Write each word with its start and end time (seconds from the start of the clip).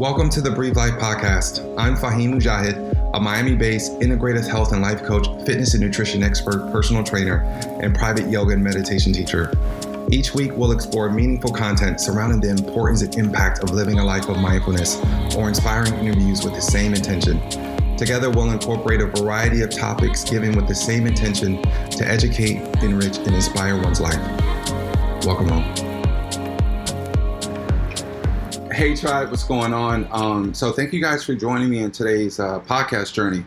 Welcome 0.00 0.30
to 0.30 0.40
the 0.40 0.50
Breathe 0.50 0.78
Life 0.78 0.94
podcast. 0.94 1.74
I'm 1.76 1.94
Fahim 1.94 2.32
Mujahid, 2.32 3.12
a 3.12 3.20
Miami 3.20 3.54
based 3.54 4.00
integrative 4.00 4.48
health 4.48 4.72
and 4.72 4.80
life 4.80 5.02
coach, 5.02 5.26
fitness 5.44 5.74
and 5.74 5.82
nutrition 5.82 6.22
expert, 6.22 6.72
personal 6.72 7.04
trainer, 7.04 7.42
and 7.82 7.94
private 7.94 8.30
yoga 8.30 8.54
and 8.54 8.64
meditation 8.64 9.12
teacher. 9.12 9.52
Each 10.10 10.32
week, 10.32 10.52
we'll 10.56 10.72
explore 10.72 11.10
meaningful 11.10 11.52
content 11.52 12.00
surrounding 12.00 12.40
the 12.40 12.48
importance 12.48 13.02
and 13.02 13.14
impact 13.14 13.62
of 13.62 13.72
living 13.72 13.98
a 13.98 14.04
life 14.04 14.26
of 14.30 14.38
mindfulness 14.38 14.96
or 15.36 15.48
inspiring 15.48 15.92
interviews 15.92 16.44
with 16.44 16.54
the 16.54 16.62
same 16.62 16.94
intention. 16.94 17.38
Together, 17.98 18.30
we'll 18.30 18.50
incorporate 18.52 19.02
a 19.02 19.06
variety 19.06 19.60
of 19.60 19.68
topics 19.68 20.24
given 20.24 20.56
with 20.56 20.66
the 20.66 20.74
same 20.74 21.06
intention 21.06 21.60
to 21.90 22.08
educate, 22.08 22.56
enrich, 22.82 23.18
and 23.18 23.34
inspire 23.34 23.78
one's 23.78 24.00
life. 24.00 24.16
Welcome 25.26 25.48
home. 25.48 25.89
Hey 28.80 28.96
tribe, 28.96 29.28
what's 29.28 29.44
going 29.44 29.74
on? 29.74 30.08
Um, 30.10 30.54
so 30.54 30.72
thank 30.72 30.94
you 30.94 31.02
guys 31.02 31.22
for 31.22 31.34
joining 31.34 31.68
me 31.68 31.80
in 31.80 31.90
today's 31.90 32.40
uh, 32.40 32.60
podcast 32.60 33.12
journey. 33.12 33.44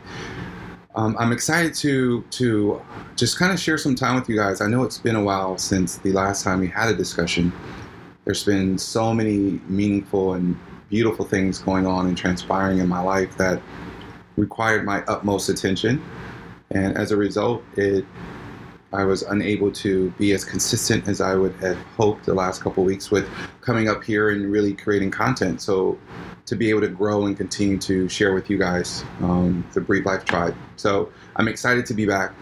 Um, 0.93 1.15
I'm 1.17 1.31
excited 1.31 1.73
to 1.73 2.21
to 2.21 2.79
just 3.15 3.39
kind 3.39 3.51
of 3.51 3.59
share 3.59 3.79
some 3.79 3.95
time 3.95 4.13
with 4.13 4.29
you 4.29 4.35
guys. 4.35 4.61
I 4.61 4.67
know 4.67 4.83
it's 4.83 4.99
been 4.99 5.15
a 5.15 5.23
while 5.23 5.57
since 5.57 5.97
the 5.97 6.11
last 6.11 6.43
time 6.43 6.59
we 6.59 6.67
had 6.67 6.89
a 6.89 6.95
discussion. 6.95 7.51
There's 8.25 8.43
been 8.43 8.77
so 8.77 9.11
many 9.11 9.59
meaningful 9.67 10.33
and 10.33 10.55
beautiful 10.91 11.25
things 11.25 11.57
going 11.57 11.87
on 11.87 12.05
and 12.05 12.15
transpiring 12.15 12.77
in 12.77 12.87
my 12.87 13.01
life 13.01 13.35
that 13.37 13.59
required 14.37 14.85
my 14.85 15.01
utmost 15.05 15.49
attention, 15.49 15.99
and 16.69 16.95
as 16.95 17.11
a 17.11 17.17
result, 17.17 17.63
it 17.75 18.05
I 18.93 19.03
was 19.03 19.23
unable 19.23 19.71
to 19.71 20.11
be 20.11 20.33
as 20.33 20.45
consistent 20.45 21.07
as 21.07 21.19
I 21.19 21.35
would 21.35 21.55
have 21.55 21.77
hoped 21.97 22.25
the 22.25 22.33
last 22.33 22.61
couple 22.61 22.83
weeks 22.83 23.09
with 23.09 23.27
coming 23.61 23.89
up 23.89 24.03
here 24.03 24.29
and 24.29 24.51
really 24.51 24.73
creating 24.73 25.11
content. 25.11 25.61
So 25.61 25.97
to 26.45 26.55
be 26.55 26.69
able 26.69 26.81
to 26.81 26.89
grow 26.89 27.25
and 27.25 27.35
continue 27.35 27.77
to 27.79 28.07
share 28.07 28.33
with 28.33 28.49
you 28.49 28.57
guys 28.57 29.03
um, 29.21 29.65
the 29.73 29.81
Breathe 29.81 30.05
Life 30.05 30.25
Tribe. 30.25 30.55
So 30.75 31.11
I'm 31.35 31.47
excited 31.47 31.85
to 31.87 31.93
be 31.93 32.05
back. 32.05 32.33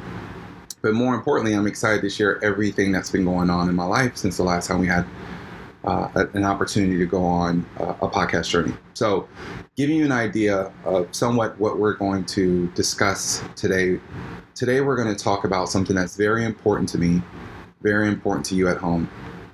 But 0.81 0.93
more 0.93 1.13
importantly, 1.13 1.53
I'm 1.53 1.67
excited 1.67 2.01
to 2.01 2.09
share 2.09 2.43
everything 2.43 2.91
that's 2.91 3.11
been 3.11 3.23
going 3.23 3.49
on 3.49 3.69
in 3.69 3.75
my 3.75 3.85
life 3.85 4.17
since 4.17 4.37
the 4.37 4.43
last 4.43 4.67
time 4.67 4.79
we 4.79 4.87
had 4.87 5.05
uh, 5.83 6.25
an 6.33 6.43
opportunity 6.43 6.97
to 6.97 7.05
go 7.05 7.23
on 7.23 7.65
a 7.77 8.07
podcast 8.07 8.49
journey. 8.49 8.73
So, 8.93 9.27
giving 9.75 9.97
you 9.97 10.05
an 10.05 10.11
idea 10.11 10.71
of 10.85 11.07
somewhat 11.15 11.59
what 11.59 11.79
we're 11.79 11.95
going 11.95 12.25
to 12.25 12.67
discuss 12.69 13.43
today 13.55 13.99
Today, 14.53 14.81
we're 14.81 14.97
going 14.97 15.15
to 15.15 15.23
talk 15.23 15.45
about 15.45 15.69
something 15.69 15.95
that's 15.95 16.17
very 16.17 16.43
important 16.43 16.89
to 16.89 16.97
me, 16.97 17.21
very 17.81 18.09
important 18.09 18.45
to 18.47 18.55
you 18.55 18.67
at 18.67 18.77
home. 18.77 19.09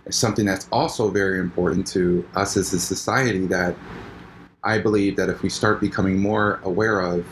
Something 0.09 0.44
that's 0.44 0.67
also 0.72 1.12
very 1.12 1.40
important 1.40 1.86
to 1.88 2.28
us 2.36 2.58
as 2.58 2.73
a 2.73 2.80
society 2.80 3.45
that 3.45 3.75
I 4.64 4.80
believe 4.80 5.16
that 5.18 5.30
if 5.30 5.44
we 5.44 5.50
start 5.50 5.80
becoming 5.80 6.18
more 6.18 6.59
aware 6.64 7.02
of 7.02 7.25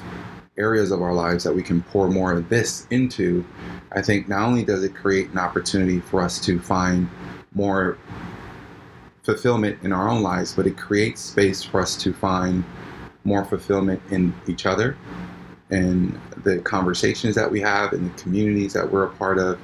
areas 0.58 0.92
of 0.92 1.02
our 1.02 1.14
lives 1.14 1.44
that 1.44 1.56
we 1.56 1.64
can 1.64 1.82
pour 1.82 2.08
more 2.08 2.34
of 2.34 2.48
this 2.50 2.86
into, 2.92 3.44
I 3.94 4.02
think 4.04 4.30
not 4.30 4.44
only 4.44 4.64
does 4.64 4.84
it 4.84 4.94
create 4.94 5.32
an 5.32 5.40
opportunity 5.40 6.00
for 6.00 6.22
us 6.22 6.40
to 6.46 6.60
find 6.60 7.10
more 7.56 7.98
fulfillment 9.24 9.80
in 9.82 9.92
our 9.92 10.08
own 10.08 10.22
lives, 10.22 10.54
but 10.54 10.68
it 10.68 10.78
creates 10.78 11.20
space 11.20 11.64
for 11.64 11.82
us 11.82 11.98
to 11.98 12.14
find 12.14 12.64
more 13.24 13.44
fulfillment 13.44 14.00
in 14.12 14.36
each 14.48 14.68
other 14.68 14.96
and 15.70 16.20
the 16.44 16.60
conversations 16.60 17.36
that 17.36 17.50
we 17.50 17.60
have 17.62 17.94
and 17.94 18.12
the 18.12 18.22
communities 18.22 18.74
that 18.74 18.90
we're 18.90 19.06
a 19.06 19.14
part 19.16 19.40
of 19.40 19.60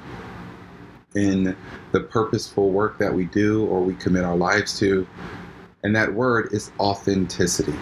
in 1.14 1.56
the 1.92 2.00
purposeful 2.00 2.70
work 2.70 2.98
that 2.98 3.12
we 3.12 3.26
do 3.26 3.66
or 3.66 3.80
we 3.80 3.94
commit 3.94 4.24
our 4.24 4.36
lives 4.36 4.78
to. 4.78 5.06
And 5.84 5.94
that 5.94 6.12
word 6.12 6.48
is 6.52 6.70
authenticity. 6.80 7.74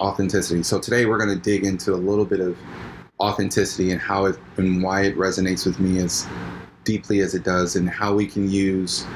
Authenticity. 0.00 0.62
So 0.62 0.78
today 0.78 1.06
we're 1.06 1.18
going 1.18 1.36
to 1.36 1.42
dig 1.42 1.64
into 1.64 1.94
a 1.94 1.96
little 1.96 2.24
bit 2.24 2.40
of 2.40 2.56
authenticity 3.20 3.92
and 3.92 4.00
how 4.00 4.26
it 4.26 4.38
and 4.56 4.82
why 4.82 5.02
it 5.02 5.16
resonates 5.16 5.64
with 5.64 5.78
me 5.78 5.98
as 6.00 6.26
deeply 6.84 7.20
as 7.20 7.34
it 7.34 7.44
does 7.44 7.76
and 7.76 7.88
how 7.88 8.14
we 8.14 8.26
can 8.26 8.50
use 8.50 9.06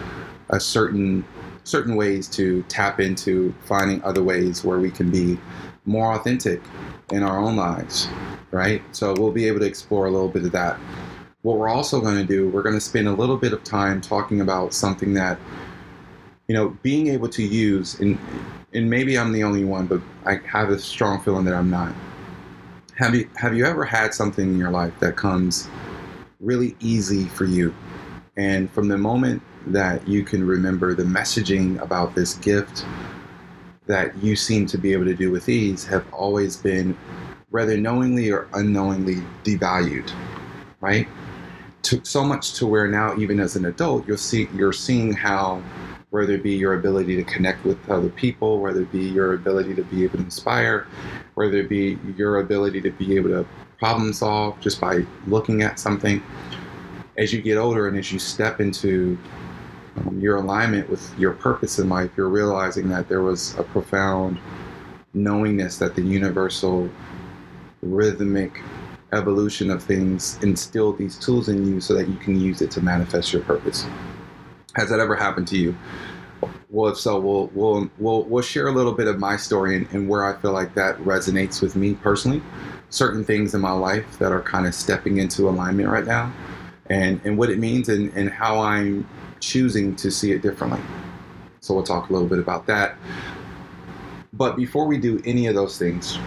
a 0.51 0.61
certain 0.61 1.25
certain 1.67 1.97
ways 1.97 2.29
to 2.29 2.63
tap 2.69 3.01
into 3.01 3.53
finding 3.65 4.01
other 4.05 4.23
ways 4.23 4.65
where 4.65 4.79
we 4.79 4.89
can 4.89 5.11
be 5.11 5.37
more 5.85 6.13
authentic 6.13 6.63
in 7.11 7.25
our 7.25 7.39
own 7.39 7.57
lives, 7.57 8.09
right? 8.53 8.81
So 8.93 9.15
we'll 9.19 9.33
be 9.33 9.49
able 9.49 9.59
to 9.59 9.67
explore 9.67 10.07
a 10.07 10.11
little 10.11 10.29
bit 10.29 10.45
of 10.45 10.53
that. 10.53 10.79
What 11.43 11.59
we're 11.59 11.69
also 11.69 12.01
going 12.01 12.19
to 12.19 12.25
do, 12.25 12.49
we're 12.51 12.63
going 12.63 12.77
to 12.77 12.81
spend 12.81 13.09
a 13.09 13.13
little 13.13 13.37
bit 13.37 13.53
of 13.53 13.65
time 13.65 14.01
talking 14.01 14.41
about 14.41 14.75
something 14.75 15.15
that, 15.15 15.41
you 16.47 16.55
know, 16.55 16.69
being 16.83 17.09
able 17.09 17.29
to 17.31 17.43
use, 17.43 17.99
and, 17.99 18.17
and 18.73 18.89
maybe 18.89 19.19
I'm 19.19 19.33
the 19.33 19.43
only 19.43 19.65
one, 19.65 19.89
but 19.89 20.01
I 20.25 20.41
have 20.47 20.71
a 20.71 20.79
strong 20.79 21.21
feeling 21.21 21.45
that 21.47 21.55
I'm 21.55 21.71
not. 21.71 21.93
Have 22.95 23.17
you, 23.17 23.29
have 23.35 23.57
you 23.57 23.67
ever 23.67 23.85
had 23.85 24.15
something 24.15 24.53
in 24.53 24.57
your 24.57 24.71
life 24.71 24.95
that 25.01 25.17
comes 25.17 25.69
really 26.39 26.77
easy 26.79 27.25
for 27.25 27.45
you? 27.45 27.75
And 28.37 28.71
from 28.71 28.87
the 28.87 28.99
moment 28.99 29.43
that 29.67 30.07
you 30.07 30.23
can 30.23 30.47
remember 30.47 30.95
the 30.95 31.03
messaging 31.03 31.81
about 31.81 32.15
this 32.15 32.35
gift 32.35 32.85
that 33.87 34.17
you 34.19 34.37
seem 34.37 34.67
to 34.67 34.79
be 34.79 34.93
able 34.93 35.05
to 35.05 35.15
do 35.15 35.31
with 35.31 35.49
ease 35.49 35.85
have 35.85 36.05
always 36.13 36.57
been 36.57 36.97
whether 37.51 37.77
knowingly 37.77 38.31
or 38.31 38.49
unknowingly 38.55 39.23
devalued, 39.45 40.11
right? 40.81 41.09
So 42.03 42.25
much 42.25 42.55
to 42.55 42.67
where 42.67 42.89
now, 42.89 43.17
even 43.17 43.39
as 43.39 43.55
an 43.55 43.67
adult, 43.67 44.09
you'll 44.09 44.17
see 44.17 44.49
you're 44.55 44.73
seeing 44.73 45.13
how 45.13 45.63
whether 46.11 46.35
it 46.35 46.43
be 46.43 46.55
your 46.55 46.75
ability 46.75 47.17
to 47.17 47.25
connect 47.25 47.65
with 47.65 47.79
other 47.91 48.09
people, 48.09 48.61
whether 48.61 48.83
it 48.83 48.93
be 48.93 49.05
your 49.05 49.35
ability 49.35 49.75
to 49.75 49.83
be 49.85 50.03
able 50.05 50.19
to 50.19 50.25
inspire, 50.25 50.87
whether 51.35 51.59
it 51.59 51.69
be 51.69 51.99
your 52.17 52.39
ability 52.39 52.81
to 52.81 52.91
be 52.91 53.17
able 53.17 53.29
to 53.29 53.47
problem 53.79 54.13
solve 54.13 54.59
just 54.61 54.81
by 54.81 55.05
looking 55.27 55.63
at 55.63 55.79
something. 55.79 56.23
As 57.19 57.33
you 57.33 57.41
get 57.43 57.57
older 57.57 57.87
and 57.87 57.97
as 57.97 58.13
you 58.13 58.19
step 58.19 58.61
into 58.61 59.19
your 60.19 60.37
alignment 60.37 60.89
with 60.89 61.17
your 61.19 61.33
purpose 61.33 61.79
in 61.79 61.89
life, 61.89 62.11
you're 62.17 62.29
realizing 62.29 62.89
that 62.91 63.09
there 63.09 63.23
was 63.23 63.57
a 63.59 63.63
profound 63.63 64.39
knowingness 65.15 65.79
that 65.79 65.95
the 65.95 66.03
universal 66.03 66.89
rhythmic 67.83 68.61
evolution 69.13 69.71
of 69.71 69.83
things 69.83 70.39
instilled 70.43 70.99
these 70.99 71.17
tools 71.19 71.49
in 71.49 71.67
you 71.67 71.81
so 71.81 71.95
that 71.95 72.09
you 72.09 72.17
can 72.17 72.39
use 72.39 72.61
it 72.61 72.71
to 72.73 72.81
manifest 72.81 73.33
your 73.33 73.43
purpose. 73.43 73.87
Has 74.75 74.91
that 74.91 75.01
ever 75.01 75.15
happened 75.15 75.49
to 75.49 75.57
you? 75.57 75.77
Well, 76.69 76.93
if 76.93 76.99
so, 76.99 77.19
we'll 77.19 77.47
we'll 77.55 77.91
we'll, 77.99 78.25
we'll 78.25 78.43
share 78.43 78.69
a 78.69 78.73
little 78.73 78.93
bit 78.93 79.07
of 79.07 79.19
my 79.19 79.37
story 79.37 79.77
and, 79.77 79.89
and 79.93 80.09
where 80.09 80.25
I 80.25 80.39
feel 80.41 80.53
like 80.53 80.75
that 80.75 80.99
resonates 80.99 81.63
with 81.63 81.77
me 81.77 81.95
personally. 81.95 82.43
Certain 82.91 83.25
things 83.25 83.55
in 83.55 83.61
my 83.61 83.73
life 83.73 84.19
that 84.19 84.33
are 84.33 84.43
kind 84.43 84.67
of 84.67 84.75
stepping 84.75 85.19
into 85.19 85.49
alignment 85.49 85.89
right 85.89 86.05
now, 86.05 86.31
and 86.91 87.21
and 87.25 87.39
what 87.39 87.49
it 87.49 87.59
means 87.59 87.89
and, 87.89 88.13
and 88.15 88.31
how 88.31 88.61
I'm 88.61 89.09
choosing 89.41 89.95
to 89.97 90.11
see 90.11 90.33
it 90.33 90.43
differently. 90.43 90.81
So 91.61 91.75
we'll 91.75 91.85
talk 91.85 92.11
a 92.11 92.13
little 92.13 92.29
bit 92.29 92.39
about 92.39 92.67
that. 92.67 92.97
But 94.33 94.57
before 94.57 94.87
we 94.87 94.99
do 94.99 95.21
any 95.25 95.47
of 95.47 95.55
those 95.55 95.79
things, 95.79 96.19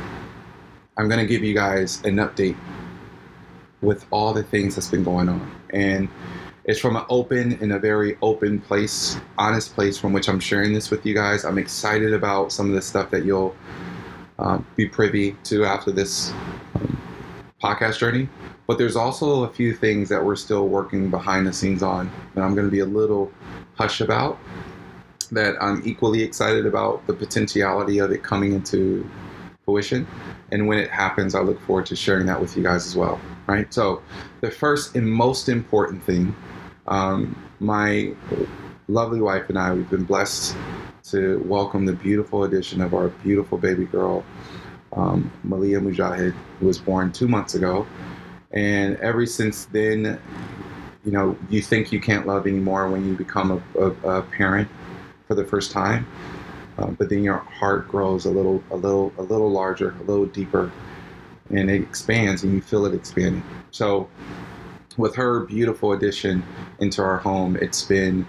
I'm 0.97 1.07
going 1.07 1.19
to 1.19 1.25
give 1.25 1.43
you 1.43 1.53
guys 1.53 2.03
an 2.03 2.17
update 2.17 2.57
with 3.81 4.05
all 4.11 4.33
the 4.33 4.43
things 4.43 4.75
that's 4.75 4.89
been 4.89 5.03
going 5.03 5.29
on. 5.29 5.51
And 5.71 6.09
it's 6.65 6.79
from 6.79 6.95
an 6.95 7.05
open 7.09 7.53
and 7.61 7.71
a 7.73 7.79
very 7.79 8.17
open 8.21 8.59
place, 8.59 9.17
honest 9.37 9.73
place 9.75 9.97
from 9.97 10.11
which 10.11 10.27
I'm 10.27 10.39
sharing 10.39 10.73
this 10.73 10.91
with 10.91 11.05
you 11.05 11.13
guys. 11.13 11.45
I'm 11.45 11.57
excited 11.57 12.13
about 12.13 12.51
some 12.51 12.67
of 12.67 12.75
the 12.75 12.81
stuff 12.81 13.09
that 13.11 13.23
you'll 13.25 13.55
uh, 14.39 14.59
be 14.75 14.87
privy 14.87 15.37
to 15.45 15.65
after 15.65 15.91
this 15.91 16.33
podcast 17.61 17.99
journey. 17.99 18.29
But 18.67 18.77
there's 18.77 18.95
also 18.95 19.43
a 19.43 19.49
few 19.49 19.73
things 19.73 20.09
that 20.09 20.23
we're 20.23 20.35
still 20.35 20.67
working 20.67 21.09
behind 21.09 21.47
the 21.47 21.53
scenes 21.53 21.83
on 21.83 22.11
that 22.35 22.43
I'm 22.43 22.55
going 22.55 22.67
to 22.67 22.71
be 22.71 22.79
a 22.79 22.85
little 22.85 23.31
hush 23.75 24.01
about. 24.01 24.37
That 25.31 25.55
I'm 25.61 25.81
equally 25.85 26.23
excited 26.23 26.65
about 26.65 27.05
the 27.05 27.13
potentiality 27.13 27.99
of 27.99 28.11
it 28.11 28.23
coming 28.23 28.53
into 28.53 29.09
fruition. 29.63 30.07
And 30.51 30.67
when 30.67 30.79
it 30.79 30.89
happens, 30.89 31.35
I 31.35 31.41
look 31.41 31.61
forward 31.61 31.85
to 31.87 31.95
sharing 31.95 32.25
that 32.25 32.41
with 32.41 32.57
you 32.57 32.63
guys 32.63 32.87
as 32.87 32.95
well. 32.95 33.19
Right. 33.45 33.71
So, 33.73 34.01
the 34.41 34.49
first 34.49 34.95
and 34.95 35.07
most 35.07 35.49
important 35.49 36.03
thing, 36.03 36.35
um, 36.87 37.35
my 37.59 38.13
lovely 38.87 39.21
wife 39.21 39.49
and 39.49 39.57
I, 39.57 39.73
we've 39.73 39.89
been 39.89 40.03
blessed 40.03 40.55
to 41.03 41.39
welcome 41.45 41.85
the 41.85 41.93
beautiful 41.93 42.43
addition 42.43 42.81
of 42.81 42.93
our 42.93 43.09
beautiful 43.09 43.57
baby 43.57 43.85
girl, 43.85 44.23
um, 44.93 45.31
Malia 45.43 45.79
Mujahid, 45.79 46.33
who 46.59 46.67
was 46.67 46.77
born 46.77 47.11
two 47.11 47.27
months 47.27 47.55
ago. 47.55 47.85
And 48.51 48.97
ever 48.97 49.25
since 49.25 49.65
then, 49.65 50.19
you 51.05 51.11
know, 51.11 51.37
you 51.49 51.61
think 51.61 51.91
you 51.91 51.99
can't 51.99 52.25
love 52.25 52.47
anymore 52.47 52.89
when 52.89 53.07
you 53.07 53.15
become 53.15 53.51
a, 53.51 53.79
a, 53.79 54.17
a 54.17 54.21
parent 54.23 54.67
for 55.27 55.35
the 55.35 55.45
first 55.45 55.71
time. 55.71 56.07
Uh, 56.77 56.87
but 56.87 57.09
then 57.09 57.23
your 57.23 57.37
heart 57.37 57.87
grows 57.87 58.25
a 58.25 58.31
little, 58.31 58.63
a 58.71 58.75
little, 58.75 59.11
a 59.17 59.21
little 59.21 59.51
larger, 59.51 59.95
a 59.99 60.03
little 60.03 60.25
deeper, 60.25 60.71
and 61.49 61.69
it 61.69 61.81
expands, 61.81 62.43
and 62.43 62.53
you 62.53 62.61
feel 62.61 62.85
it 62.85 62.93
expanding. 62.93 63.43
So, 63.71 64.09
with 64.97 65.15
her 65.15 65.41
beautiful 65.41 65.93
addition 65.93 66.43
into 66.79 67.01
our 67.01 67.17
home, 67.17 67.57
it's 67.57 67.83
been 67.83 68.25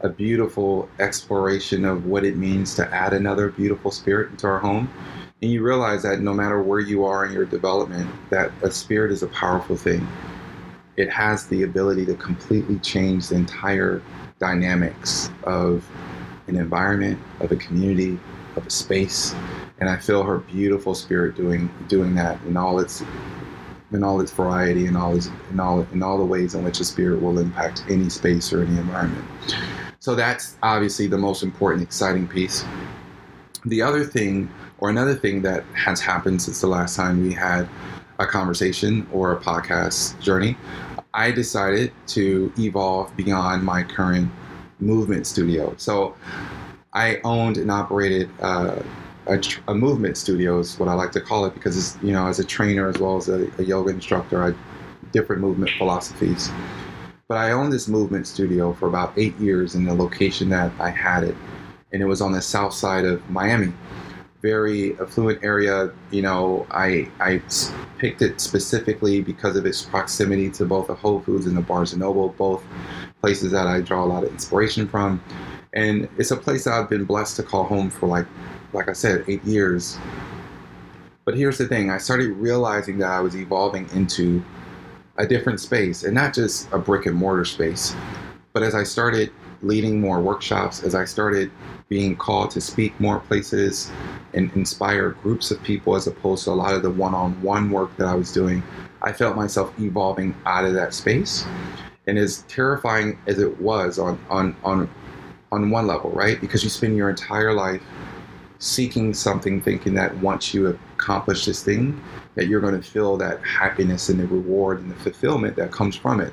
a 0.00 0.08
beautiful 0.08 0.88
exploration 0.98 1.84
of 1.84 2.04
what 2.04 2.24
it 2.24 2.36
means 2.36 2.74
to 2.74 2.94
add 2.94 3.14
another 3.14 3.50
beautiful 3.50 3.90
spirit 3.90 4.30
into 4.30 4.46
our 4.46 4.58
home. 4.58 4.88
And 5.44 5.52
you 5.52 5.62
realize 5.62 6.02
that 6.04 6.20
no 6.20 6.32
matter 6.32 6.62
where 6.62 6.80
you 6.80 7.04
are 7.04 7.26
in 7.26 7.30
your 7.30 7.44
development, 7.44 8.10
that 8.30 8.50
a 8.62 8.70
spirit 8.70 9.12
is 9.12 9.22
a 9.22 9.26
powerful 9.26 9.76
thing. 9.76 10.08
It 10.96 11.10
has 11.10 11.48
the 11.48 11.64
ability 11.64 12.06
to 12.06 12.14
completely 12.14 12.78
change 12.78 13.28
the 13.28 13.34
entire 13.34 14.00
dynamics 14.38 15.28
of 15.42 15.86
an 16.46 16.56
environment, 16.56 17.20
of 17.40 17.52
a 17.52 17.56
community, 17.56 18.18
of 18.56 18.66
a 18.66 18.70
space. 18.70 19.34
And 19.80 19.90
I 19.90 19.98
feel 19.98 20.22
her 20.22 20.38
beautiful 20.38 20.94
spirit 20.94 21.36
doing 21.36 21.70
doing 21.88 22.14
that 22.14 22.40
in 22.44 22.56
all 22.56 22.78
its 22.78 23.02
in 23.92 24.02
all 24.02 24.22
its 24.22 24.32
variety 24.32 24.86
and 24.86 24.96
all 24.96 25.14
its 25.14 25.28
in 25.50 25.60
all 25.60 25.86
in 25.92 26.02
all 26.02 26.16
the 26.16 26.24
ways 26.24 26.54
in 26.54 26.64
which 26.64 26.80
a 26.80 26.86
spirit 26.86 27.20
will 27.20 27.38
impact 27.38 27.84
any 27.90 28.08
space 28.08 28.50
or 28.50 28.62
any 28.62 28.78
environment. 28.78 29.26
So 30.00 30.14
that's 30.14 30.56
obviously 30.62 31.06
the 31.06 31.18
most 31.18 31.42
important, 31.42 31.82
exciting 31.82 32.26
piece. 32.26 32.64
The 33.66 33.82
other 33.82 34.04
thing, 34.04 34.50
or 34.78 34.90
another 34.90 35.14
thing 35.14 35.42
that 35.42 35.64
has 35.74 36.00
happened 36.00 36.42
since 36.42 36.60
the 36.60 36.66
last 36.66 36.96
time 36.96 37.22
we 37.22 37.32
had 37.32 37.68
a 38.18 38.26
conversation 38.26 39.06
or 39.12 39.32
a 39.32 39.40
podcast 39.40 40.18
journey, 40.20 40.56
I 41.12 41.30
decided 41.30 41.92
to 42.08 42.52
evolve 42.58 43.16
beyond 43.16 43.62
my 43.62 43.82
current 43.82 44.30
movement 44.80 45.26
studio. 45.26 45.74
So 45.76 46.14
I 46.92 47.20
owned 47.24 47.56
and 47.56 47.70
operated 47.70 48.30
uh, 48.40 48.82
a, 49.26 49.40
a, 49.68 49.74
movement 49.74 50.16
studio, 50.16 50.58
is 50.58 50.78
what 50.78 50.88
I 50.88 50.94
like 50.94 51.12
to 51.12 51.20
call 51.20 51.46
it, 51.46 51.54
because 51.54 51.76
it's, 51.76 52.02
you 52.02 52.12
know, 52.12 52.26
as 52.26 52.38
a 52.38 52.44
trainer 52.44 52.88
as 52.88 52.98
well 52.98 53.16
as 53.16 53.28
a, 53.28 53.50
a 53.58 53.62
yoga 53.62 53.90
instructor, 53.90 54.42
I 54.42 54.54
different 55.12 55.40
movement 55.40 55.70
philosophies. 55.78 56.50
But 57.28 57.38
I 57.38 57.52
owned 57.52 57.72
this 57.72 57.88
movement 57.88 58.26
studio 58.26 58.74
for 58.74 58.88
about 58.88 59.16
eight 59.16 59.36
years 59.38 59.76
in 59.76 59.84
the 59.84 59.94
location 59.94 60.50
that 60.50 60.72
I 60.78 60.90
had 60.90 61.24
it, 61.24 61.36
and 61.92 62.02
it 62.02 62.06
was 62.06 62.20
on 62.20 62.32
the 62.32 62.42
south 62.42 62.74
side 62.74 63.06
of 63.06 63.28
Miami. 63.30 63.72
Very 64.44 64.94
affluent 65.00 65.42
area. 65.42 65.90
You 66.10 66.20
know, 66.20 66.66
I 66.70 67.08
I 67.18 67.40
picked 67.96 68.20
it 68.20 68.42
specifically 68.42 69.22
because 69.22 69.56
of 69.56 69.64
its 69.64 69.80
proximity 69.80 70.50
to 70.50 70.66
both 70.66 70.88
the 70.88 70.94
Whole 70.94 71.20
Foods 71.20 71.46
and 71.46 71.56
the 71.56 71.62
Barnes 71.62 71.94
and 71.94 72.02
Noble, 72.02 72.28
both 72.28 72.62
places 73.22 73.52
that 73.52 73.66
I 73.66 73.80
draw 73.80 74.04
a 74.04 74.08
lot 74.14 74.22
of 74.22 74.30
inspiration 74.30 74.86
from. 74.86 75.22
And 75.72 76.10
it's 76.18 76.30
a 76.30 76.36
place 76.36 76.66
I've 76.66 76.90
been 76.90 77.06
blessed 77.06 77.36
to 77.36 77.42
call 77.42 77.64
home 77.64 77.88
for 77.88 78.06
like 78.06 78.26
like 78.74 78.90
I 78.90 78.92
said, 78.92 79.24
eight 79.28 79.42
years. 79.44 79.96
But 81.24 81.38
here's 81.38 81.56
the 81.56 81.66
thing 81.66 81.88
I 81.88 81.96
started 81.96 82.32
realizing 82.32 82.98
that 82.98 83.10
I 83.10 83.20
was 83.20 83.34
evolving 83.34 83.88
into 83.94 84.44
a 85.16 85.26
different 85.26 85.58
space 85.58 86.04
and 86.04 86.14
not 86.14 86.34
just 86.34 86.70
a 86.70 86.78
brick 86.78 87.06
and 87.06 87.16
mortar 87.16 87.46
space. 87.46 87.96
But 88.52 88.62
as 88.62 88.74
I 88.74 88.84
started 88.84 89.32
leading 89.64 90.00
more 90.00 90.20
workshops, 90.20 90.82
as 90.82 90.94
I 90.94 91.04
started 91.04 91.50
being 91.88 92.16
called 92.16 92.50
to 92.52 92.60
speak 92.60 92.98
more 93.00 93.20
places 93.20 93.90
and 94.32 94.50
inspire 94.54 95.10
groups 95.10 95.50
of 95.50 95.62
people 95.62 95.96
as 95.96 96.06
opposed 96.06 96.44
to 96.44 96.50
a 96.50 96.52
lot 96.52 96.74
of 96.74 96.82
the 96.82 96.90
one 96.90 97.14
on 97.14 97.40
one 97.42 97.70
work 97.70 97.96
that 97.96 98.06
I 98.06 98.14
was 98.14 98.32
doing, 98.32 98.62
I 99.02 99.12
felt 99.12 99.36
myself 99.36 99.72
evolving 99.78 100.34
out 100.46 100.64
of 100.64 100.74
that 100.74 100.94
space. 100.94 101.44
And 102.06 102.18
as 102.18 102.42
terrifying 102.42 103.18
as 103.26 103.38
it 103.38 103.60
was 103.60 103.98
on, 103.98 104.18
on, 104.28 104.56
on, 104.62 104.90
on 105.52 105.70
one 105.70 105.86
level, 105.86 106.10
right? 106.10 106.40
Because 106.40 106.62
you 106.62 106.70
spend 106.70 106.96
your 106.96 107.10
entire 107.10 107.52
life 107.52 107.82
seeking 108.58 109.12
something, 109.12 109.60
thinking 109.60 109.94
that 109.94 110.16
once 110.18 110.54
you 110.54 110.78
accomplish 110.96 111.44
this 111.44 111.62
thing, 111.62 112.02
that 112.34 112.46
you're 112.46 112.60
going 112.60 112.80
to 112.80 112.88
feel 112.88 113.16
that 113.18 113.44
happiness 113.44 114.08
and 114.08 114.18
the 114.18 114.26
reward 114.26 114.80
and 114.80 114.90
the 114.90 114.96
fulfillment 114.96 115.56
that 115.56 115.70
comes 115.70 115.96
from 115.96 116.20
it. 116.20 116.32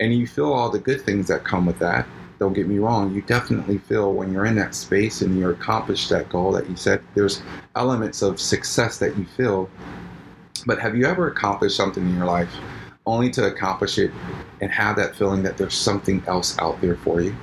And 0.00 0.14
you 0.14 0.26
feel 0.26 0.52
all 0.52 0.70
the 0.70 0.78
good 0.78 1.02
things 1.02 1.28
that 1.28 1.44
come 1.44 1.66
with 1.66 1.78
that. 1.80 2.06
Don't 2.40 2.54
get 2.54 2.66
me 2.66 2.78
wrong, 2.78 3.14
you 3.14 3.22
definitely 3.22 3.78
feel 3.78 4.12
when 4.14 4.32
you're 4.32 4.46
in 4.46 4.56
that 4.56 4.74
space 4.74 5.20
and 5.20 5.38
you 5.38 5.50
accomplish 5.50 6.08
that 6.08 6.28
goal 6.28 6.50
that 6.52 6.68
you 6.68 6.74
set, 6.74 7.02
there's 7.14 7.42
elements 7.76 8.22
of 8.22 8.40
success 8.40 8.98
that 8.98 9.16
you 9.16 9.24
feel. 9.24 9.70
But 10.66 10.80
have 10.80 10.96
you 10.96 11.06
ever 11.06 11.28
accomplished 11.28 11.76
something 11.76 12.02
in 12.02 12.16
your 12.16 12.26
life 12.26 12.52
only 13.06 13.30
to 13.30 13.46
accomplish 13.46 13.98
it 13.98 14.10
and 14.60 14.72
have 14.72 14.96
that 14.96 15.14
feeling 15.14 15.42
that 15.44 15.56
there's 15.56 15.74
something 15.74 16.24
else 16.26 16.58
out 16.58 16.80
there 16.80 16.96
for 16.96 17.20
you? 17.20 17.36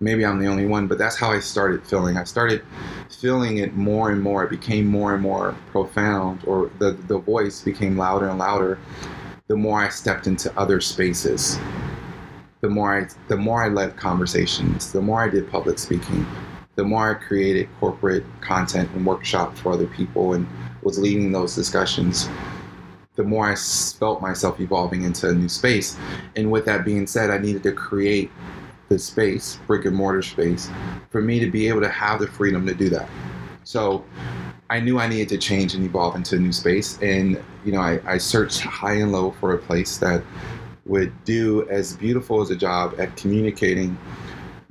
maybe 0.00 0.24
I'm 0.24 0.38
the 0.38 0.46
only 0.46 0.66
one, 0.66 0.86
but 0.86 0.98
that's 0.98 1.16
how 1.16 1.32
I 1.32 1.40
started 1.40 1.84
feeling. 1.84 2.16
I 2.16 2.24
started 2.24 2.62
feeling 3.10 3.58
it 3.58 3.74
more 3.74 4.10
and 4.10 4.22
more. 4.22 4.44
It 4.44 4.50
became 4.50 4.86
more 4.86 5.14
and 5.14 5.22
more 5.22 5.56
profound, 5.72 6.44
or 6.44 6.70
the, 6.78 6.92
the 6.92 7.18
voice 7.18 7.62
became 7.62 7.96
louder 7.96 8.28
and 8.28 8.38
louder 8.38 8.78
the 9.48 9.56
more 9.56 9.80
I 9.80 9.88
stepped 9.88 10.26
into 10.26 10.56
other 10.58 10.80
spaces. 10.80 11.58
The 12.60 12.68
more 12.68 13.00
I 13.00 13.08
the 13.28 13.36
more 13.36 13.62
I 13.62 13.68
led 13.68 13.96
conversations, 13.96 14.92
the 14.92 15.00
more 15.00 15.22
I 15.22 15.28
did 15.28 15.50
public 15.50 15.78
speaking, 15.78 16.26
the 16.74 16.84
more 16.84 17.10
I 17.10 17.14
created 17.14 17.68
corporate 17.80 18.24
content 18.40 18.90
and 18.94 19.06
workshops 19.06 19.60
for 19.60 19.72
other 19.72 19.86
people 19.86 20.34
and 20.34 20.46
was 20.82 20.98
leading 20.98 21.32
those 21.32 21.54
discussions 21.54 22.28
the 23.18 23.24
more 23.24 23.50
I 23.50 23.56
felt 23.56 24.22
myself 24.22 24.60
evolving 24.60 25.02
into 25.02 25.28
a 25.28 25.34
new 25.34 25.48
space. 25.48 25.98
And 26.36 26.52
with 26.52 26.64
that 26.66 26.84
being 26.84 27.04
said, 27.04 27.30
I 27.30 27.38
needed 27.38 27.64
to 27.64 27.72
create 27.72 28.30
the 28.88 28.96
space, 28.96 29.58
brick 29.66 29.86
and 29.86 29.96
mortar 29.96 30.22
space, 30.22 30.70
for 31.10 31.20
me 31.20 31.40
to 31.40 31.50
be 31.50 31.66
able 31.66 31.80
to 31.80 31.88
have 31.88 32.20
the 32.20 32.28
freedom 32.28 32.64
to 32.66 32.74
do 32.74 32.88
that. 32.90 33.08
So 33.64 34.04
I 34.70 34.78
knew 34.78 35.00
I 35.00 35.08
needed 35.08 35.28
to 35.30 35.38
change 35.38 35.74
and 35.74 35.84
evolve 35.84 36.14
into 36.14 36.36
a 36.36 36.38
new 36.38 36.52
space. 36.52 36.96
And, 37.02 37.42
you 37.64 37.72
know, 37.72 37.80
I, 37.80 38.00
I 38.06 38.18
searched 38.18 38.60
high 38.60 38.94
and 38.94 39.10
low 39.10 39.32
for 39.32 39.52
a 39.52 39.58
place 39.58 39.98
that 39.98 40.22
would 40.88 41.12
do 41.24 41.68
as 41.68 41.96
beautiful 41.96 42.40
as 42.40 42.50
a 42.50 42.56
job 42.56 42.94
at 42.98 43.16
communicating 43.16 43.96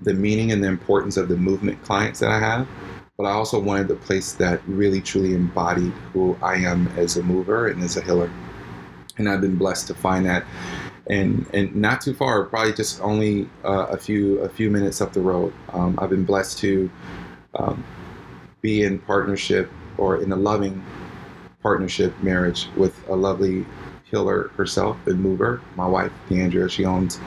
the 0.01 0.13
meaning 0.13 0.51
and 0.51 0.63
the 0.63 0.67
importance 0.67 1.17
of 1.17 1.27
the 1.27 1.37
movement 1.37 1.81
clients 1.83 2.19
that 2.19 2.29
I 2.29 2.39
have. 2.39 2.67
But 3.17 3.25
I 3.25 3.31
also 3.31 3.59
wanted 3.59 3.89
a 3.89 3.95
place 3.95 4.33
that 4.33 4.61
really 4.67 5.01
truly 5.01 5.33
embodied 5.33 5.93
who 6.13 6.37
I 6.41 6.55
am 6.55 6.87
as 6.97 7.17
a 7.17 7.23
mover 7.23 7.67
and 7.67 7.81
as 7.83 7.97
a 7.97 8.01
healer. 8.01 8.31
And 9.17 9.27
I've 9.27 9.41
been 9.41 9.57
blessed 9.57 9.87
to 9.87 9.95
find 9.95 10.25
that 10.27 10.45
and 11.09 11.45
and 11.53 11.75
not 11.75 12.01
too 12.01 12.13
far, 12.13 12.43
probably 12.45 12.73
just 12.73 13.01
only 13.01 13.49
uh, 13.63 13.87
a 13.89 13.97
few 13.97 14.39
a 14.39 14.49
few 14.49 14.69
minutes 14.69 15.01
up 15.01 15.13
the 15.13 15.21
road. 15.21 15.53
Um, 15.69 15.97
I've 16.01 16.09
been 16.09 16.25
blessed 16.25 16.57
to 16.59 16.89
um, 17.55 17.83
be 18.61 18.83
in 18.83 18.99
partnership 18.99 19.71
or 19.97 20.21
in 20.21 20.31
a 20.31 20.35
loving 20.35 20.83
partnership 21.61 22.13
marriage 22.21 22.67
with 22.75 22.95
a 23.09 23.15
lovely 23.15 23.65
healer 24.09 24.49
herself 24.55 24.97
and 25.07 25.19
mover, 25.19 25.61
my 25.75 25.87
wife 25.87 26.11
Deandra. 26.29 26.69
She 26.69 26.85
owns 26.85 27.19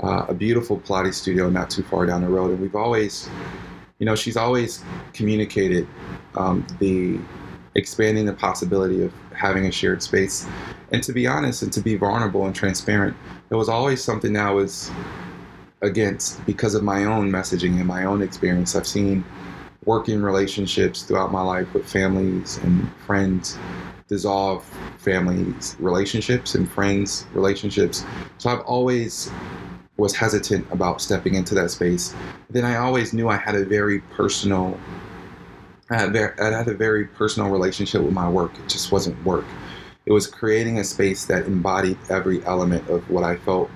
uh, 0.00 0.26
a 0.28 0.34
beautiful 0.34 0.78
Pilates 0.80 1.14
studio 1.14 1.48
not 1.48 1.70
too 1.70 1.82
far 1.82 2.06
down 2.06 2.22
the 2.22 2.28
road, 2.28 2.50
and 2.50 2.60
we've 2.60 2.76
always, 2.76 3.28
you 3.98 4.06
know, 4.06 4.14
she's 4.14 4.36
always 4.36 4.84
communicated 5.12 5.86
um, 6.34 6.66
the 6.78 7.18
expanding 7.76 8.24
the 8.26 8.32
possibility 8.32 9.02
of 9.02 9.12
having 9.34 9.66
a 9.66 9.72
shared 9.72 10.02
space. 10.02 10.46
And 10.92 11.02
to 11.02 11.12
be 11.12 11.26
honest 11.26 11.62
and 11.62 11.72
to 11.72 11.80
be 11.80 11.96
vulnerable 11.96 12.46
and 12.46 12.54
transparent, 12.54 13.16
it 13.50 13.54
was 13.54 13.68
always 13.68 14.02
something 14.02 14.32
that 14.34 14.46
I 14.46 14.50
was 14.50 14.90
against 15.82 16.44
because 16.46 16.74
of 16.74 16.82
my 16.82 17.04
own 17.04 17.30
messaging 17.30 17.78
and 17.78 17.86
my 17.86 18.04
own 18.04 18.22
experience. 18.22 18.76
I've 18.76 18.86
seen 18.86 19.24
working 19.84 20.22
relationships 20.22 21.02
throughout 21.02 21.32
my 21.32 21.42
life 21.42 21.72
with 21.74 21.90
families 21.90 22.58
and 22.58 22.90
friends 23.06 23.58
dissolve 24.08 24.64
families 24.98 25.76
relationships 25.78 26.54
and 26.54 26.70
friends 26.70 27.26
relationships 27.32 28.04
so 28.38 28.50
i've 28.50 28.60
always 28.60 29.30
was 29.96 30.14
hesitant 30.14 30.66
about 30.72 31.00
stepping 31.00 31.34
into 31.34 31.54
that 31.54 31.70
space 31.70 32.14
then 32.50 32.64
i 32.64 32.76
always 32.76 33.12
knew 33.12 33.28
i 33.28 33.36
had 33.36 33.54
a 33.54 33.64
very 33.64 34.00
personal 34.00 34.78
I 35.90 35.96
had, 35.96 36.16
I 36.16 36.50
had 36.50 36.68
a 36.68 36.74
very 36.74 37.04
personal 37.04 37.50
relationship 37.50 38.02
with 38.02 38.14
my 38.14 38.28
work. 38.28 38.52
It 38.58 38.68
just 38.68 38.90
wasn't 38.90 39.22
work. 39.24 39.44
It 40.06 40.12
was 40.12 40.26
creating 40.26 40.78
a 40.78 40.84
space 40.84 41.26
that 41.26 41.46
embodied 41.46 41.98
every 42.08 42.44
element 42.46 42.88
of 42.88 43.08
what 43.10 43.24
I 43.24 43.36
felt 43.36 43.70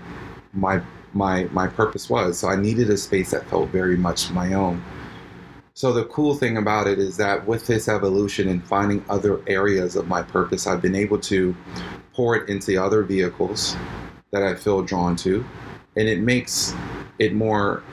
my 0.52 0.80
my 1.12 1.44
my 1.44 1.66
purpose 1.66 2.08
was. 2.08 2.38
So 2.38 2.48
I 2.48 2.56
needed 2.56 2.90
a 2.90 2.96
space 2.96 3.30
that 3.30 3.48
felt 3.48 3.68
very 3.70 3.96
much 3.96 4.30
my 4.30 4.54
own. 4.54 4.82
So 5.78 5.92
the 5.92 6.06
cool 6.06 6.34
thing 6.34 6.56
about 6.56 6.88
it 6.88 6.98
is 6.98 7.16
that 7.18 7.46
with 7.46 7.68
this 7.68 7.86
evolution 7.86 8.48
and 8.48 8.66
finding 8.66 9.04
other 9.08 9.40
areas 9.46 9.94
of 9.94 10.08
my 10.08 10.22
purpose, 10.22 10.66
I've 10.66 10.82
been 10.82 10.96
able 10.96 11.20
to 11.20 11.54
pour 12.12 12.34
it 12.34 12.48
into 12.48 12.82
other 12.82 13.04
vehicles 13.04 13.76
that 14.32 14.42
I 14.42 14.56
feel 14.56 14.82
drawn 14.82 15.14
to, 15.18 15.44
and 15.94 16.08
it 16.08 16.18
makes 16.18 16.74
it 17.20 17.32
more 17.32 17.84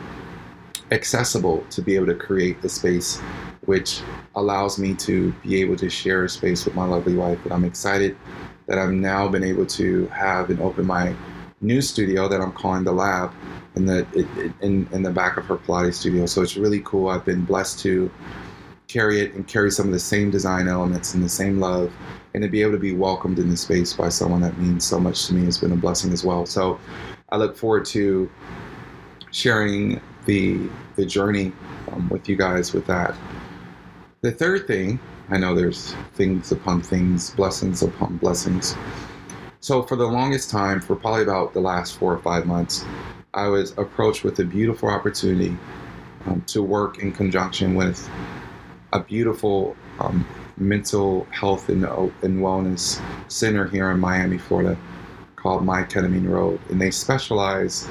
accessible 0.90 1.64
to 1.70 1.84
be 1.84 1.96
able 1.96 2.08
to 2.08 2.16
create 2.16 2.60
the 2.64 2.70
space 2.70 3.20
which 3.66 4.02
allows 4.34 4.80
me 4.80 4.96
to 4.96 5.32
be 5.44 5.62
able 5.62 5.76
to 5.76 5.88
share 5.88 6.24
a 6.24 6.30
space 6.30 6.66
with 6.66 6.74
my 6.74 6.86
lovely 6.86 7.14
wife. 7.14 7.38
And 7.44 7.54
I'm 7.54 7.66
excited 7.66 8.18
that 8.66 8.80
I've 8.80 8.94
now 8.94 9.28
been 9.28 9.44
able 9.44 9.68
to 9.68 10.08
have 10.08 10.50
and 10.50 10.60
open 10.60 10.88
my 10.88 11.16
new 11.62 11.84
studio 11.84 12.28
that 12.30 12.42
I'm 12.42 12.52
calling 12.52 12.84
the 12.84 12.94
Lab 12.94 13.32
in 13.76 13.86
the 13.86 14.06
in, 14.62 14.88
in 14.92 15.04
the 15.04 15.12
back 15.12 15.38
of 15.38 15.46
her 15.46 15.58
Pilates 15.58 15.96
studio. 15.96 16.26
So 16.26 16.42
it's 16.42 16.58
really 16.58 16.82
cool. 16.82 17.10
I've 17.10 17.26
been 17.26 17.46
blessed 17.46 17.80
to 17.80 18.12
carry 18.88 19.20
it 19.20 19.34
and 19.34 19.48
carry 19.48 19.72
some 19.72 19.88
of 19.88 19.94
the 19.94 20.00
same 20.00 20.30
design 20.30 20.68
elements 20.68 21.14
and 21.14 21.24
the 21.24 21.30
same 21.30 21.60
love 21.60 21.92
and 22.34 22.44
to 22.44 22.50
be 22.50 22.62
able 22.62 22.74
to 22.74 22.78
be 22.78 22.94
welcomed 22.94 23.40
in 23.40 23.50
the 23.50 23.58
space 23.58 23.94
by 23.94 24.10
someone 24.10 24.42
that 24.42 24.58
means 24.58 24.86
so 24.86 25.00
much 25.00 25.26
to 25.26 25.34
me 25.34 25.46
has 25.46 25.58
been 25.58 25.72
a 25.72 25.76
blessing 25.76 26.12
as 26.12 26.24
well. 26.24 26.46
So 26.46 26.80
I 27.30 27.38
look 27.38 27.58
forward 27.58 27.86
to 27.86 28.30
sharing 29.32 30.00
the 30.26 30.70
the 30.96 31.06
journey 31.06 31.52
um, 31.92 32.10
with 32.10 32.30
you 32.30 32.36
guys 32.36 32.74
with 32.74 32.86
that. 32.88 33.16
The 34.22 34.32
third 34.32 34.68
thing, 34.68 35.00
I 35.30 35.38
know 35.38 35.54
there's 35.54 35.94
things 36.14 36.52
upon 36.52 36.82
things, 36.82 37.32
blessings 37.32 37.84
upon 37.84 38.18
blessings. 38.18 38.76
So 39.60 39.82
for 39.84 39.96
the 39.96 40.06
longest 40.06 40.50
time, 40.50 40.80
for 40.80 40.96
probably 40.96 41.24
about 41.24 41.54
the 41.54 41.60
last 41.60 41.98
four 41.98 42.14
or 42.14 42.20
five 42.20 42.46
months, 42.46 42.86
I 43.36 43.50
was 43.50 43.78
approached 43.78 44.24
with 44.24 44.40
a 44.40 44.46
beautiful 44.46 44.88
opportunity 44.88 45.58
um, 46.26 46.42
to 46.48 46.64
work 46.64 47.00
in 47.00 47.12
conjunction 47.12 47.76
with 47.76 48.10
a 48.94 49.02
beautiful 49.02 49.76
um, 50.00 50.26
mental 50.56 51.28
health 51.32 51.68
and, 51.68 51.84
and 51.84 52.40
wellness 52.40 53.02
center 53.30 53.68
here 53.68 53.92
in 53.92 54.00
Miami, 54.00 54.38
Florida, 54.38 54.78
called 55.36 55.66
My 55.66 55.84
Ketamine 55.84 56.30
Road, 56.30 56.62
and 56.70 56.80
they 56.80 56.92
specialize 56.92 57.90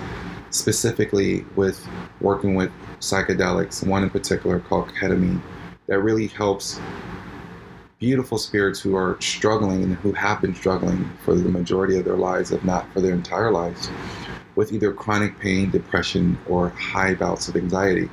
specifically 0.49 1.45
with 1.57 1.87
working 2.23 2.55
with 2.55 2.71
psychedelics. 3.01 3.87
One 3.87 4.03
in 4.03 4.09
particular 4.09 4.61
called 4.61 4.89
ketamine 4.95 5.43
that 5.89 6.01
really 6.01 6.29
helps 6.29 6.81
beautiful 7.99 8.39
spirits 8.39 8.81
who 8.81 8.97
are 8.97 9.19
struggling 9.21 9.83
and 9.83 9.95
who 9.97 10.13
have 10.13 10.41
been 10.41 10.55
struggling 10.55 11.11
for 11.23 11.35
the 11.35 11.49
majority 11.51 11.99
of 11.99 12.07
their 12.07 12.17
lives, 12.17 12.51
if 12.51 12.65
not 12.65 12.91
for 12.95 13.03
their 13.03 13.13
entire 13.13 13.51
lives, 13.51 13.91
with 14.57 14.73
either 14.73 14.93
chronic 14.93 15.39
pain, 15.39 15.71
depression, 15.71 16.39
or 16.49 16.71
high 16.71 17.15
bouts 17.15 17.49
of 17.49 17.57
anxiety. 17.57 18.09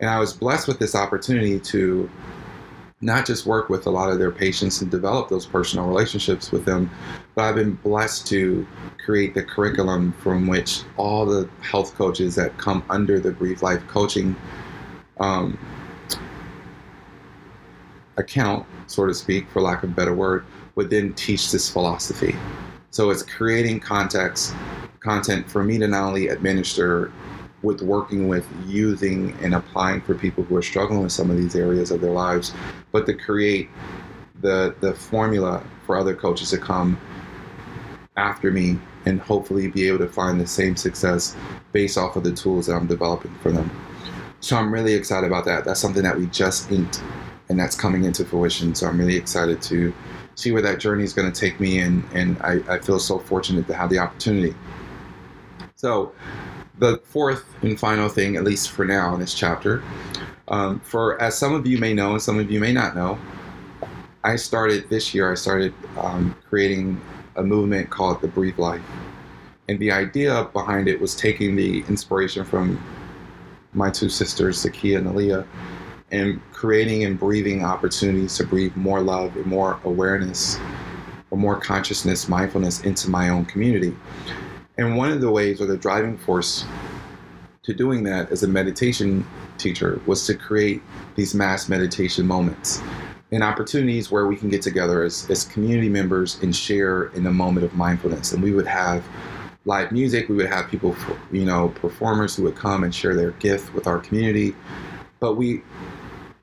And 0.00 0.10
I 0.10 0.18
was 0.18 0.32
blessed 0.32 0.68
with 0.68 0.78
this 0.78 0.94
opportunity 0.94 1.60
to 1.60 2.10
not 3.00 3.26
just 3.26 3.44
work 3.46 3.68
with 3.68 3.86
a 3.86 3.90
lot 3.90 4.10
of 4.10 4.18
their 4.18 4.30
patients 4.30 4.80
and 4.80 4.90
develop 4.90 5.28
those 5.28 5.46
personal 5.46 5.86
relationships 5.86 6.50
with 6.50 6.64
them, 6.64 6.90
but 7.34 7.44
I've 7.44 7.54
been 7.54 7.74
blessed 7.74 8.26
to 8.28 8.66
create 9.04 9.34
the 9.34 9.42
curriculum 9.42 10.12
from 10.12 10.46
which 10.46 10.82
all 10.96 11.26
the 11.26 11.48
health 11.60 11.94
coaches 11.94 12.34
that 12.36 12.56
come 12.56 12.82
under 12.88 13.20
the 13.20 13.30
Breathe 13.30 13.62
Life 13.62 13.86
coaching 13.88 14.34
um, 15.20 15.58
account, 18.16 18.66
so 18.86 19.06
to 19.06 19.14
speak, 19.14 19.48
for 19.50 19.60
lack 19.60 19.82
of 19.82 19.90
a 19.90 19.94
better 19.94 20.14
word, 20.14 20.46
would 20.74 20.88
then 20.88 21.12
teach 21.14 21.52
this 21.52 21.68
philosophy. 21.68 22.34
So 22.90 23.10
it's 23.10 23.22
creating 23.22 23.80
context, 23.80 24.54
content 25.04 25.48
for 25.48 25.62
me 25.62 25.78
to 25.78 25.86
not 25.86 26.02
only 26.02 26.28
administer 26.28 27.12
with 27.62 27.82
working 27.82 28.26
with 28.26 28.46
using 28.66 29.36
and 29.42 29.54
applying 29.54 30.00
for 30.00 30.14
people 30.14 30.42
who 30.44 30.56
are 30.56 30.62
struggling 30.62 31.02
with 31.02 31.12
some 31.12 31.30
of 31.30 31.36
these 31.36 31.54
areas 31.54 31.90
of 31.90 32.00
their 32.00 32.10
lives, 32.10 32.52
but 32.90 33.06
to 33.06 33.14
create 33.14 33.68
the 34.40 34.74
the 34.80 34.94
formula 34.94 35.62
for 35.86 35.96
other 35.96 36.14
coaches 36.14 36.50
to 36.50 36.58
come 36.58 36.98
after 38.16 38.50
me 38.50 38.78
and 39.06 39.20
hopefully 39.20 39.68
be 39.68 39.86
able 39.86 39.98
to 39.98 40.08
find 40.08 40.40
the 40.40 40.46
same 40.46 40.76
success 40.76 41.36
based 41.72 41.98
off 41.98 42.16
of 42.16 42.24
the 42.24 42.32
tools 42.32 42.66
that 42.66 42.74
I'm 42.74 42.86
developing 42.86 43.34
for 43.42 43.52
them. 43.52 43.70
So 44.40 44.56
I'm 44.56 44.72
really 44.72 44.94
excited 44.94 45.26
about 45.26 45.44
that. 45.46 45.64
That's 45.64 45.80
something 45.80 46.02
that 46.02 46.16
we 46.16 46.26
just 46.26 46.70
inked 46.70 47.02
and 47.48 47.58
that's 47.58 47.76
coming 47.76 48.04
into 48.04 48.24
fruition. 48.24 48.74
So 48.74 48.86
I'm 48.86 48.98
really 48.98 49.16
excited 49.16 49.60
to 49.62 49.92
see 50.34 50.52
where 50.52 50.62
that 50.62 50.80
journey 50.80 51.04
is 51.04 51.12
going 51.12 51.30
to 51.30 51.38
take 51.38 51.60
me 51.60 51.80
and 51.80 52.04
and 52.12 52.40
I, 52.42 52.60
I 52.68 52.78
feel 52.78 52.98
so 52.98 53.18
fortunate 53.18 53.66
to 53.68 53.74
have 53.74 53.90
the 53.90 53.98
opportunity. 53.98 54.54
So 55.84 56.12
the 56.78 56.96
fourth 57.04 57.44
and 57.60 57.78
final 57.78 58.08
thing, 58.08 58.36
at 58.36 58.42
least 58.42 58.70
for 58.70 58.86
now 58.86 59.12
in 59.12 59.20
this 59.20 59.34
chapter, 59.34 59.82
um, 60.48 60.80
for 60.80 61.20
as 61.20 61.36
some 61.36 61.54
of 61.54 61.66
you 61.66 61.76
may 61.76 61.92
know 61.92 62.12
and 62.12 62.22
some 62.22 62.38
of 62.38 62.50
you 62.50 62.58
may 62.58 62.72
not 62.72 62.96
know, 62.96 63.18
I 64.22 64.36
started 64.36 64.88
this 64.88 65.12
year. 65.14 65.30
I 65.30 65.34
started 65.34 65.74
um, 65.98 66.34
creating 66.48 66.98
a 67.36 67.42
movement 67.42 67.90
called 67.90 68.22
the 68.22 68.28
Breathe 68.28 68.58
Life, 68.58 68.80
and 69.68 69.78
the 69.78 69.92
idea 69.92 70.48
behind 70.54 70.88
it 70.88 70.98
was 70.98 71.14
taking 71.14 71.54
the 71.54 71.80
inspiration 71.80 72.46
from 72.46 72.82
my 73.74 73.90
two 73.90 74.08
sisters, 74.08 74.64
Zakia 74.64 74.96
and 74.96 75.06
Aliyah, 75.06 75.46
and 76.12 76.40
creating 76.54 77.04
and 77.04 77.18
breathing 77.18 77.62
opportunities 77.62 78.38
to 78.38 78.46
breathe 78.46 78.74
more 78.74 79.02
love 79.02 79.36
and 79.36 79.44
more 79.44 79.78
awareness 79.84 80.58
or 81.30 81.36
more 81.36 81.60
consciousness, 81.60 82.26
mindfulness 82.26 82.80
into 82.84 83.10
my 83.10 83.28
own 83.28 83.44
community. 83.44 83.94
And 84.76 84.96
one 84.96 85.12
of 85.12 85.20
the 85.20 85.30
ways 85.30 85.60
or 85.60 85.66
the 85.66 85.76
driving 85.76 86.18
force 86.18 86.64
to 87.62 87.72
doing 87.72 88.02
that 88.04 88.30
as 88.30 88.42
a 88.42 88.48
meditation 88.48 89.24
teacher 89.56 90.00
was 90.06 90.26
to 90.26 90.34
create 90.34 90.82
these 91.16 91.34
mass 91.34 91.68
meditation 91.68 92.26
moments 92.26 92.82
and 93.30 93.42
opportunities 93.42 94.10
where 94.10 94.26
we 94.26 94.36
can 94.36 94.48
get 94.48 94.62
together 94.62 95.02
as, 95.02 95.28
as 95.30 95.44
community 95.44 95.88
members 95.88 96.40
and 96.42 96.54
share 96.54 97.04
in 97.14 97.26
a 97.26 97.32
moment 97.32 97.64
of 97.64 97.74
mindfulness. 97.74 98.32
And 98.32 98.42
we 98.42 98.52
would 98.52 98.66
have 98.66 99.04
live 99.64 99.92
music, 99.92 100.28
we 100.28 100.36
would 100.36 100.46
have 100.46 100.68
people, 100.68 100.94
you 101.32 101.44
know, 101.44 101.68
performers 101.68 102.36
who 102.36 102.42
would 102.44 102.56
come 102.56 102.84
and 102.84 102.94
share 102.94 103.14
their 103.14 103.30
gift 103.32 103.72
with 103.74 103.86
our 103.86 103.98
community. 103.98 104.54
But 105.20 105.36
we, 105.36 105.62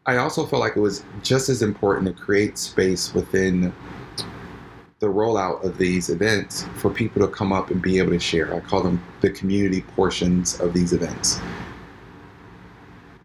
I 0.06 0.18
also 0.18 0.46
felt 0.46 0.62
like 0.62 0.76
it 0.76 0.80
was 0.80 1.04
just 1.22 1.50
as 1.50 1.62
important 1.62 2.08
to 2.08 2.24
create 2.24 2.58
space 2.58 3.14
within 3.14 3.74
the 5.02 5.08
rollout 5.08 5.64
of 5.64 5.80
these 5.80 6.12
events 6.12 6.64
for 6.76 6.92
people 6.92 7.28
to 7.28 7.28
come 7.28 7.52
up 7.52 7.72
and 7.72 7.82
be 7.82 7.98
able 7.98 8.12
to 8.12 8.20
share. 8.20 8.54
I 8.54 8.60
call 8.60 8.84
them 8.84 9.04
the 9.22 9.32
community 9.32 9.82
portions 9.82 10.60
of 10.60 10.74
these 10.74 10.94
events. 10.94 11.42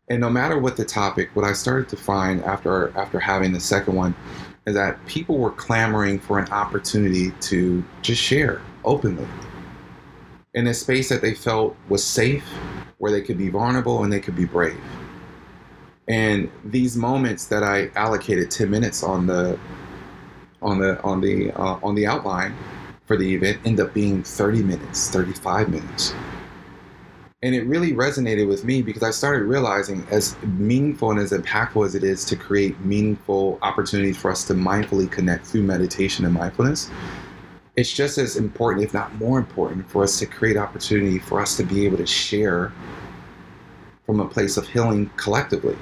And 0.08 0.18
no 0.20 0.30
matter 0.30 0.58
what 0.58 0.78
the 0.78 0.86
topic, 0.86 1.28
what 1.34 1.44
I 1.44 1.52
started 1.52 1.88
to 1.90 1.96
find 1.96 2.42
after 2.44 2.96
after 2.96 3.20
having 3.20 3.52
the 3.52 3.60
second 3.60 3.94
one 3.94 4.14
is 4.66 4.74
that 4.74 5.04
people 5.06 5.36
were 5.36 5.50
clamoring 5.50 6.18
for 6.18 6.38
an 6.38 6.50
opportunity 6.50 7.32
to 7.42 7.84
just 8.00 8.22
share 8.22 8.62
openly 8.84 9.28
in 10.54 10.66
a 10.68 10.74
space 10.74 11.10
that 11.10 11.20
they 11.20 11.34
felt 11.34 11.76
was 11.90 12.02
safe, 12.02 12.44
where 12.96 13.12
they 13.12 13.20
could 13.20 13.36
be 13.36 13.50
vulnerable 13.50 14.02
and 14.02 14.10
they 14.10 14.20
could 14.20 14.34
be 14.34 14.46
brave. 14.46 14.80
And 16.08 16.50
these 16.64 16.96
moments 16.96 17.48
that 17.48 17.62
I 17.62 17.90
allocated 17.96 18.50
10 18.50 18.70
minutes 18.70 19.02
on 19.02 19.26
the 19.26 19.58
on 20.62 20.78
the 20.78 21.00
on 21.02 21.20
the 21.20 21.52
uh, 21.52 21.78
on 21.82 21.94
the 21.94 22.06
outline 22.06 22.54
for 23.06 23.16
the 23.16 23.34
event 23.34 23.58
end 23.64 23.80
up 23.80 23.94
being 23.94 24.22
30 24.22 24.62
minutes, 24.62 25.10
35 25.10 25.68
minutes. 25.68 26.12
And 27.42 27.54
it 27.54 27.64
really 27.66 27.92
resonated 27.92 28.48
with 28.48 28.64
me 28.64 28.82
because 28.82 29.02
I 29.02 29.10
started 29.10 29.44
realizing 29.44 30.04
as 30.10 30.36
meaningful 30.42 31.12
and 31.12 31.20
as 31.20 31.30
impactful 31.30 31.86
as 31.86 31.94
it 31.94 32.02
is 32.02 32.24
to 32.24 32.36
create 32.36 32.78
meaningful 32.80 33.58
opportunities 33.62 34.16
for 34.16 34.30
us 34.30 34.42
to 34.44 34.54
mindfully 34.54 35.10
connect 35.10 35.46
through 35.46 35.62
meditation 35.62 36.24
and 36.24 36.34
mindfulness, 36.34 36.90
it's 37.76 37.92
just 37.92 38.18
as 38.18 38.36
important, 38.36 38.84
if 38.84 38.94
not 38.94 39.14
more 39.16 39.38
important, 39.38 39.88
for 39.88 40.02
us 40.02 40.18
to 40.18 40.26
create 40.26 40.56
opportunity 40.56 41.18
for 41.18 41.40
us 41.40 41.56
to 41.58 41.62
be 41.62 41.84
able 41.84 41.98
to 41.98 42.06
share 42.06 42.72
from 44.06 44.18
a 44.18 44.26
place 44.26 44.56
of 44.56 44.66
healing 44.66 45.10
collectively 45.16 45.76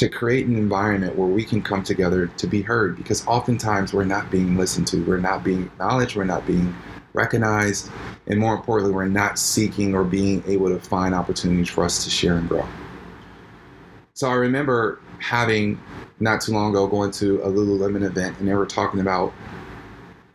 to 0.00 0.08
create 0.08 0.46
an 0.46 0.56
environment 0.56 1.14
where 1.14 1.28
we 1.28 1.44
can 1.44 1.60
come 1.60 1.82
together 1.82 2.28
to 2.38 2.46
be 2.46 2.62
heard 2.62 2.96
because 2.96 3.26
oftentimes 3.26 3.92
we're 3.92 4.02
not 4.02 4.30
being 4.30 4.56
listened 4.56 4.86
to, 4.86 5.04
we're 5.04 5.18
not 5.18 5.44
being 5.44 5.64
acknowledged, 5.64 6.16
we're 6.16 6.24
not 6.24 6.46
being 6.46 6.74
recognized, 7.12 7.90
and 8.26 8.40
more 8.40 8.54
importantly, 8.54 8.94
we're 8.94 9.04
not 9.04 9.38
seeking 9.38 9.94
or 9.94 10.02
being 10.02 10.42
able 10.46 10.70
to 10.70 10.80
find 10.80 11.14
opportunities 11.14 11.68
for 11.68 11.84
us 11.84 12.02
to 12.02 12.08
share 12.08 12.38
and 12.38 12.48
grow. 12.48 12.66
So 14.14 14.30
I 14.30 14.36
remember 14.36 15.02
having 15.18 15.78
not 16.18 16.40
too 16.40 16.52
long 16.52 16.70
ago 16.70 16.86
going 16.86 17.10
to 17.10 17.42
a 17.42 17.48
Lululemon 17.48 18.02
event 18.02 18.38
and 18.38 18.48
they 18.48 18.54
were 18.54 18.64
talking 18.64 19.00
about 19.00 19.34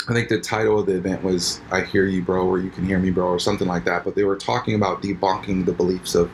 I 0.08 0.14
think 0.14 0.30
the 0.30 0.40
title 0.40 0.80
of 0.80 0.86
the 0.86 0.96
event 0.96 1.24
was 1.24 1.60
I 1.72 1.82
Hear 1.82 2.06
You 2.06 2.22
Bro 2.22 2.46
or 2.46 2.60
You 2.60 2.70
Can 2.70 2.86
Hear 2.86 3.00
Me 3.00 3.10
Bro 3.10 3.26
or 3.26 3.40
something 3.40 3.68
like 3.68 3.86
that, 3.86 4.04
but 4.04 4.14
they 4.14 4.24
were 4.24 4.36
talking 4.36 4.76
about 4.76 5.02
debunking 5.02 5.66
the 5.66 5.74
beliefs 5.74 6.14
of 6.14 6.30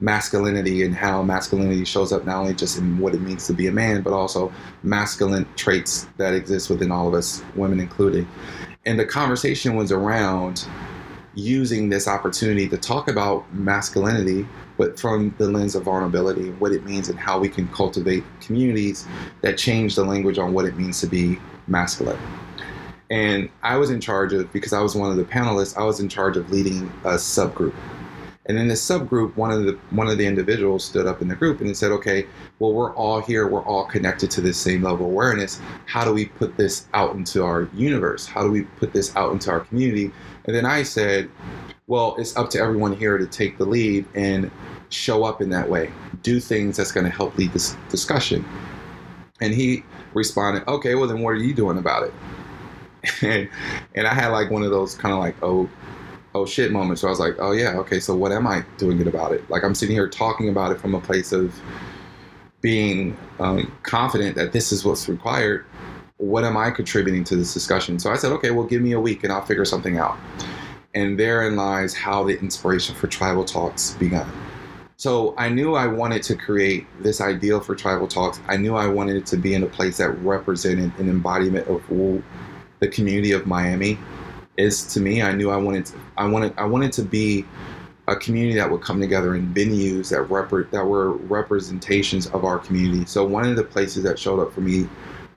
masculinity 0.00 0.84
and 0.84 0.94
how 0.94 1.22
masculinity 1.22 1.84
shows 1.84 2.12
up 2.12 2.24
not 2.24 2.36
only 2.36 2.54
just 2.54 2.78
in 2.78 2.98
what 2.98 3.14
it 3.14 3.20
means 3.20 3.46
to 3.46 3.52
be 3.52 3.66
a 3.66 3.72
man, 3.72 4.02
but 4.02 4.12
also 4.12 4.52
masculine 4.82 5.46
traits 5.56 6.06
that 6.16 6.34
exist 6.34 6.70
within 6.70 6.92
all 6.92 7.08
of 7.08 7.14
us, 7.14 7.42
women 7.56 7.80
included. 7.80 8.26
And 8.86 8.98
the 8.98 9.04
conversation 9.04 9.76
was 9.76 9.90
around 9.90 10.66
using 11.34 11.88
this 11.88 12.08
opportunity 12.08 12.68
to 12.68 12.76
talk 12.76 13.08
about 13.08 13.52
masculinity, 13.54 14.46
but 14.76 14.98
from 14.98 15.34
the 15.38 15.48
lens 15.48 15.74
of 15.74 15.84
vulnerability, 15.84 16.50
what 16.52 16.72
it 16.72 16.84
means, 16.84 17.08
and 17.08 17.18
how 17.18 17.38
we 17.38 17.48
can 17.48 17.68
cultivate 17.68 18.24
communities 18.40 19.06
that 19.42 19.58
change 19.58 19.94
the 19.94 20.04
language 20.04 20.38
on 20.38 20.52
what 20.52 20.64
it 20.64 20.76
means 20.76 21.00
to 21.00 21.06
be 21.06 21.38
masculine. 21.66 22.18
And 23.10 23.48
I 23.62 23.76
was 23.76 23.90
in 23.90 24.00
charge 24.00 24.32
of, 24.32 24.52
because 24.52 24.72
I 24.72 24.80
was 24.80 24.94
one 24.94 25.10
of 25.10 25.16
the 25.16 25.24
panelists, 25.24 25.76
I 25.76 25.84
was 25.84 26.00
in 26.00 26.08
charge 26.08 26.36
of 26.36 26.50
leading 26.50 26.88
a 27.04 27.14
subgroup 27.14 27.74
and 28.48 28.58
in 28.58 28.66
this 28.66 28.86
subgroup, 28.86 29.36
one 29.36 29.50
of 29.50 29.64
the 29.64 29.78
one 29.90 30.08
of 30.08 30.16
the 30.16 30.26
individuals 30.26 30.82
stood 30.82 31.06
up 31.06 31.20
in 31.20 31.28
the 31.28 31.36
group 31.36 31.60
and 31.60 31.76
said, 31.76 31.92
"Okay, 31.92 32.26
well, 32.58 32.72
we're 32.72 32.94
all 32.94 33.20
here. 33.20 33.46
We're 33.46 33.64
all 33.64 33.84
connected 33.84 34.30
to 34.32 34.40
this 34.40 34.56
same 34.56 34.82
level 34.82 35.04
of 35.04 35.12
awareness. 35.12 35.60
How 35.84 36.02
do 36.02 36.14
we 36.14 36.24
put 36.24 36.56
this 36.56 36.86
out 36.94 37.14
into 37.14 37.44
our 37.44 37.68
universe? 37.74 38.26
How 38.26 38.42
do 38.42 38.50
we 38.50 38.62
put 38.62 38.94
this 38.94 39.14
out 39.16 39.32
into 39.32 39.50
our 39.50 39.60
community?" 39.60 40.10
And 40.46 40.56
then 40.56 40.64
I 40.64 40.82
said, 40.82 41.28
"Well, 41.88 42.16
it's 42.18 42.36
up 42.38 42.48
to 42.50 42.58
everyone 42.58 42.96
here 42.96 43.18
to 43.18 43.26
take 43.26 43.58
the 43.58 43.66
lead 43.66 44.06
and 44.14 44.50
show 44.88 45.24
up 45.24 45.42
in 45.42 45.50
that 45.50 45.68
way. 45.68 45.90
Do 46.22 46.40
things 46.40 46.78
that's 46.78 46.92
going 46.92 47.04
to 47.04 47.12
help 47.12 47.36
lead 47.36 47.52
this 47.52 47.76
discussion." 47.90 48.46
And 49.42 49.52
he 49.52 49.84
responded, 50.14 50.66
"Okay, 50.66 50.94
well 50.94 51.06
then, 51.06 51.20
what 51.20 51.30
are 51.30 51.36
you 51.36 51.52
doing 51.52 51.76
about 51.76 52.04
it?" 52.04 52.14
and, 53.22 53.48
and 53.94 54.06
I 54.06 54.14
had 54.14 54.28
like 54.28 54.50
one 54.50 54.62
of 54.62 54.70
those 54.70 54.94
kind 54.94 55.12
of 55.12 55.20
like, 55.20 55.36
"Oh." 55.42 55.68
Oh 56.34 56.46
shit 56.46 56.72
moment. 56.72 56.98
So 56.98 57.08
I 57.08 57.10
was 57.10 57.20
like, 57.20 57.36
oh 57.38 57.52
yeah, 57.52 57.76
okay, 57.78 58.00
so 58.00 58.14
what 58.14 58.32
am 58.32 58.46
I 58.46 58.64
doing 58.76 59.00
it 59.00 59.06
about 59.06 59.32
it? 59.32 59.48
Like 59.50 59.64
I'm 59.64 59.74
sitting 59.74 59.94
here 59.94 60.08
talking 60.08 60.48
about 60.48 60.72
it 60.72 60.80
from 60.80 60.94
a 60.94 61.00
place 61.00 61.32
of 61.32 61.54
being 62.60 63.16
um, 63.38 63.72
confident 63.82 64.36
that 64.36 64.52
this 64.52 64.72
is 64.72 64.84
what's 64.84 65.08
required. 65.08 65.64
What 66.16 66.44
am 66.44 66.56
I 66.56 66.70
contributing 66.70 67.22
to 67.24 67.36
this 67.36 67.54
discussion? 67.54 67.98
So 67.98 68.10
I 68.10 68.16
said, 68.16 68.32
okay, 68.32 68.50
well, 68.50 68.66
give 68.66 68.82
me 68.82 68.92
a 68.92 69.00
week 69.00 69.22
and 69.22 69.32
I'll 69.32 69.44
figure 69.44 69.64
something 69.64 69.98
out. 69.98 70.18
And 70.94 71.18
therein 71.18 71.54
lies 71.54 71.94
how 71.94 72.24
the 72.24 72.38
inspiration 72.40 72.94
for 72.94 73.06
Tribal 73.06 73.44
Talks 73.44 73.94
began. 73.94 74.26
So 74.96 75.32
I 75.38 75.48
knew 75.48 75.74
I 75.74 75.86
wanted 75.86 76.24
to 76.24 76.34
create 76.34 76.86
this 77.00 77.20
ideal 77.20 77.60
for 77.60 77.76
Tribal 77.76 78.08
Talks. 78.08 78.40
I 78.48 78.56
knew 78.56 78.74
I 78.74 78.88
wanted 78.88 79.14
it 79.14 79.26
to 79.26 79.36
be 79.36 79.54
in 79.54 79.62
a 79.62 79.66
place 79.66 79.98
that 79.98 80.10
represented 80.24 80.92
an 80.98 81.08
embodiment 81.08 81.68
of 81.68 81.80
the 82.80 82.88
community 82.88 83.30
of 83.30 83.46
Miami 83.46 83.96
is 84.58 84.84
to 84.92 85.00
me. 85.00 85.22
I 85.22 85.32
knew 85.32 85.50
I 85.50 85.56
wanted 85.56 85.86
to, 85.86 86.00
I 86.18 86.26
wanted 86.26 86.52
I 86.58 86.64
wanted 86.64 86.92
to 86.92 87.02
be 87.02 87.46
a 88.08 88.16
community 88.16 88.56
that 88.56 88.70
would 88.70 88.80
come 88.82 89.00
together 89.00 89.34
in 89.34 89.52
venues 89.54 90.10
that 90.10 90.22
rep- 90.22 90.70
that 90.70 90.84
were 90.84 91.12
representations 91.12 92.26
of 92.28 92.44
our 92.44 92.58
community. 92.58 93.06
So 93.06 93.24
one 93.24 93.44
of 93.44 93.56
the 93.56 93.64
places 93.64 94.02
that 94.02 94.18
showed 94.18 94.40
up 94.40 94.52
for 94.52 94.60
me, 94.60 94.88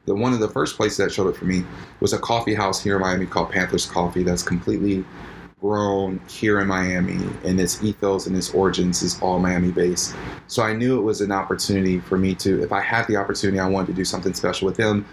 the 0.06 0.16
one 0.16 0.34
of 0.34 0.40
the 0.40 0.50
first 0.50 0.76
places 0.76 0.98
that 0.98 1.12
showed 1.12 1.28
up 1.28 1.36
for 1.36 1.46
me 1.46 1.64
was 2.00 2.14
a 2.14 2.20
coffee 2.20 2.56
house 2.56 2.82
here 2.82 2.96
in 2.96 3.02
Miami 3.02 3.26
called 3.26 3.52
Panthers 3.52 3.86
Coffee 3.86 4.24
that's 4.24 4.44
completely 4.44 5.06
grown 5.60 6.20
here 6.28 6.60
in 6.60 6.68
Miami 6.68 7.20
and 7.44 7.60
its 7.60 7.84
ethos 7.84 8.26
and 8.26 8.36
its 8.36 8.52
origins 8.52 9.04
is 9.04 9.22
all 9.22 9.38
Miami 9.38 9.72
based. 9.72 10.16
So 10.48 10.64
I 10.64 10.74
knew 10.74 10.98
it 10.98 11.04
was 11.04 11.22
an 11.22 11.32
opportunity 11.32 12.00
for 12.00 12.18
me 12.18 12.34
to, 12.36 12.64
if 12.64 12.72
I 12.72 12.82
had 12.82 13.06
the 13.08 13.16
opportunity, 13.16 13.60
I 13.60 13.70
wanted 13.70 13.88
to 13.88 13.94
do 13.94 14.04
something 14.04 14.34
special 14.34 14.66
with 14.66 14.76
them. 14.76 15.06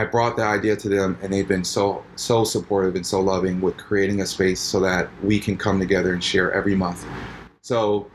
I 0.00 0.06
brought 0.06 0.34
the 0.34 0.44
idea 0.44 0.76
to 0.76 0.88
them 0.88 1.18
and 1.20 1.30
they've 1.30 1.46
been 1.46 1.62
so 1.62 2.02
so 2.16 2.42
supportive 2.42 2.96
and 2.96 3.06
so 3.06 3.20
loving 3.20 3.60
with 3.60 3.76
creating 3.76 4.22
a 4.22 4.26
space 4.26 4.58
so 4.58 4.80
that 4.80 5.10
we 5.22 5.38
can 5.38 5.58
come 5.58 5.78
together 5.78 6.14
and 6.14 6.24
share 6.24 6.50
every 6.52 6.74
month. 6.74 7.04
So 7.60 8.10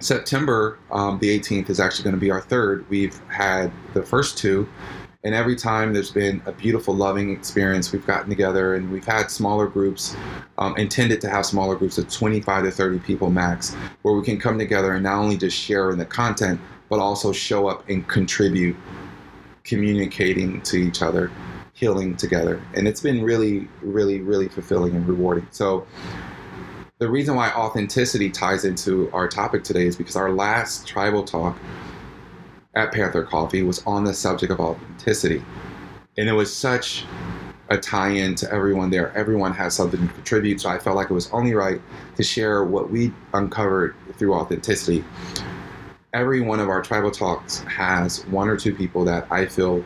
September 0.00 0.78
um, 0.90 1.18
the 1.18 1.38
18th 1.40 1.70
is 1.70 1.80
actually 1.80 2.04
going 2.04 2.14
to 2.14 2.20
be 2.20 2.30
our 2.30 2.42
third. 2.42 2.88
We've 2.90 3.18
had 3.28 3.72
the 3.94 4.02
first 4.02 4.36
two 4.36 4.68
and 5.24 5.34
every 5.34 5.56
time 5.56 5.94
there's 5.94 6.10
been 6.10 6.42
a 6.44 6.52
beautiful, 6.52 6.94
loving 6.94 7.32
experience, 7.32 7.90
we've 7.90 8.06
gotten 8.06 8.28
together 8.28 8.74
and 8.74 8.90
we've 8.92 9.04
had 9.04 9.30
smaller 9.30 9.66
groups, 9.66 10.14
um, 10.58 10.76
intended 10.76 11.20
to 11.22 11.28
have 11.28 11.44
smaller 11.44 11.74
groups 11.74 11.98
of 11.98 12.08
25 12.08 12.64
to 12.64 12.70
30 12.70 12.98
people 13.00 13.28
max, 13.28 13.74
where 14.02 14.14
we 14.14 14.22
can 14.22 14.38
come 14.38 14.58
together 14.58 14.92
and 14.92 15.02
not 15.02 15.18
only 15.18 15.36
just 15.36 15.56
share 15.56 15.90
in 15.90 15.98
the 15.98 16.04
content, 16.04 16.60
but 16.88 17.00
also 17.00 17.32
show 17.32 17.66
up 17.66 17.88
and 17.88 18.06
contribute, 18.06 18.76
communicating 19.68 20.60
to 20.62 20.76
each 20.78 21.02
other, 21.02 21.30
healing 21.74 22.16
together. 22.16 22.60
And 22.74 22.88
it's 22.88 23.00
been 23.00 23.22
really, 23.22 23.68
really, 23.82 24.20
really 24.20 24.48
fulfilling 24.48 24.96
and 24.96 25.06
rewarding. 25.06 25.46
So, 25.50 25.86
the 26.98 27.08
reason 27.08 27.36
why 27.36 27.50
authenticity 27.50 28.28
ties 28.28 28.64
into 28.64 29.08
our 29.12 29.28
topic 29.28 29.62
today 29.62 29.86
is 29.86 29.94
because 29.94 30.16
our 30.16 30.32
last 30.32 30.84
tribal 30.84 31.22
talk 31.22 31.56
at 32.74 32.92
Panther 32.92 33.22
Coffee 33.22 33.62
was 33.62 33.84
on 33.86 34.02
the 34.02 34.12
subject 34.12 34.50
of 34.50 34.58
authenticity. 34.58 35.44
And 36.16 36.28
it 36.28 36.32
was 36.32 36.52
such 36.52 37.04
a 37.68 37.76
tie 37.78 38.10
in 38.10 38.34
to 38.36 38.52
everyone 38.52 38.90
there. 38.90 39.16
Everyone 39.16 39.52
has 39.52 39.74
something 39.74 40.08
to 40.08 40.14
contribute. 40.14 40.60
So 40.60 40.70
I 40.70 40.78
felt 40.78 40.96
like 40.96 41.10
it 41.10 41.14
was 41.14 41.30
only 41.30 41.54
right 41.54 41.80
to 42.16 42.22
share 42.24 42.64
what 42.64 42.90
we 42.90 43.12
uncovered 43.32 43.94
through 44.14 44.34
authenticity. 44.34 45.04
Every 46.18 46.40
one 46.40 46.58
of 46.58 46.68
our 46.68 46.82
tribal 46.82 47.12
talks 47.12 47.60
has 47.60 48.26
one 48.26 48.48
or 48.48 48.56
two 48.56 48.74
people 48.74 49.04
that 49.04 49.28
I 49.30 49.46
feel 49.46 49.84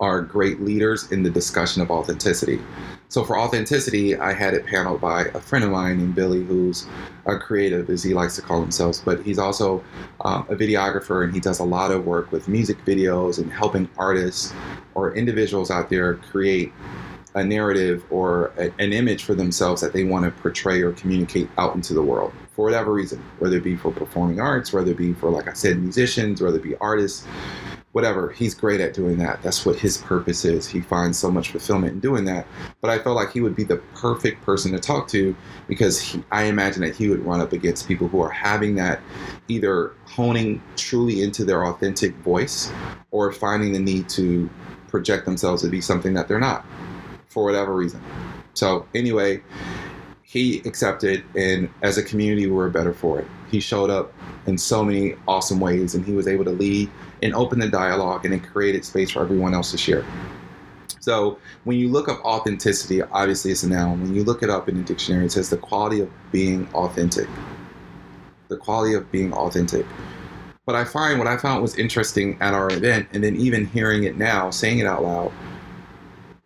are 0.00 0.22
great 0.22 0.62
leaders 0.62 1.12
in 1.12 1.22
the 1.22 1.28
discussion 1.28 1.82
of 1.82 1.90
authenticity. 1.90 2.58
So 3.08 3.22
for 3.22 3.38
authenticity, 3.38 4.16
I 4.16 4.32
had 4.32 4.54
it 4.54 4.64
paneled 4.64 5.02
by 5.02 5.24
a 5.34 5.40
friend 5.40 5.62
of 5.62 5.70
mine 5.70 5.98
named 5.98 6.14
Billy, 6.14 6.42
who's 6.42 6.86
a 7.26 7.36
creative, 7.36 7.90
as 7.90 8.02
he 8.02 8.14
likes 8.14 8.36
to 8.36 8.42
call 8.42 8.62
himself, 8.62 9.04
but 9.04 9.20
he's 9.24 9.38
also 9.38 9.84
um, 10.22 10.46
a 10.48 10.56
videographer 10.56 11.22
and 11.22 11.34
he 11.34 11.40
does 11.40 11.58
a 11.58 11.64
lot 11.64 11.90
of 11.90 12.06
work 12.06 12.32
with 12.32 12.48
music 12.48 12.82
videos 12.86 13.36
and 13.38 13.52
helping 13.52 13.90
artists 13.98 14.54
or 14.94 15.14
individuals 15.14 15.70
out 15.70 15.90
there 15.90 16.14
create 16.14 16.72
a 17.36 17.44
narrative 17.44 18.04
or 18.10 18.52
a, 18.58 18.72
an 18.78 18.92
image 18.92 19.24
for 19.24 19.34
themselves 19.34 19.80
that 19.82 19.92
they 19.92 20.04
want 20.04 20.24
to 20.24 20.30
portray 20.42 20.82
or 20.82 20.92
communicate 20.92 21.48
out 21.58 21.74
into 21.74 21.94
the 21.94 22.02
world 22.02 22.32
for 22.50 22.64
whatever 22.64 22.92
reason, 22.92 23.22
whether 23.38 23.58
it 23.58 23.62
be 23.62 23.76
for 23.76 23.92
performing 23.92 24.40
arts, 24.40 24.72
whether 24.72 24.90
it 24.90 24.96
be 24.96 25.12
for, 25.12 25.30
like 25.30 25.46
I 25.46 25.52
said, 25.52 25.78
musicians, 25.78 26.40
whether 26.40 26.56
it 26.56 26.62
be 26.62 26.74
artists 26.76 27.26
whatever. 27.96 28.28
He's 28.28 28.54
great 28.54 28.82
at 28.82 28.92
doing 28.92 29.16
that. 29.20 29.42
That's 29.42 29.64
what 29.64 29.76
his 29.76 29.96
purpose 29.96 30.44
is. 30.44 30.68
He 30.68 30.82
finds 30.82 31.18
so 31.18 31.30
much 31.30 31.50
fulfillment 31.50 31.94
in 31.94 32.00
doing 32.00 32.26
that. 32.26 32.46
But 32.82 32.90
I 32.90 32.98
felt 32.98 33.16
like 33.16 33.32
he 33.32 33.40
would 33.40 33.56
be 33.56 33.64
the 33.64 33.78
perfect 33.94 34.42
person 34.42 34.72
to 34.72 34.78
talk 34.78 35.08
to 35.08 35.34
because 35.66 35.98
he, 35.98 36.22
I 36.30 36.42
imagine 36.42 36.82
that 36.82 36.94
he 36.94 37.08
would 37.08 37.24
run 37.24 37.40
up 37.40 37.54
against 37.54 37.88
people 37.88 38.06
who 38.06 38.20
are 38.20 38.28
having 38.28 38.74
that 38.74 39.00
either 39.48 39.94
honing 40.04 40.62
truly 40.76 41.22
into 41.22 41.42
their 41.42 41.64
authentic 41.64 42.14
voice 42.16 42.70
or 43.12 43.32
finding 43.32 43.72
the 43.72 43.80
need 43.80 44.10
to 44.10 44.50
project 44.88 45.24
themselves 45.24 45.62
to 45.62 45.68
be 45.68 45.80
something 45.80 46.12
that 46.12 46.28
they're 46.28 46.38
not 46.38 46.66
for 47.36 47.44
whatever 47.44 47.74
reason. 47.74 48.02
So, 48.54 48.86
anyway, 48.94 49.42
he 50.22 50.60
accepted, 50.60 51.22
and 51.36 51.68
as 51.82 51.98
a 51.98 52.02
community, 52.02 52.46
we 52.46 52.52
were 52.52 52.70
better 52.70 52.94
for 52.94 53.20
it. 53.20 53.26
He 53.50 53.60
showed 53.60 53.90
up 53.90 54.10
in 54.46 54.56
so 54.56 54.82
many 54.82 55.16
awesome 55.28 55.60
ways, 55.60 55.94
and 55.94 56.02
he 56.02 56.14
was 56.14 56.26
able 56.26 56.46
to 56.46 56.50
lead 56.50 56.90
and 57.22 57.34
open 57.34 57.58
the 57.58 57.68
dialogue 57.68 58.24
and 58.24 58.32
it 58.32 58.42
created 58.42 58.86
space 58.86 59.10
for 59.10 59.20
everyone 59.20 59.52
else 59.52 59.70
to 59.72 59.76
share. 59.76 60.02
So 61.00 61.38
when 61.64 61.78
you 61.78 61.90
look 61.90 62.08
up 62.08 62.24
authenticity, 62.24 63.02
obviously 63.02 63.50
it's 63.50 63.64
a 63.64 63.68
noun. 63.68 64.00
When 64.02 64.14
you 64.14 64.24
look 64.24 64.42
it 64.42 64.48
up 64.48 64.66
in 64.66 64.78
the 64.78 64.82
dictionary, 64.82 65.26
it 65.26 65.32
says 65.32 65.50
the 65.50 65.58
quality 65.58 66.00
of 66.00 66.10
being 66.32 66.66
authentic. 66.72 67.28
The 68.48 68.56
quality 68.56 68.94
of 68.94 69.12
being 69.12 69.34
authentic. 69.34 69.84
But 70.64 70.74
I 70.74 70.84
find 70.84 71.18
what 71.18 71.28
I 71.28 71.36
found 71.36 71.60
was 71.60 71.76
interesting 71.76 72.38
at 72.40 72.54
our 72.54 72.72
event, 72.72 73.08
and 73.12 73.22
then 73.22 73.36
even 73.36 73.66
hearing 73.66 74.04
it 74.04 74.16
now, 74.16 74.50
saying 74.50 74.78
it 74.78 74.86
out 74.86 75.02
loud, 75.02 75.32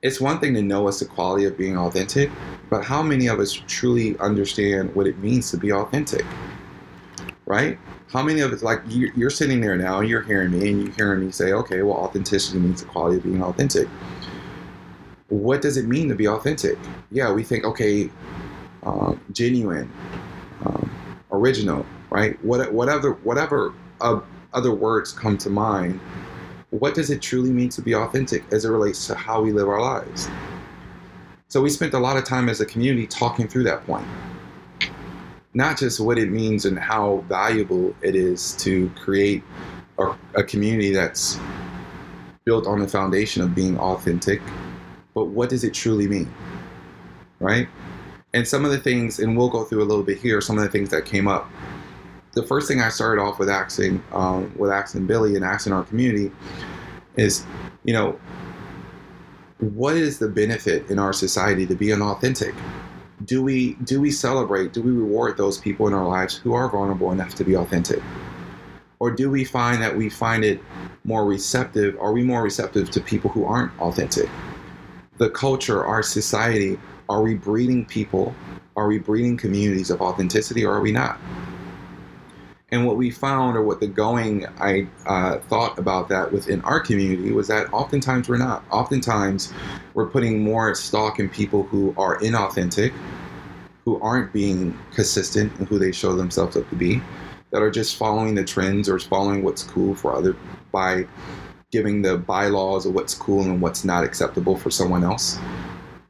it's 0.03 0.21
one 0.21 0.41
thing 0.41 0.55
to 0.55 0.63
know 0.63 0.83
what's 0.83 1.01
the 1.01 1.07
quality 1.07 1.45
of 1.45 1.59
being 1.59 1.77
authentic, 1.77 2.31
but 2.71 2.85
how 2.85 3.03
many 3.03 3.27
of 3.27 3.39
us 3.39 3.53
truly 3.53 4.19
understand 4.19 4.95
what 4.95 5.07
it 5.07 5.19
means 5.19 5.51
to 5.51 5.57
be 5.57 5.73
authentic? 5.73 6.25
Right? 7.47 7.79
how 8.13 8.23
many 8.23 8.41
of 8.41 8.53
us, 8.53 8.63
like 8.63 8.81
you're 8.89 9.31
sitting 9.31 9.61
there 9.61 9.77
now 9.77 10.01
and 10.01 10.09
you're 10.09 10.23
hearing 10.23 10.51
me 10.51 10.69
and 10.69 10.83
you're 10.83 10.95
hearing 10.95 11.25
me 11.25 11.31
say 11.31 11.53
okay 11.53 11.83
well 11.83 11.97
authenticity 11.97 12.59
means 12.59 12.83
the 12.83 12.89
quality 12.89 13.17
of 13.19 13.23
being 13.23 13.43
authentic 13.43 13.89
what 15.29 15.63
does 15.63 15.77
it 15.77 15.87
mean 15.87 16.09
to 16.09 16.15
be 16.15 16.27
authentic 16.27 16.77
yeah 17.11 17.33
we 17.33 17.45
think 17.45 17.65
okay 17.65 18.11
um, 18.83 19.21
genuine 19.33 19.91
um, 20.65 20.91
original 21.31 21.87
right 22.11 22.43
what, 22.45 22.73
whatever 22.73 23.13
whatever 23.23 23.73
uh, 24.01 24.21
other 24.53 24.75
words 24.75 25.13
come 25.13 25.39
to 25.39 25.49
mind 25.49 26.01
what 26.71 26.95
does 26.95 27.11
it 27.11 27.21
truly 27.21 27.51
mean 27.51 27.69
to 27.69 27.83
be 27.83 27.95
authentic 27.95 28.45
as 28.53 28.65
it 28.65 28.71
relates 28.71 29.07
to 29.07 29.15
how 29.15 29.41
we 29.43 29.53
live 29.53 29.69
our 29.69 29.81
lives 29.81 30.29
so 31.49 31.61
we 31.61 31.69
spent 31.69 31.95
a 31.95 31.99
lot 31.99 32.17
of 32.17 32.25
time 32.25 32.49
as 32.49 32.61
a 32.61 32.67
community 32.67 33.07
talking 33.07 33.49
through 33.49 33.65
that 33.65 33.85
point 33.87 34.07
not 35.55 35.77
just 35.77 35.99
what 35.99 36.19
it 36.19 36.31
means 36.31 36.65
and 36.65 36.79
how 36.79 37.25
valuable 37.29 37.95
it 38.03 38.15
is 38.15 38.55
to 38.57 38.89
create 38.91 39.43
a, 39.99 40.15
a 40.35 40.45
community 40.45 40.93
that's 40.93 41.39
built 42.45 42.67
on 42.67 42.79
the 42.81 42.89
foundation 42.89 43.43
of 43.43 43.55
being 43.55 43.79
authentic, 43.79 44.41
but 45.15 45.27
what 45.27 45.49
does 45.49 45.65
it 45.65 45.75
truly 45.75 46.07
mean? 46.09 46.33
Right? 47.39 47.69
And 48.33 48.47
some 48.47 48.65
of 48.65 48.71
the 48.71 48.79
things, 48.79 49.19
and 49.19 49.37
we'll 49.37 49.49
go 49.49 49.65
through 49.65 49.83
a 49.83 49.85
little 49.85 50.05
bit 50.05 50.19
here, 50.19 50.41
some 50.41 50.57
of 50.57 50.65
the 50.65 50.71
things 50.71 50.91
that 50.91 51.05
came 51.05 51.27
up. 51.27 51.51
The 52.33 52.43
first 52.45 52.69
thing 52.69 52.81
I 52.81 52.91
started 52.91 53.21
off 53.21 53.39
with 53.39 53.49
asking, 53.49 54.03
um, 54.13 54.53
with 54.57 54.71
asking 54.71 55.07
Billy 55.07 55.37
and 55.37 55.45
asking 55.45 55.73
our 55.73 55.83
community 55.85 56.31
is, 57.17 57.45
you 57.85 57.93
know, 57.93 58.19
what 59.59 59.97
is 59.97 60.19
the 60.19 60.29
benefit 60.29 60.89
in 60.91 60.99
our 60.99 61.13
society 61.13 61.67
to 61.67 61.75
being 61.75 62.01
authentic? 62.01 62.55
do 63.25 63.43
we 63.43 63.75
do 63.85 64.01
we 64.01 64.11
celebrate 64.11 64.73
do 64.73 64.83
we 64.83 64.91
reward 64.91 65.37
those 65.37 65.59
people 65.59 65.87
in 65.87 65.93
our 65.93 66.07
lives 66.07 66.37
who 66.37 66.55
are 66.55 66.69
vulnerable 66.71 67.13
enough 67.13 67.35
to 67.35 67.45
be 67.45 67.55
authentic? 67.55 68.03
Or 68.99 69.11
do 69.11 69.31
we 69.31 69.45
find 69.45 69.83
that 69.83 69.97
we 69.97 70.11
find 70.11 70.45
it 70.45 70.61
more 71.05 71.25
receptive 71.25 71.97
are 72.01 72.13
we 72.13 72.23
more 72.23 72.43
receptive 72.43 72.91
to 72.91 73.01
people 73.01 73.31
who 73.31 73.45
aren't 73.45 73.79
authentic? 73.81 74.29
The 75.19 75.31
culture 75.31 75.85
our 75.85 76.03
society 76.03 76.79
are 77.09 77.23
we 77.23 77.35
breeding 77.35 77.85
people 77.85 78.35
are 78.77 78.87
we 78.87 78.99
breeding 78.99 79.37
communities 79.37 79.91
of 79.91 80.01
authenticity 80.01 80.65
or 80.65 80.75
are 80.75 80.81
we 80.81 80.93
not 80.93 81.19
and 82.73 82.87
what 82.87 82.97
we 82.97 83.11
found, 83.11 83.57
or 83.57 83.63
what 83.63 83.81
the 83.81 83.89
going 83.89 84.47
I 84.59 84.87
uh, 85.07 85.39
thought 85.39 85.79
about 85.79 86.09
that 86.11 86.33
within 86.33 86.61
our 86.63 86.79
community, 86.79 87.33
was 87.33 87.49
that 87.49 87.73
oftentimes 87.73 88.29
we're 88.29 88.39
not. 88.39 88.65
Oftentimes, 88.71 89.53
we're 89.95 90.09
putting 90.09 90.43
more 90.43 90.75
stock 90.75 91.19
in 91.19 91.29
people 91.29 91.65
who 91.65 91.93
are 91.97 92.19
inauthentic, 92.21 92.93
who 93.85 94.01
aren't 94.01 94.33
being 94.33 94.79
consistent 94.95 95.53
in 95.59 95.67
who 95.67 95.79
they 95.79 95.91
show 95.91 96.15
themselves 96.15 96.57
up 96.57 96.69
to 96.71 96.77
be, 96.77 97.03
that 97.51 97.61
are 97.61 97.71
just 97.71 97.97
following 97.97 98.35
the 98.35 98.45
trends 98.45 98.89
or 98.89 98.99
following 98.99 99.43
what's 99.43 99.65
cool 99.65 99.95
for 99.95 100.15
other 100.15 100.37
by 100.71 101.05
giving 101.73 102.03
the 102.03 102.19
bylaws 102.19 102.87
of 102.87 102.95
what's 102.95 103.15
cool 103.15 103.43
and 103.43 103.61
what's 103.61 103.85
not 103.85 104.05
acceptable 104.05 104.57
for 104.57 104.71
someone 104.71 105.05
else. 105.05 105.39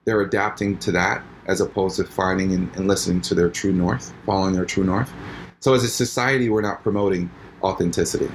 They're 0.05 0.23
adapting 0.23 0.79
to 0.79 0.93
that 0.93 1.23
as 1.47 1.61
opposed 1.61 1.97
to 1.97 2.05
finding 2.05 2.53
and, 2.53 2.75
and 2.77 2.87
listening 2.87 3.21
to 3.23 3.35
their 3.35 3.49
true 3.49 3.73
north, 3.73 4.13
following 4.25 4.55
their 4.55 4.65
true 4.65 4.85
north. 4.85 5.13
So 5.61 5.75
as 5.75 5.85
a 5.85 5.89
society, 5.89 6.49
we're 6.49 6.63
not 6.63 6.83
promoting 6.83 7.31
authenticity, 7.63 8.31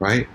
right? 0.00 0.26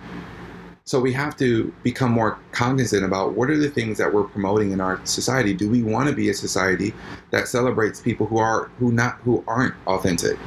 So 0.85 0.99
we 0.99 1.11
have 1.11 1.35
to 1.37 1.73
become 1.83 2.11
more 2.11 2.39
cognizant 2.51 3.03
about 3.03 3.33
what 3.33 3.49
are 3.49 3.57
the 3.57 3.69
things 3.69 3.97
that 3.97 4.13
we're 4.13 4.23
promoting 4.23 4.71
in 4.71 4.79
our 4.79 5.03
society. 5.05 5.53
Do 5.53 5.69
we 5.69 5.83
want 5.83 6.07
to 6.07 6.15
be 6.15 6.29
a 6.29 6.33
society 6.33 6.93
that 7.31 7.49
celebrates 7.49 7.99
people 7.99 8.27
who 8.27 8.37
are 8.37 8.65
who 8.79 8.93
not 8.93 9.15
who 9.25 9.43
aren't 9.47 9.73
authentic, 9.87 10.37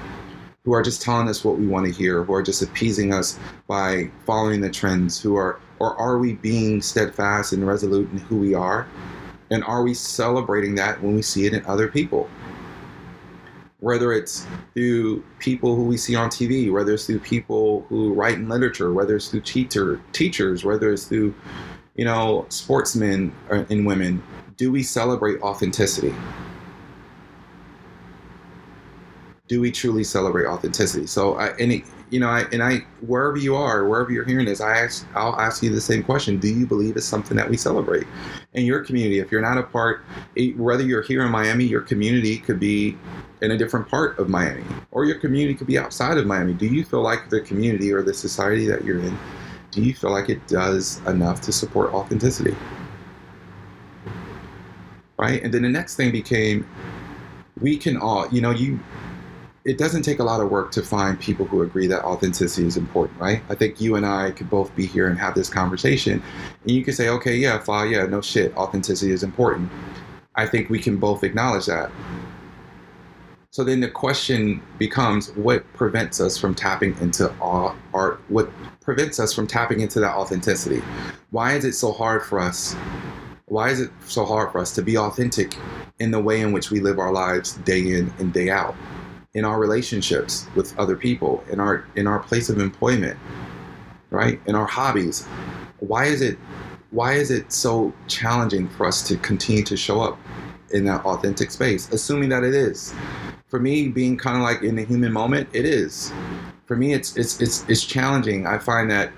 who 0.64 0.72
are 0.72 0.82
just 0.82 1.02
telling 1.02 1.28
us 1.28 1.44
what 1.44 1.58
we 1.58 1.66
want 1.66 1.86
to 1.86 1.92
hear, 1.92 2.24
who 2.24 2.32
are 2.32 2.42
just 2.42 2.62
appeasing 2.62 3.12
us 3.12 3.38
by 3.66 4.10
following 4.24 4.60
the 4.62 4.70
trends, 4.70 5.20
who 5.20 5.36
are 5.36 5.60
or 5.80 5.94
are 5.96 6.18
we 6.18 6.34
being 6.34 6.80
steadfast 6.80 7.52
and 7.52 7.66
resolute 7.66 8.10
in 8.12 8.18
who 8.18 8.36
we 8.36 8.54
are? 8.54 8.86
And 9.50 9.62
are 9.64 9.82
we 9.82 9.92
celebrating 9.92 10.76
that 10.76 11.02
when 11.02 11.14
we 11.14 11.22
see 11.22 11.46
it 11.46 11.52
in 11.52 11.66
other 11.66 11.88
people? 11.88 12.30
Whether 13.80 14.12
it's 14.12 14.46
through 14.74 15.22
people 15.38 15.76
who 15.76 15.84
we 15.84 15.96
see 15.96 16.16
on 16.16 16.28
TV, 16.28 16.72
whether 16.72 16.94
it's 16.94 17.06
through 17.06 17.20
people 17.20 17.84
who 17.88 18.12
write 18.12 18.34
in 18.34 18.48
literature, 18.48 18.92
whether 18.92 19.16
it's 19.16 19.28
through 19.28 19.40
teacher, 19.42 20.00
teachers, 20.12 20.64
whether 20.64 20.92
it's 20.92 21.04
through, 21.04 21.32
you 21.94 22.04
know, 22.04 22.44
sportsmen 22.48 23.32
uh, 23.50 23.64
and 23.70 23.86
women, 23.86 24.22
do 24.56 24.72
we 24.72 24.82
celebrate 24.82 25.40
authenticity? 25.42 26.12
Do 29.46 29.60
we 29.60 29.70
truly 29.70 30.04
celebrate 30.04 30.46
authenticity? 30.46 31.06
So, 31.06 31.36
I, 31.36 31.48
and 31.58 31.72
it, 31.72 31.84
you 32.10 32.20
know, 32.20 32.28
I, 32.28 32.42
and 32.52 32.62
I, 32.62 32.78
wherever 33.00 33.36
you 33.36 33.54
are, 33.54 33.86
wherever 33.86 34.10
you're 34.10 34.24
hearing 34.24 34.46
this, 34.46 34.60
I 34.60 34.78
ask, 34.78 35.06
I'll 35.14 35.38
ask 35.38 35.62
you 35.62 35.70
the 35.70 35.80
same 35.80 36.02
question: 36.02 36.38
Do 36.38 36.48
you 36.48 36.66
believe 36.66 36.96
it's 36.96 37.06
something 37.06 37.36
that 37.36 37.48
we 37.48 37.56
celebrate 37.56 38.06
in 38.54 38.64
your 38.64 38.84
community? 38.84 39.18
If 39.18 39.30
you're 39.30 39.42
not 39.42 39.58
a 39.58 39.62
part, 39.62 40.02
whether 40.56 40.82
you're 40.82 41.02
here 41.02 41.24
in 41.24 41.30
Miami, 41.30 41.64
your 41.64 41.82
community 41.82 42.38
could 42.38 42.58
be 42.58 42.96
in 43.42 43.50
a 43.50 43.58
different 43.58 43.88
part 43.88 44.18
of 44.18 44.28
Miami, 44.28 44.64
or 44.90 45.04
your 45.04 45.18
community 45.18 45.54
could 45.54 45.66
be 45.66 45.78
outside 45.78 46.18
of 46.18 46.26
Miami. 46.26 46.54
Do 46.54 46.66
you 46.66 46.84
feel 46.84 47.02
like 47.02 47.30
the 47.30 47.40
community 47.40 47.92
or 47.92 48.02
the 48.02 48.14
society 48.14 48.66
that 48.66 48.84
you're 48.84 49.00
in, 49.00 49.16
do 49.70 49.82
you 49.82 49.94
feel 49.94 50.10
like 50.10 50.28
it 50.28 50.46
does 50.48 51.00
enough 51.06 51.40
to 51.42 51.52
support 51.52 51.92
authenticity? 51.92 52.56
Right, 55.18 55.42
and 55.42 55.52
then 55.52 55.62
the 55.62 55.68
next 55.68 55.96
thing 55.96 56.12
became, 56.12 56.66
we 57.60 57.76
can 57.76 57.96
all, 57.96 58.28
you 58.28 58.40
know, 58.40 58.50
you 58.50 58.78
it 59.68 59.76
doesn't 59.76 60.00
take 60.00 60.18
a 60.18 60.24
lot 60.24 60.40
of 60.40 60.50
work 60.50 60.72
to 60.72 60.82
find 60.82 61.20
people 61.20 61.44
who 61.44 61.60
agree 61.60 61.86
that 61.86 62.02
authenticity 62.02 62.66
is 62.66 62.78
important, 62.78 63.20
right? 63.20 63.42
I 63.50 63.54
think 63.54 63.82
you 63.82 63.96
and 63.96 64.06
I 64.06 64.30
could 64.30 64.48
both 64.48 64.74
be 64.74 64.86
here 64.86 65.08
and 65.08 65.18
have 65.18 65.34
this 65.34 65.50
conversation, 65.50 66.22
and 66.62 66.70
you 66.70 66.82
could 66.82 66.94
say, 66.94 67.10
okay, 67.10 67.36
yeah, 67.36 67.58
Fla, 67.58 67.86
yeah, 67.86 68.06
no 68.06 68.22
shit, 68.22 68.56
authenticity 68.56 69.12
is 69.12 69.22
important. 69.22 69.70
I 70.36 70.46
think 70.46 70.70
we 70.70 70.78
can 70.78 70.96
both 70.96 71.22
acknowledge 71.22 71.66
that. 71.66 71.90
So 73.50 73.62
then 73.62 73.80
the 73.80 73.90
question 73.90 74.62
becomes, 74.78 75.32
what 75.32 75.70
prevents 75.74 76.18
us 76.18 76.38
from 76.38 76.54
tapping 76.54 76.96
into 77.00 77.30
art? 77.42 78.20
What 78.28 78.50
prevents 78.80 79.20
us 79.20 79.34
from 79.34 79.46
tapping 79.46 79.80
into 79.80 80.00
that 80.00 80.16
authenticity? 80.16 80.82
Why 81.30 81.52
is 81.52 81.66
it 81.66 81.74
so 81.74 81.92
hard 81.92 82.22
for 82.22 82.40
us? 82.40 82.74
Why 83.44 83.68
is 83.68 83.80
it 83.80 83.90
so 84.06 84.24
hard 84.24 84.50
for 84.50 84.60
us 84.60 84.74
to 84.76 84.82
be 84.82 84.96
authentic 84.96 85.56
in 85.98 86.10
the 86.10 86.20
way 86.20 86.40
in 86.40 86.52
which 86.52 86.70
we 86.70 86.80
live 86.80 86.98
our 86.98 87.12
lives 87.12 87.56
day 87.58 87.80
in 87.80 88.10
and 88.18 88.32
day 88.32 88.48
out? 88.48 88.74
In 89.38 89.44
our 89.44 89.60
relationships 89.60 90.48
with 90.56 90.76
other 90.80 90.96
people, 90.96 91.44
in 91.50 91.60
our 91.60 91.86
in 91.94 92.08
our 92.08 92.18
place 92.18 92.48
of 92.48 92.58
employment, 92.58 93.16
right? 94.10 94.40
In 94.46 94.56
our 94.56 94.66
hobbies. 94.66 95.26
Why 95.78 96.06
is 96.06 96.22
it 96.22 96.36
why 96.90 97.12
is 97.12 97.30
it 97.30 97.52
so 97.52 97.92
challenging 98.08 98.68
for 98.68 98.84
us 98.84 99.06
to 99.06 99.16
continue 99.18 99.62
to 99.62 99.76
show 99.76 100.00
up 100.00 100.18
in 100.70 100.84
that 100.86 101.04
authentic 101.04 101.52
space, 101.52 101.88
assuming 101.92 102.30
that 102.30 102.42
it 102.42 102.54
is? 102.54 102.92
For 103.46 103.60
me, 103.60 103.88
being 103.88 104.16
kind 104.16 104.36
of 104.36 104.42
like 104.42 104.62
in 104.62 104.74
the 104.74 104.84
human 104.84 105.12
moment, 105.12 105.48
it 105.52 105.64
is. 105.64 106.12
For 106.66 106.76
me, 106.76 106.92
it's 106.92 107.16
it's 107.16 107.40
it's 107.40 107.64
it's 107.68 107.84
challenging. 107.84 108.44
I 108.46 108.58
find 108.58 108.90
that 108.90 109.12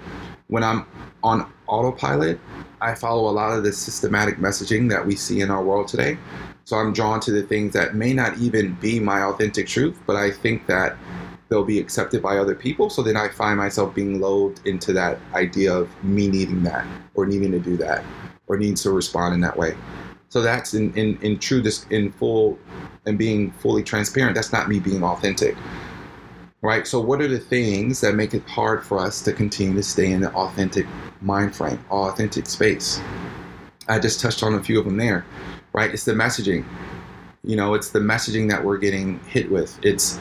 when 0.48 0.62
I'm 0.62 0.84
on 1.22 1.50
autopilot, 1.66 2.38
I 2.82 2.94
follow 2.94 3.30
a 3.30 3.32
lot 3.32 3.56
of 3.56 3.64
the 3.64 3.72
systematic 3.72 4.36
messaging 4.36 4.90
that 4.90 5.06
we 5.06 5.16
see 5.16 5.40
in 5.40 5.50
our 5.50 5.64
world 5.64 5.88
today. 5.88 6.18
So 6.70 6.76
I'm 6.76 6.92
drawn 6.92 7.18
to 7.22 7.32
the 7.32 7.42
things 7.42 7.72
that 7.72 7.96
may 7.96 8.12
not 8.12 8.38
even 8.38 8.74
be 8.74 9.00
my 9.00 9.22
authentic 9.22 9.66
truth, 9.66 9.98
but 10.06 10.14
I 10.14 10.30
think 10.30 10.68
that 10.68 10.96
they'll 11.48 11.64
be 11.64 11.80
accepted 11.80 12.22
by 12.22 12.38
other 12.38 12.54
people. 12.54 12.88
So 12.88 13.02
then 13.02 13.16
I 13.16 13.26
find 13.26 13.58
myself 13.58 13.92
being 13.92 14.20
loathed 14.20 14.64
into 14.68 14.92
that 14.92 15.18
idea 15.34 15.74
of 15.74 15.88
me 16.04 16.28
needing 16.28 16.62
that 16.62 16.86
or 17.14 17.26
needing 17.26 17.50
to 17.50 17.58
do 17.58 17.76
that 17.78 18.04
or 18.46 18.56
needing 18.56 18.76
to 18.76 18.92
respond 18.92 19.34
in 19.34 19.40
that 19.40 19.56
way. 19.56 19.76
So 20.28 20.42
that's 20.42 20.74
in, 20.74 20.94
in, 20.94 21.18
in 21.22 21.40
true, 21.40 21.60
this 21.60 21.86
in 21.90 22.12
full 22.12 22.56
and 23.04 23.18
being 23.18 23.50
fully 23.50 23.82
transparent. 23.82 24.36
That's 24.36 24.52
not 24.52 24.68
me 24.68 24.78
being 24.78 25.02
authentic. 25.02 25.56
Right. 26.62 26.86
So 26.86 27.00
what 27.00 27.20
are 27.20 27.26
the 27.26 27.40
things 27.40 28.00
that 28.00 28.14
make 28.14 28.32
it 28.32 28.48
hard 28.48 28.84
for 28.84 29.00
us 29.00 29.22
to 29.22 29.32
continue 29.32 29.74
to 29.74 29.82
stay 29.82 30.12
in 30.12 30.20
the 30.20 30.32
authentic 30.34 30.86
mind 31.20 31.56
frame, 31.56 31.84
authentic 31.90 32.46
space? 32.46 33.00
I 33.88 33.98
just 33.98 34.20
touched 34.20 34.44
on 34.44 34.54
a 34.54 34.62
few 34.62 34.78
of 34.78 34.84
them 34.84 34.98
there 34.98 35.24
right? 35.72 35.90
It's 35.90 36.04
the 36.04 36.12
messaging. 36.12 36.64
You 37.42 37.56
know, 37.56 37.74
it's 37.74 37.90
the 37.90 38.00
messaging 38.00 38.50
that 38.50 38.64
we're 38.64 38.78
getting 38.78 39.18
hit 39.20 39.50
with. 39.50 39.78
It's 39.82 40.18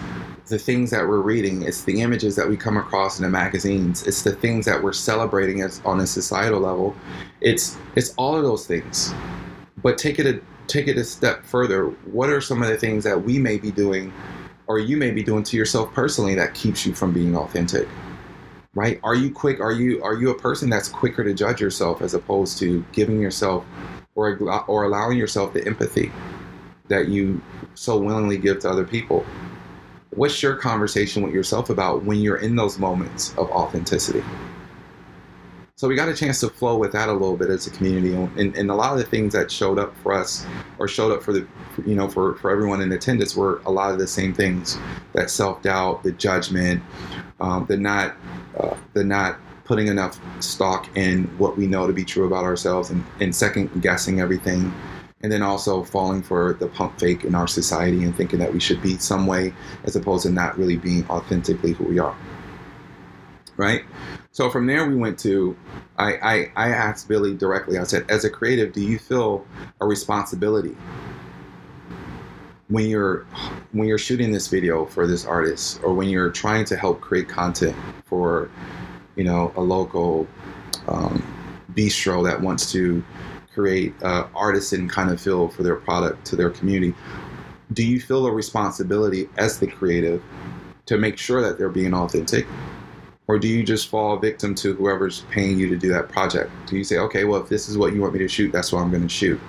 the 0.47 0.57
things 0.57 0.89
that 0.91 1.07
we're 1.07 1.21
reading. 1.21 1.63
It's 1.63 1.83
the 1.83 2.01
images 2.01 2.35
that 2.35 2.47
we 2.47 2.57
come 2.57 2.77
across 2.77 3.19
in 3.19 3.23
the 3.23 3.29
magazines. 3.29 4.05
It's 4.07 4.23
the 4.23 4.31
things 4.31 4.65
that 4.65 4.81
we're 4.81 4.93
celebrating 4.93 5.61
as 5.61 5.81
on 5.85 5.99
a 5.99 6.07
societal 6.07 6.59
level. 6.59 6.95
It's 7.41 7.77
it's 7.95 8.13
all 8.17 8.35
of 8.35 8.43
those 8.43 8.65
things. 8.65 9.13
But 9.81 9.97
take 9.97 10.19
it 10.19 10.25
a 10.25 10.41
take 10.67 10.87
it 10.87 10.97
a 10.97 11.03
step 11.03 11.45
further. 11.45 11.85
What 12.05 12.29
are 12.29 12.41
some 12.41 12.61
of 12.61 12.69
the 12.69 12.77
things 12.77 13.03
that 13.03 13.23
we 13.23 13.37
may 13.37 13.57
be 13.57 13.71
doing 13.71 14.13
or 14.67 14.79
you 14.79 14.97
may 14.97 15.11
be 15.11 15.23
doing 15.23 15.43
to 15.43 15.57
yourself 15.57 15.91
personally 15.93 16.35
that 16.35 16.53
keeps 16.53 16.85
you 16.85 16.93
from 16.93 17.11
being 17.13 17.35
authentic? 17.35 17.87
Right? 18.75 18.99
Are 19.03 19.15
you 19.15 19.31
quick? 19.31 19.59
Are 19.59 19.71
you 19.71 20.01
are 20.03 20.15
you 20.15 20.29
a 20.29 20.37
person 20.37 20.69
that's 20.69 20.89
quicker 20.89 21.23
to 21.23 21.33
judge 21.33 21.59
yourself 21.61 22.01
as 22.01 22.13
opposed 22.13 22.57
to 22.59 22.85
giving 22.91 23.19
yourself 23.19 23.65
or, 24.19 24.63
or 24.67 24.83
allowing 24.83 25.17
yourself 25.17 25.53
the 25.53 25.65
empathy 25.65 26.11
that 26.89 27.07
you 27.07 27.41
so 27.75 27.97
willingly 27.97 28.37
give 28.37 28.59
to 28.59 28.69
other 28.69 28.83
people. 28.83 29.25
What's 30.11 30.41
your 30.43 30.55
conversation 30.55 31.23
with 31.23 31.33
yourself 31.33 31.69
about 31.69 32.03
when 32.03 32.19
you're 32.19 32.37
in 32.37 32.55
those 32.55 32.79
moments 32.79 33.31
of 33.37 33.49
authenticity? 33.51 34.23
So 35.75 35.87
we 35.87 35.95
got 35.95 36.09
a 36.09 36.13
chance 36.13 36.41
to 36.41 36.49
flow 36.49 36.77
with 36.77 36.91
that 36.91 37.07
a 37.07 37.13
little 37.13 37.37
bit 37.37 37.49
as 37.49 37.65
a 37.67 37.69
community, 37.69 38.13
and, 38.13 38.53
and 38.57 38.69
a 38.69 38.75
lot 38.75 38.91
of 38.91 38.97
the 38.97 39.05
things 39.05 39.31
that 39.31 39.49
showed 39.49 39.79
up 39.79 39.95
for 40.03 40.11
us, 40.11 40.45
or 40.77 40.89
showed 40.89 41.13
up 41.13 41.23
for 41.23 41.31
the, 41.31 41.47
you 41.85 41.95
know, 41.95 42.09
for, 42.09 42.35
for 42.35 42.51
everyone 42.51 42.81
in 42.81 42.91
attendance, 42.91 43.33
were 43.33 43.61
a 43.65 43.71
lot 43.71 43.93
of 43.93 43.97
the 43.97 44.07
same 44.07 44.33
things: 44.33 44.77
that 45.13 45.29
self 45.29 45.61
doubt, 45.61 46.03
the 46.03 46.11
judgment, 46.11 46.83
um, 47.39 47.65
the 47.67 47.77
not, 47.77 48.17
uh, 48.59 48.75
the 48.91 49.05
not 49.05 49.39
putting 49.69 49.87
enough 49.87 50.19
stock 50.41 50.89
in 50.97 51.25
what 51.37 51.55
we 51.55 51.67
know 51.67 51.85
to 51.85 51.93
be 51.93 52.03
true 52.03 52.25
about 52.25 52.43
ourselves 52.43 52.89
and, 52.89 53.05
and 53.19 53.35
second 53.35 53.69
guessing 53.83 54.19
everything 54.19 54.73
and 55.21 55.31
then 55.31 55.43
also 55.43 55.83
falling 55.83 56.23
for 56.23 56.53
the 56.53 56.65
pump 56.69 56.99
fake 56.99 57.23
in 57.23 57.35
our 57.35 57.47
society 57.47 58.03
and 58.03 58.15
thinking 58.17 58.39
that 58.39 58.51
we 58.51 58.59
should 58.59 58.81
be 58.81 58.97
some 58.97 59.27
way 59.27 59.53
as 59.83 59.95
opposed 59.95 60.23
to 60.23 60.31
not 60.31 60.57
really 60.57 60.75
being 60.75 61.07
authentically 61.07 61.73
who 61.73 61.83
we 61.83 61.99
are. 61.99 62.17
Right? 63.57 63.83
So 64.31 64.49
from 64.49 64.65
there 64.65 64.89
we 64.89 64.95
went 64.95 65.19
to 65.19 65.55
I, 65.99 66.13
I, 66.13 66.51
I 66.55 66.69
asked 66.69 67.07
billy 67.07 67.35
directly 67.35 67.77
i 67.77 67.83
said 67.83 68.09
as 68.09 68.23
a 68.25 68.29
creative 68.29 68.73
do 68.73 68.81
you 68.81 68.97
feel 68.97 69.45
a 69.81 69.85
responsibility 69.85 70.75
when 72.69 72.87
you're 72.87 73.25
when 73.73 73.87
you're 73.87 73.97
shooting 73.97 74.31
this 74.31 74.47
video 74.47 74.85
for 74.85 75.05
this 75.05 75.25
artist 75.25 75.81
or 75.83 75.93
when 75.93 76.07
you're 76.07 76.31
trying 76.31 76.63
to 76.65 76.77
help 76.77 77.01
create 77.01 77.27
content 77.27 77.75
for 78.05 78.49
you 79.19 79.25
know, 79.25 79.51
a 79.57 79.61
local 79.61 80.25
um, 80.87 81.21
bistro 81.73 82.23
that 82.23 82.39
wants 82.39 82.71
to 82.71 83.03
create 83.53 83.93
uh, 84.01 84.25
artisan 84.33 84.87
kind 84.87 85.11
of 85.11 85.19
feel 85.19 85.49
for 85.49 85.61
their 85.61 85.75
product 85.75 86.25
to 86.27 86.37
their 86.37 86.49
community. 86.49 86.95
Do 87.73 87.85
you 87.85 87.99
feel 87.99 88.25
a 88.27 88.31
responsibility 88.31 89.27
as 89.35 89.59
the 89.59 89.67
creative 89.67 90.23
to 90.85 90.97
make 90.97 91.17
sure 91.17 91.41
that 91.41 91.57
they're 91.57 91.67
being 91.67 91.93
authentic? 91.93 92.47
Or 93.27 93.37
do 93.37 93.49
you 93.49 93.61
just 93.61 93.89
fall 93.89 94.15
victim 94.17 94.55
to 94.55 94.73
whoever's 94.73 95.25
paying 95.29 95.59
you 95.59 95.67
to 95.67 95.75
do 95.75 95.89
that 95.89 96.07
project? 96.07 96.49
Do 96.67 96.77
you 96.77 96.85
say, 96.85 96.97
okay, 96.99 97.25
well, 97.25 97.41
if 97.41 97.49
this 97.49 97.67
is 97.67 97.77
what 97.77 97.93
you 97.93 97.99
want 97.99 98.13
me 98.13 98.19
to 98.19 98.27
shoot, 98.29 98.53
that's 98.53 98.71
what 98.71 98.79
I'm 98.79 98.89
going 98.89 99.03
to 99.03 99.09
shoot? 99.09 99.39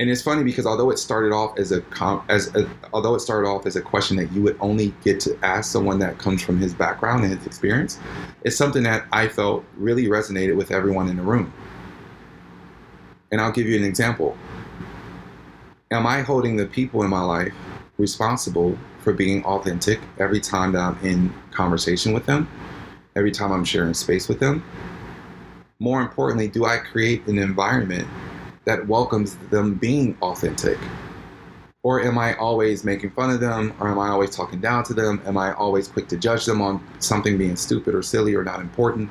And 0.00 0.08
it's 0.08 0.22
funny 0.22 0.42
because 0.42 0.64
although 0.64 0.90
it 0.90 0.98
started 0.98 1.30
off 1.30 1.58
as 1.58 1.72
a 1.72 1.84
as 2.30 2.52
a, 2.54 2.66
although 2.94 3.14
it 3.14 3.20
started 3.20 3.46
off 3.46 3.66
as 3.66 3.76
a 3.76 3.82
question 3.82 4.16
that 4.16 4.32
you 4.32 4.40
would 4.40 4.56
only 4.58 4.94
get 5.04 5.20
to 5.20 5.38
ask 5.42 5.70
someone 5.70 5.98
that 5.98 6.16
comes 6.16 6.42
from 6.42 6.58
his 6.58 6.72
background 6.72 7.22
and 7.22 7.36
his 7.36 7.46
experience, 7.46 8.00
it's 8.42 8.56
something 8.56 8.82
that 8.84 9.04
I 9.12 9.28
felt 9.28 9.62
really 9.76 10.06
resonated 10.06 10.56
with 10.56 10.70
everyone 10.70 11.08
in 11.08 11.18
the 11.18 11.22
room. 11.22 11.52
And 13.30 13.42
I'll 13.42 13.52
give 13.52 13.66
you 13.66 13.76
an 13.76 13.84
example. 13.84 14.38
Am 15.90 16.06
I 16.06 16.22
holding 16.22 16.56
the 16.56 16.66
people 16.66 17.02
in 17.02 17.10
my 17.10 17.20
life 17.20 17.52
responsible 17.98 18.78
for 19.00 19.12
being 19.12 19.44
authentic 19.44 20.00
every 20.18 20.40
time 20.40 20.72
that 20.72 20.80
I'm 20.80 20.98
in 21.04 21.30
conversation 21.50 22.14
with 22.14 22.24
them, 22.24 22.48
every 23.16 23.32
time 23.32 23.52
I'm 23.52 23.66
sharing 23.66 23.92
space 23.92 24.28
with 24.28 24.40
them? 24.40 24.64
More 25.78 26.00
importantly, 26.00 26.48
do 26.48 26.64
I 26.64 26.78
create 26.78 27.26
an 27.26 27.38
environment 27.38 28.08
that 28.70 28.86
welcomes 28.86 29.34
them 29.50 29.74
being 29.74 30.16
authentic. 30.22 30.78
Or 31.82 32.00
am 32.00 32.18
I 32.18 32.36
always 32.36 32.84
making 32.84 33.10
fun 33.10 33.30
of 33.30 33.40
them? 33.40 33.74
Or 33.80 33.88
am 33.88 33.98
I 33.98 34.10
always 34.10 34.30
talking 34.30 34.60
down 34.60 34.84
to 34.84 34.94
them? 34.94 35.20
Am 35.26 35.36
I 35.36 35.52
always 35.54 35.88
quick 35.88 36.06
to 36.08 36.16
judge 36.16 36.44
them 36.44 36.62
on 36.62 36.80
something 37.00 37.36
being 37.36 37.56
stupid 37.56 37.96
or 37.96 38.02
silly 38.02 38.32
or 38.34 38.44
not 38.44 38.60
important? 38.60 39.10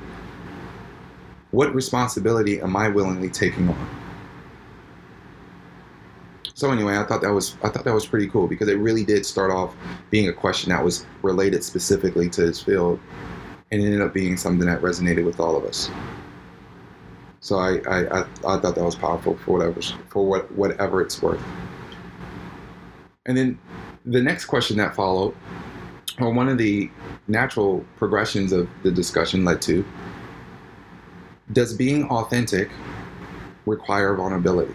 What 1.50 1.74
responsibility 1.74 2.58
am 2.62 2.74
I 2.74 2.88
willingly 2.88 3.28
taking 3.28 3.68
on? 3.68 3.88
So 6.54 6.70
anyway, 6.70 6.96
I 6.96 7.04
thought 7.04 7.20
that 7.20 7.32
was 7.32 7.56
I 7.62 7.68
thought 7.68 7.84
that 7.84 7.94
was 7.94 8.06
pretty 8.06 8.28
cool 8.28 8.46
because 8.46 8.68
it 8.68 8.78
really 8.78 9.04
did 9.04 9.26
start 9.26 9.50
off 9.50 9.74
being 10.10 10.28
a 10.28 10.32
question 10.32 10.70
that 10.70 10.82
was 10.82 11.04
related 11.22 11.62
specifically 11.64 12.30
to 12.30 12.42
his 12.42 12.62
field, 12.62 12.98
and 13.70 13.82
ended 13.82 14.00
up 14.00 14.14
being 14.14 14.38
something 14.38 14.66
that 14.66 14.80
resonated 14.80 15.24
with 15.24 15.38
all 15.38 15.56
of 15.56 15.64
us. 15.64 15.90
So 17.40 17.56
I, 17.56 17.78
I, 17.88 18.20
I, 18.20 18.20
I 18.20 18.58
thought 18.58 18.74
that 18.74 18.84
was 18.84 18.94
powerful 18.94 19.36
for 19.38 19.58
whatever 19.58 19.80
for 20.08 20.26
what 20.26 20.52
whatever 20.52 21.00
it's 21.00 21.20
worth. 21.22 21.42
And 23.26 23.36
then 23.36 23.58
the 24.04 24.20
next 24.20 24.44
question 24.46 24.76
that 24.76 24.94
followed, 24.94 25.34
or 26.18 26.32
one 26.32 26.48
of 26.48 26.58
the 26.58 26.90
natural 27.28 27.84
progressions 27.96 28.52
of 28.52 28.68
the 28.82 28.90
discussion 28.90 29.44
led 29.44 29.62
to, 29.62 29.84
does 31.52 31.74
being 31.74 32.08
authentic 32.10 32.70
require 33.66 34.14
vulnerability? 34.14 34.74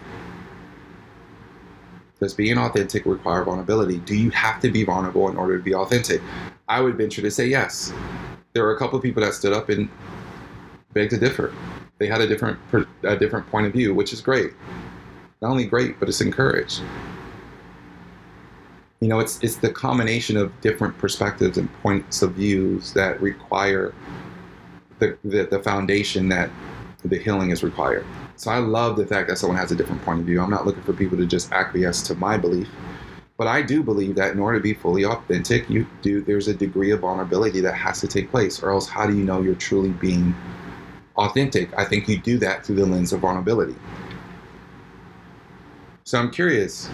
Does 2.20 2.34
being 2.34 2.56
authentic 2.56 3.04
require 3.04 3.44
vulnerability? 3.44 3.98
Do 3.98 4.16
you 4.16 4.30
have 4.30 4.60
to 4.62 4.70
be 4.70 4.84
vulnerable 4.84 5.28
in 5.28 5.36
order 5.36 5.58
to 5.58 5.62
be 5.62 5.74
authentic? 5.74 6.22
I 6.68 6.80
would 6.80 6.96
venture 6.96 7.22
to 7.22 7.30
say 7.30 7.46
yes. 7.46 7.92
There 8.54 8.62
were 8.64 8.74
a 8.74 8.78
couple 8.78 8.96
of 8.96 9.02
people 9.02 9.22
that 9.22 9.34
stood 9.34 9.52
up 9.52 9.68
and 9.68 9.88
begged 10.94 11.10
to 11.10 11.18
differ. 11.18 11.52
They 11.98 12.06
had 12.06 12.20
a 12.20 12.26
different 12.26 12.58
a 13.02 13.16
different 13.16 13.48
point 13.50 13.66
of 13.66 13.72
view, 13.72 13.94
which 13.94 14.12
is 14.12 14.20
great. 14.20 14.52
Not 15.40 15.50
only 15.50 15.64
great, 15.64 15.98
but 15.98 16.08
it's 16.08 16.20
encouraged. 16.20 16.82
You 19.00 19.08
know, 19.08 19.20
it's 19.20 19.42
it's 19.42 19.56
the 19.56 19.70
combination 19.70 20.36
of 20.36 20.58
different 20.60 20.96
perspectives 20.98 21.58
and 21.58 21.72
points 21.82 22.22
of 22.22 22.32
views 22.32 22.92
that 22.94 23.20
require 23.20 23.94
the, 24.98 25.18
the, 25.24 25.44
the 25.44 25.62
foundation 25.62 26.28
that 26.30 26.50
the 27.04 27.18
healing 27.18 27.50
is 27.50 27.62
required. 27.62 28.04
So 28.36 28.50
I 28.50 28.58
love 28.58 28.96
the 28.96 29.06
fact 29.06 29.28
that 29.28 29.38
someone 29.38 29.58
has 29.58 29.70
a 29.70 29.76
different 29.76 30.02
point 30.02 30.20
of 30.20 30.26
view. 30.26 30.40
I'm 30.40 30.50
not 30.50 30.66
looking 30.66 30.82
for 30.82 30.92
people 30.92 31.16
to 31.18 31.26
just 31.26 31.52
acquiesce 31.52 32.02
to 32.02 32.14
my 32.14 32.36
belief. 32.36 32.68
But 33.38 33.46
I 33.46 33.60
do 33.60 33.82
believe 33.82 34.14
that 34.16 34.32
in 34.32 34.38
order 34.38 34.58
to 34.58 34.62
be 34.62 34.72
fully 34.72 35.04
authentic, 35.04 35.68
you 35.68 35.86
do 36.00 36.22
there's 36.22 36.48
a 36.48 36.54
degree 36.54 36.90
of 36.90 37.00
vulnerability 37.00 37.60
that 37.60 37.74
has 37.74 38.00
to 38.00 38.08
take 38.08 38.30
place, 38.30 38.62
or 38.62 38.70
else 38.70 38.88
how 38.88 39.06
do 39.06 39.14
you 39.14 39.24
know 39.24 39.42
you're 39.42 39.54
truly 39.54 39.90
being 39.90 40.34
authentic? 41.16 41.76
I 41.78 41.84
think 41.84 42.08
you 42.08 42.18
do 42.18 42.38
that 42.38 42.64
through 42.64 42.76
the 42.76 42.86
lens 42.86 43.12
of 43.12 43.20
vulnerability. 43.20 43.74
So 46.04 46.18
I'm 46.18 46.30
curious, 46.30 46.88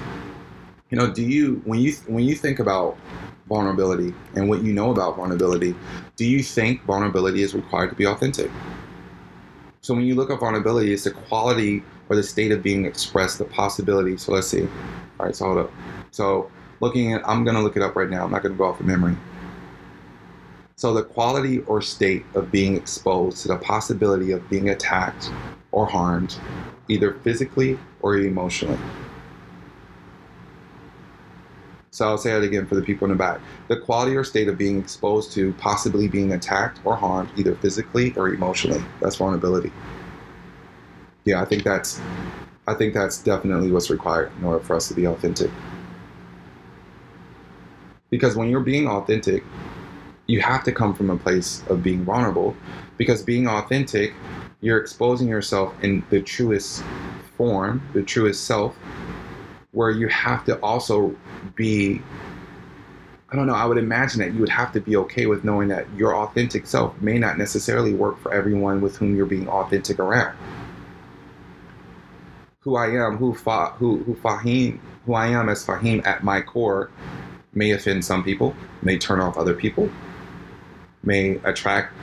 you 0.91 0.99
know, 0.99 1.13
do 1.13 1.23
you 1.23 1.61
when 1.65 1.81
you 1.81 1.93
when 2.07 2.25
you 2.25 2.35
think 2.35 2.59
about 2.59 2.97
vulnerability 3.49 4.15
and 4.35 4.49
what 4.49 4.63
you 4.63 4.73
know 4.73 4.91
about 4.91 5.17
vulnerability, 5.17 5.75
do 6.17 6.25
you 6.25 6.43
think 6.43 6.83
vulnerability 6.85 7.43
is 7.43 7.55
required 7.55 7.91
to 7.91 7.97
be 7.97 8.07
authentic? 8.07 8.51
So 9.83 9.95
when 9.95 10.05
you 10.05 10.15
look 10.15 10.31
at 10.31 10.39
vulnerability, 10.39 10.93
it's 10.93 11.05
the 11.05 11.11
quality 11.11 11.83
or 12.09 12.17
the 12.17 12.23
state 12.23 12.53
of 12.53 12.63
being 12.63 12.87
expressed, 12.87 13.39
the 13.39 13.45
possibility. 13.45 14.17
So 14.17 14.33
let's 14.33 14.47
see. 14.47 14.63
All 14.63 15.27
right, 15.27 15.35
so 15.35 15.47
hold 15.47 15.59
up. 15.59 15.73
So 16.13 16.51
looking 16.81 17.13
at, 17.13 17.27
I'm 17.29 17.45
to 17.57 17.63
look 17.63 17.77
it 17.77 17.83
up 17.83 17.97
right 17.97 18.09
now. 18.09 18.25
I'm 18.25 18.31
not 18.31 18.43
to 18.55 18.59
go 18.59 18.65
off 18.65 18.81
of 18.81 18.87
memory. 18.87 19.17
So 20.77 20.95
the 20.95 21.05
quality 21.05 21.61
or 21.61 21.83
state 21.83 22.25
of 22.35 22.51
being 22.51 22.77
exposed 22.77 23.43
to 23.43 23.49
the 23.49 23.57
possibility 23.57 24.33
of 24.33 24.49
being 24.49 24.71
attacked 24.71 25.31
or 25.71 25.87
harmed, 25.87 26.39
either 26.89 27.15
physically 27.23 27.79
or 28.01 28.17
emotionally. 28.17 28.79
So 31.91 32.09
I'll 32.09 32.19
say 32.19 32.33
that 32.33 32.43
again 32.43 32.67
for 32.67 32.75
the 32.75 32.83
people 32.83 33.05
in 33.05 33.11
the 33.11 33.19
back. 33.19 33.41
The 33.69 33.77
quality 33.77 34.17
or 34.17 34.25
state 34.25 34.49
of 34.49 34.57
being 34.57 34.79
exposed 34.79 35.31
to 35.33 35.53
possibly 35.55 36.09
being 36.09 36.33
attacked 36.33 36.81
or 36.85 36.97
harmed, 36.97 37.31
either 37.37 37.55
physically 37.57 38.15
or 38.17 38.31
emotionally. 38.31 38.83
That's 39.01 39.17
vulnerability. 39.17 39.71
Yeah, 41.25 41.43
I 41.43 41.45
think 41.45 41.65
that's 41.65 42.01
I 42.67 42.75
think 42.75 42.95
that's 42.95 43.19
definitely 43.23 43.71
what's 43.71 43.91
required 43.91 44.33
in 44.39 44.45
order 44.45 44.65
for 44.65 44.75
us 44.75 44.89
to 44.89 44.95
be 44.95 45.07
authentic. 45.07 45.51
Because 48.09 48.37
when 48.37 48.49
you're 48.49 48.61
being 48.61 48.89
authentic, 48.89 49.45
you 50.27 50.41
have 50.41 50.65
to 50.65 50.73
come 50.73 50.95
from 50.95 51.11
a 51.11 51.17
place 51.17 51.63
of 51.69 51.83
being 51.83 52.05
vulnerable. 52.05 52.57
Because 52.97 53.23
being 53.23 53.49
authentic, 53.49 54.13
you're 54.61 54.79
exposing 54.79 55.29
yourself 55.29 55.75
in 55.83 56.05
the 56.11 56.21
truest 56.21 56.85
form, 57.37 57.83
the 57.95 58.03
truest 58.03 58.45
self, 58.45 58.77
where 59.73 59.91
you 59.91 60.09
have 60.09 60.45
to 60.45 60.59
also 60.61 61.15
be 61.55 62.01
I 63.33 63.37
don't 63.37 63.47
know, 63.47 63.55
I 63.55 63.65
would 63.65 63.79
imagine 63.79 64.21
that 64.21 64.35
you 64.35 64.41
would 64.41 64.51
have 64.51 64.73
to 64.73 64.81
be 64.81 64.95
okay 64.97 65.25
with 65.25 65.43
knowing 65.43 65.69
that 65.69 65.87
your 65.97 66.15
authentic 66.15 66.67
self 66.67 67.01
may 67.01 67.19
not 67.19 67.39
necessarily 67.39 67.95
work 67.95 68.21
for 68.21 68.31
everyone 68.31 68.83
with 68.83 68.99
whom 68.99 69.17
you're 69.17 69.25
being 69.25 69.49
authentic 69.49 69.99
around. 69.99 70.37
Who 72.61 72.77
I 72.77 72.89
am, 72.91 73.17
who 73.17 73.35
Fa, 73.35 73.73
who 73.79 74.03
who 74.05 74.15
Fahim, 74.17 74.79
who 75.07 75.15
I 75.15 75.29
am 75.29 75.49
as 75.49 75.65
Fahim 75.65 76.07
at 76.07 76.23
my 76.23 76.43
core 76.43 76.91
may 77.55 77.71
offend 77.71 78.05
some 78.05 78.23
people, 78.23 78.55
may 78.83 78.99
turn 78.99 79.19
off 79.21 79.39
other 79.39 79.55
people, 79.55 79.91
may 81.03 81.41
attract 81.45 81.95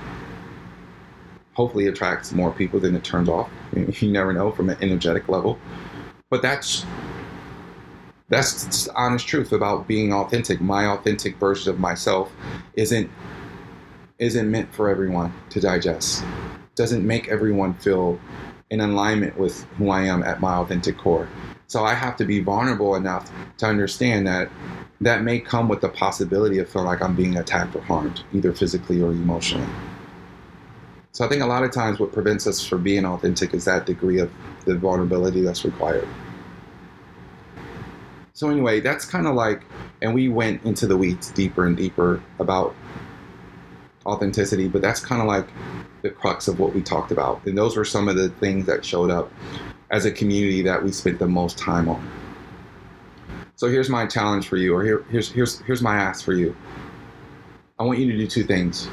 hopefully 1.54 1.88
attracts 1.88 2.32
more 2.32 2.52
people 2.52 2.80
than 2.80 2.96
it 2.96 3.04
turns 3.04 3.28
off. 3.28 3.50
You 4.02 4.12
never 4.12 4.34
know 4.34 4.52
from 4.52 4.70
an 4.70 4.78
energetic 4.82 5.28
level. 5.28 5.60
But 6.30 6.42
that's 6.42 6.86
that's 8.30 8.88
honest 8.90 9.28
truth 9.28 9.52
about 9.52 9.88
being 9.88 10.14
authentic. 10.14 10.62
My 10.62 10.86
authentic 10.86 11.38
version 11.38 11.74
of 11.74 11.80
myself 11.80 12.32
isn't 12.76 13.10
isn't 14.20 14.50
meant 14.50 14.74
for 14.74 14.90
everyone 14.90 15.34
to 15.50 15.60
digest. 15.60 16.24
Doesn't 16.76 17.06
make 17.06 17.28
everyone 17.28 17.74
feel 17.76 18.20
in 18.70 18.82
alignment 18.82 19.38
with 19.38 19.64
who 19.78 19.90
I 19.90 20.04
am 20.04 20.24
at 20.24 20.40
my 20.40 20.56
authentic 20.56 20.98
core. 20.98 21.28
So 21.70 21.86
I 21.86 21.94
have 21.94 22.18
to 22.18 22.26
be 22.26 22.40
vulnerable 22.40 22.96
enough 22.96 23.32
to 23.60 23.68
understand 23.68 24.26
that 24.26 24.50
that 25.02 25.22
may 25.22 25.40
come 25.40 25.70
with 25.70 25.82
the 25.82 25.90
possibility 25.90 26.58
of 26.58 26.68
feeling 26.68 26.88
like 26.88 27.00
I'm 27.00 27.16
being 27.16 27.38
attacked 27.38 27.76
or 27.76 27.82
harmed, 27.82 28.24
either 28.34 28.52
physically 28.54 29.04
or 29.04 29.12
emotionally. 29.12 29.70
So 31.12 31.24
I 31.24 31.28
think 31.30 31.44
a 31.44 31.46
lot 31.46 31.64
of 31.64 31.72
times 31.72 32.00
what 32.00 32.12
prevents 32.12 32.48
us 32.48 32.66
from 32.66 32.82
being 32.82 33.06
authentic 33.06 33.54
is 33.54 33.66
that 33.66 33.86
degree 33.86 34.18
of 34.18 34.32
the 34.66 34.76
vulnerability 34.80 35.42
that's 35.42 35.64
required. 35.64 36.08
So 38.34 38.50
anyway, 38.50 38.80
that's 38.80 39.06
kind 39.06 39.28
of 39.28 39.36
like, 39.36 39.62
and 40.02 40.16
we 40.16 40.28
went 40.28 40.64
into 40.64 40.88
the 40.88 40.98
weeds 40.98 41.30
deeper 41.30 41.68
and 41.68 41.78
deeper 41.78 42.20
about 42.40 42.74
authenticity, 44.08 44.68
but 44.68 44.82
that's 44.82 45.02
kind 45.02 45.22
of 45.22 45.28
like 45.28 45.48
the 46.02 46.10
crux 46.10 46.48
of 46.48 46.60
what 46.60 46.74
we 46.74 46.82
talked 46.82 47.12
about. 47.12 47.46
And 47.46 47.56
those 47.56 47.78
were 47.78 47.86
some 47.86 48.08
of 48.08 48.16
the 48.16 48.30
things 48.30 48.66
that 48.66 48.84
showed 48.84 49.12
up 49.12 49.32
as 49.92 50.06
a 50.06 50.12
community 50.12 50.62
that 50.62 50.84
we 50.84 50.92
spent 50.92 51.20
the 51.20 51.28
most 51.28 51.58
time 51.58 51.90
on. 51.90 52.10
So 53.56 53.68
here's 53.68 53.90
my 53.90 54.06
challenge 54.06 54.48
for 54.48 54.58
you, 54.58 54.76
or 54.76 54.84
here, 54.84 55.06
here's 55.10 55.30
here's 55.32 55.60
here's 55.62 55.82
my 55.82 55.96
ask 55.96 56.24
for 56.24 56.34
you. 56.34 56.56
I 57.80 57.84
want 57.84 58.00
you 58.00 58.12
to 58.12 58.18
do 58.18 58.28
two 58.28 58.44
things. 58.44 58.88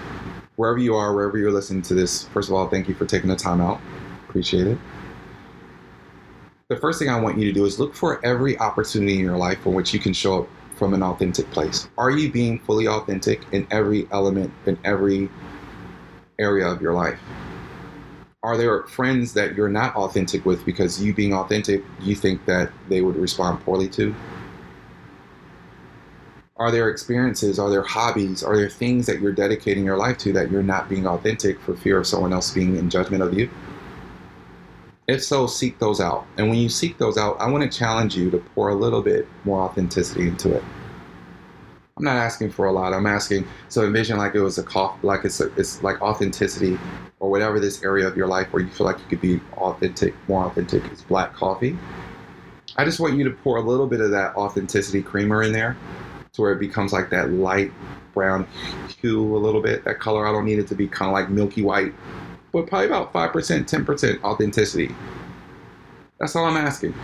Wherever 0.57 0.79
you 0.79 0.95
are, 0.95 1.15
wherever 1.15 1.37
you're 1.39 1.53
listening 1.53 1.83
to 1.83 1.95
this, 1.95 2.25
first 2.29 2.49
of 2.49 2.55
all, 2.55 2.69
thank 2.69 2.89
you 2.89 2.95
for 2.95 3.05
taking 3.05 3.29
the 3.29 3.37
time 3.37 3.61
out. 3.61 3.81
Appreciate 4.29 4.67
it 4.67 4.79
the 6.69 6.77
first 6.77 6.99
thing 6.99 7.09
I 7.09 7.21
want 7.21 7.39
you 7.39 7.45
to 7.45 7.53
do 7.53 7.65
is 7.65 7.79
look 7.79 7.95
for 7.95 8.25
every 8.27 8.59
opportunity 8.59 9.15
in 9.15 9.21
your 9.21 9.37
life 9.37 9.65
in 9.67 9.75
which 9.75 9.95
you 9.95 10.01
can 10.01 10.13
show 10.13 10.43
up 10.43 10.49
from 10.75 10.95
an 10.95 11.03
authentic 11.03 11.49
place. 11.53 11.89
Are 11.97 12.11
you 12.11 12.31
being 12.31 12.59
fully 12.59 12.89
authentic 12.89 13.43
in 13.53 13.69
every 13.71 14.09
element, 14.11 14.53
in 14.67 14.77
every 14.85 15.31
area 16.41 16.67
of 16.67 16.83
your 16.83 16.93
life? 16.93 17.21
Are 18.47 18.57
there 18.57 18.85
friends 18.85 19.33
that 19.33 19.57
you're 19.57 19.69
not 19.69 19.97
authentic 19.97 20.47
with 20.47 20.65
because 20.65 21.03
you 21.03 21.13
being 21.13 21.35
authentic, 21.35 21.83
you 22.01 22.15
think 22.15 22.47
that 22.47 22.71
they 22.89 23.01
would 23.01 23.17
respond 23.17 23.61
poorly 23.65 23.89
to? 23.89 24.15
Are 26.57 26.71
there 26.71 26.89
experiences, 26.89 27.59
are 27.59 27.69
there 27.69 27.83
hobbies, 27.83 28.45
are 28.45 28.57
there 28.57 28.69
things 28.71 29.05
that 29.07 29.21
you're 29.21 29.33
dedicating 29.33 29.85
your 29.85 29.97
life 29.97 30.17
to 30.19 30.33
that 30.35 30.49
you're 30.49 30.63
not 30.63 30.89
being 30.89 31.09
authentic 31.09 31.61
for 31.61 31.77
fear 31.77 31.99
of 31.99 32.07
someone 32.07 32.33
else 32.33 32.53
being 32.53 32.77
in 32.77 32.89
judgment 32.89 33.21
of 33.21 33.35
you? 33.37 33.51
If 35.09 35.25
so, 35.25 35.49
seek 35.49 35.81
those 35.81 36.01
out. 36.01 36.25
And 36.39 36.49
when 36.49 36.59
you 36.59 36.69
seek 36.69 36.99
those 36.99 37.19
out, 37.19 37.41
I 37.41 37.51
want 37.51 37.69
to 37.69 37.79
challenge 37.79 38.17
you 38.17 38.31
to 38.31 38.39
pour 38.39 38.69
a 38.69 38.77
little 38.77 39.03
bit 39.03 39.27
more 39.45 39.61
authenticity 39.63 40.29
into 40.29 40.55
it. 40.55 40.63
I'm 41.97 42.05
not 42.05 42.17
asking 42.17 42.51
for 42.51 42.67
a 42.67 42.73
lot. 42.73 42.93
I'm 42.93 43.07
asking 43.07 43.47
so 43.69 43.85
envision 43.85 44.19
like 44.19 44.35
it 44.35 44.41
was 44.41 44.59
a 44.59 44.63
cough, 44.63 44.99
like 45.03 45.25
it's 45.25 45.41
a, 45.41 45.53
it's 45.55 45.83
like 45.83 46.03
authenticity 46.03 46.79
or 47.21 47.31
whatever 47.31 47.59
this 47.59 47.83
area 47.83 48.07
of 48.07 48.17
your 48.17 48.27
life 48.27 48.53
where 48.53 48.63
you 48.63 48.69
feel 48.69 48.87
like 48.87 48.99
you 48.99 49.07
could 49.09 49.21
be 49.21 49.41
authentic, 49.55 50.15
more 50.29 50.45
authentic 50.45 50.85
is 50.93 51.03
black 51.03 51.33
coffee. 51.33 51.79
I 52.77 52.85
just 52.85 53.01
want 53.01 53.17
you 53.17 53.25
to 53.25 53.31
pour 53.31 53.57
a 53.57 53.63
little 53.63 53.87
bit 53.87 54.03
of 54.03 54.11
that 54.11 54.37
authenticity 54.37 55.03
creamer 55.03 55.43
in 55.43 55.53
there 55.53 55.77
to 56.35 56.43
where 56.43 56.53
it 56.53 56.61
becomes 56.61 56.93
like 56.93 57.09
that 57.11 57.31
light 57.31 57.73
brown 58.13 58.47
hue 59.01 59.35
a 59.35 59.39
little 59.39 59.63
bit, 59.63 59.83
that 59.85 59.99
color. 59.99 60.27
I 60.27 60.33
don't 60.33 60.45
need 60.45 60.59
it 60.59 60.69
to 60.69 60.75
be 60.75 60.87
kind 60.87 61.09
of 61.09 61.15
like 61.15 61.31
milky 61.31 61.63
white 61.63 61.95
but 62.53 62.67
probably 62.69 62.87
about 62.87 63.13
5%, 63.13 63.33
10% 63.33 64.23
authenticity. 64.23 64.95
That's 66.19 66.35
all 66.35 66.47
I'm 66.47 66.57
asking. 66.57 66.95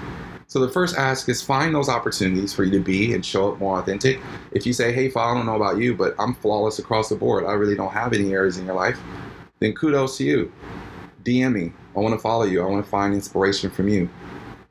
So 0.52 0.60
the 0.60 0.68
first 0.68 0.98
ask 0.98 1.30
is 1.30 1.40
find 1.40 1.74
those 1.74 1.88
opportunities 1.88 2.52
for 2.52 2.62
you 2.62 2.72
to 2.72 2.78
be 2.78 3.14
and 3.14 3.24
show 3.24 3.50
up 3.50 3.58
more 3.58 3.78
authentic. 3.78 4.20
If 4.50 4.66
you 4.66 4.74
say, 4.74 4.92
hey, 4.92 5.08
Fa, 5.08 5.20
I 5.20 5.32
don't 5.32 5.46
know 5.46 5.56
about 5.56 5.78
you, 5.78 5.96
but 5.96 6.14
I'm 6.18 6.34
flawless 6.34 6.78
across 6.78 7.08
the 7.08 7.14
board. 7.14 7.46
I 7.46 7.52
really 7.52 7.74
don't 7.74 7.90
have 7.90 8.12
any 8.12 8.34
errors 8.34 8.58
in 8.58 8.66
your 8.66 8.74
life. 8.74 9.00
Then 9.60 9.72
kudos 9.72 10.18
to 10.18 10.24
you. 10.24 10.52
DM 11.24 11.54
me. 11.54 11.72
I 11.96 12.00
want 12.00 12.14
to 12.14 12.20
follow 12.20 12.44
you. 12.44 12.62
I 12.62 12.66
want 12.66 12.84
to 12.84 12.90
find 12.90 13.14
inspiration 13.14 13.70
from 13.70 13.88
you. 13.88 14.10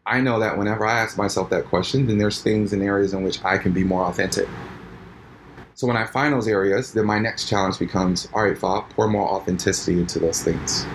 I 0.06 0.22
know 0.22 0.40
that 0.40 0.56
whenever 0.56 0.86
I 0.86 1.00
ask 1.00 1.18
myself 1.18 1.50
that 1.50 1.66
question, 1.66 2.06
then 2.06 2.20
there's 2.20 2.44
things 2.44 2.74
and 2.74 2.84
areas 2.84 3.16
in 3.16 3.24
which 3.24 3.44
I 3.44 3.58
can 3.58 3.74
be 3.74 3.84
more 3.84 4.04
authentic. 4.04 4.48
So 5.74 5.88
when 5.88 5.98
I 5.98 6.06
find 6.06 6.32
those 6.32 6.48
areas, 6.48 6.94
then 6.94 7.08
my 7.08 7.18
next 7.18 7.50
challenge 7.50 7.80
becomes, 7.80 8.28
all 8.36 8.44
right, 8.44 8.56
Fa, 8.56 8.86
pour 8.92 9.08
more 9.08 9.28
authenticity 9.28 10.00
into 10.00 10.20
those 10.20 10.44
things. 10.44 10.86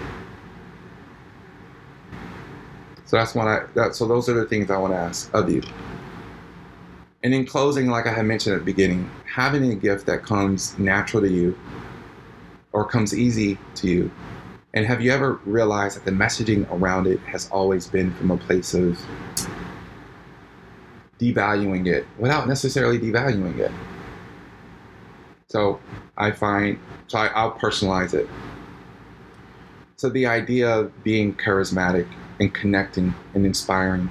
So 3.06 3.16
that's 3.16 3.34
what 3.34 3.46
I. 3.46 3.64
That, 3.74 3.94
so 3.94 4.06
those 4.06 4.28
are 4.28 4.34
the 4.34 4.44
things 4.44 4.70
I 4.70 4.76
want 4.76 4.92
to 4.92 4.98
ask 4.98 5.32
of 5.32 5.48
you. 5.50 5.62
And 7.22 7.32
in 7.34 7.46
closing, 7.46 7.88
like 7.88 8.06
I 8.06 8.12
had 8.12 8.26
mentioned 8.26 8.54
at 8.54 8.58
the 8.60 8.64
beginning, 8.64 9.10
having 9.32 9.70
a 9.72 9.74
gift 9.74 10.06
that 10.06 10.22
comes 10.22 10.78
natural 10.78 11.22
to 11.22 11.28
you 11.28 11.58
or 12.72 12.84
comes 12.84 13.16
easy 13.16 13.58
to 13.76 13.88
you. 13.88 14.10
And 14.74 14.84
have 14.84 15.00
you 15.00 15.10
ever 15.10 15.40
realized 15.46 15.96
that 15.96 16.04
the 16.04 16.10
messaging 16.10 16.70
around 16.70 17.06
it 17.06 17.18
has 17.20 17.48
always 17.50 17.86
been 17.86 18.12
from 18.14 18.30
a 18.30 18.36
place 18.36 18.74
of 18.74 18.98
devaluing 21.18 21.86
it 21.86 22.06
without 22.18 22.46
necessarily 22.46 22.98
devaluing 22.98 23.58
it? 23.58 23.72
So 25.48 25.80
I 26.16 26.32
find, 26.32 26.78
so 27.06 27.18
I, 27.18 27.28
I'll 27.28 27.52
personalize 27.52 28.14
it. 28.14 28.28
So 29.96 30.10
the 30.10 30.26
idea 30.26 30.70
of 30.70 31.02
being 31.02 31.34
charismatic 31.34 32.06
and 32.40 32.52
connecting 32.52 33.14
and 33.34 33.46
inspiring 33.46 34.10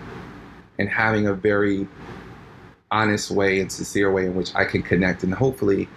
and 0.79 0.89
having 0.89 1.27
a 1.27 1.33
very 1.33 1.87
honest 2.91 3.31
way 3.31 3.59
and 3.59 3.71
sincere 3.71 4.11
way 4.11 4.25
in 4.25 4.35
which 4.35 4.53
I 4.55 4.65
can 4.65 4.81
connect 4.81 5.23
and 5.23 5.33
hopefully 5.33 5.87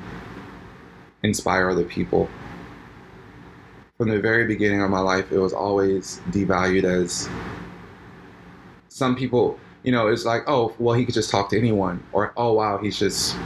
inspire 1.23 1.71
other 1.71 1.85
people. 1.85 2.29
From 3.97 4.11
the 4.11 4.21
very 4.21 4.47
beginning 4.47 4.83
of 4.83 4.91
my 4.91 5.01
life, 5.01 5.33
it 5.33 5.39
was 5.39 5.53
always 5.53 6.21
devalued 6.31 6.85
as 6.85 7.29
some 8.89 9.17
people, 9.17 9.59
you 9.83 9.93
know, 9.93 10.09
it's 10.09 10.25
like, 10.25 10.43
oh, 10.47 10.75
well, 10.79 10.95
he 10.95 11.05
could 11.05 11.15
just 11.15 11.31
talk 11.31 11.51
to 11.51 11.59
anyone, 11.59 12.03
or 12.13 12.33
oh, 12.37 12.53
wow, 12.53 12.79
he's 12.79 12.99
just 12.99 13.37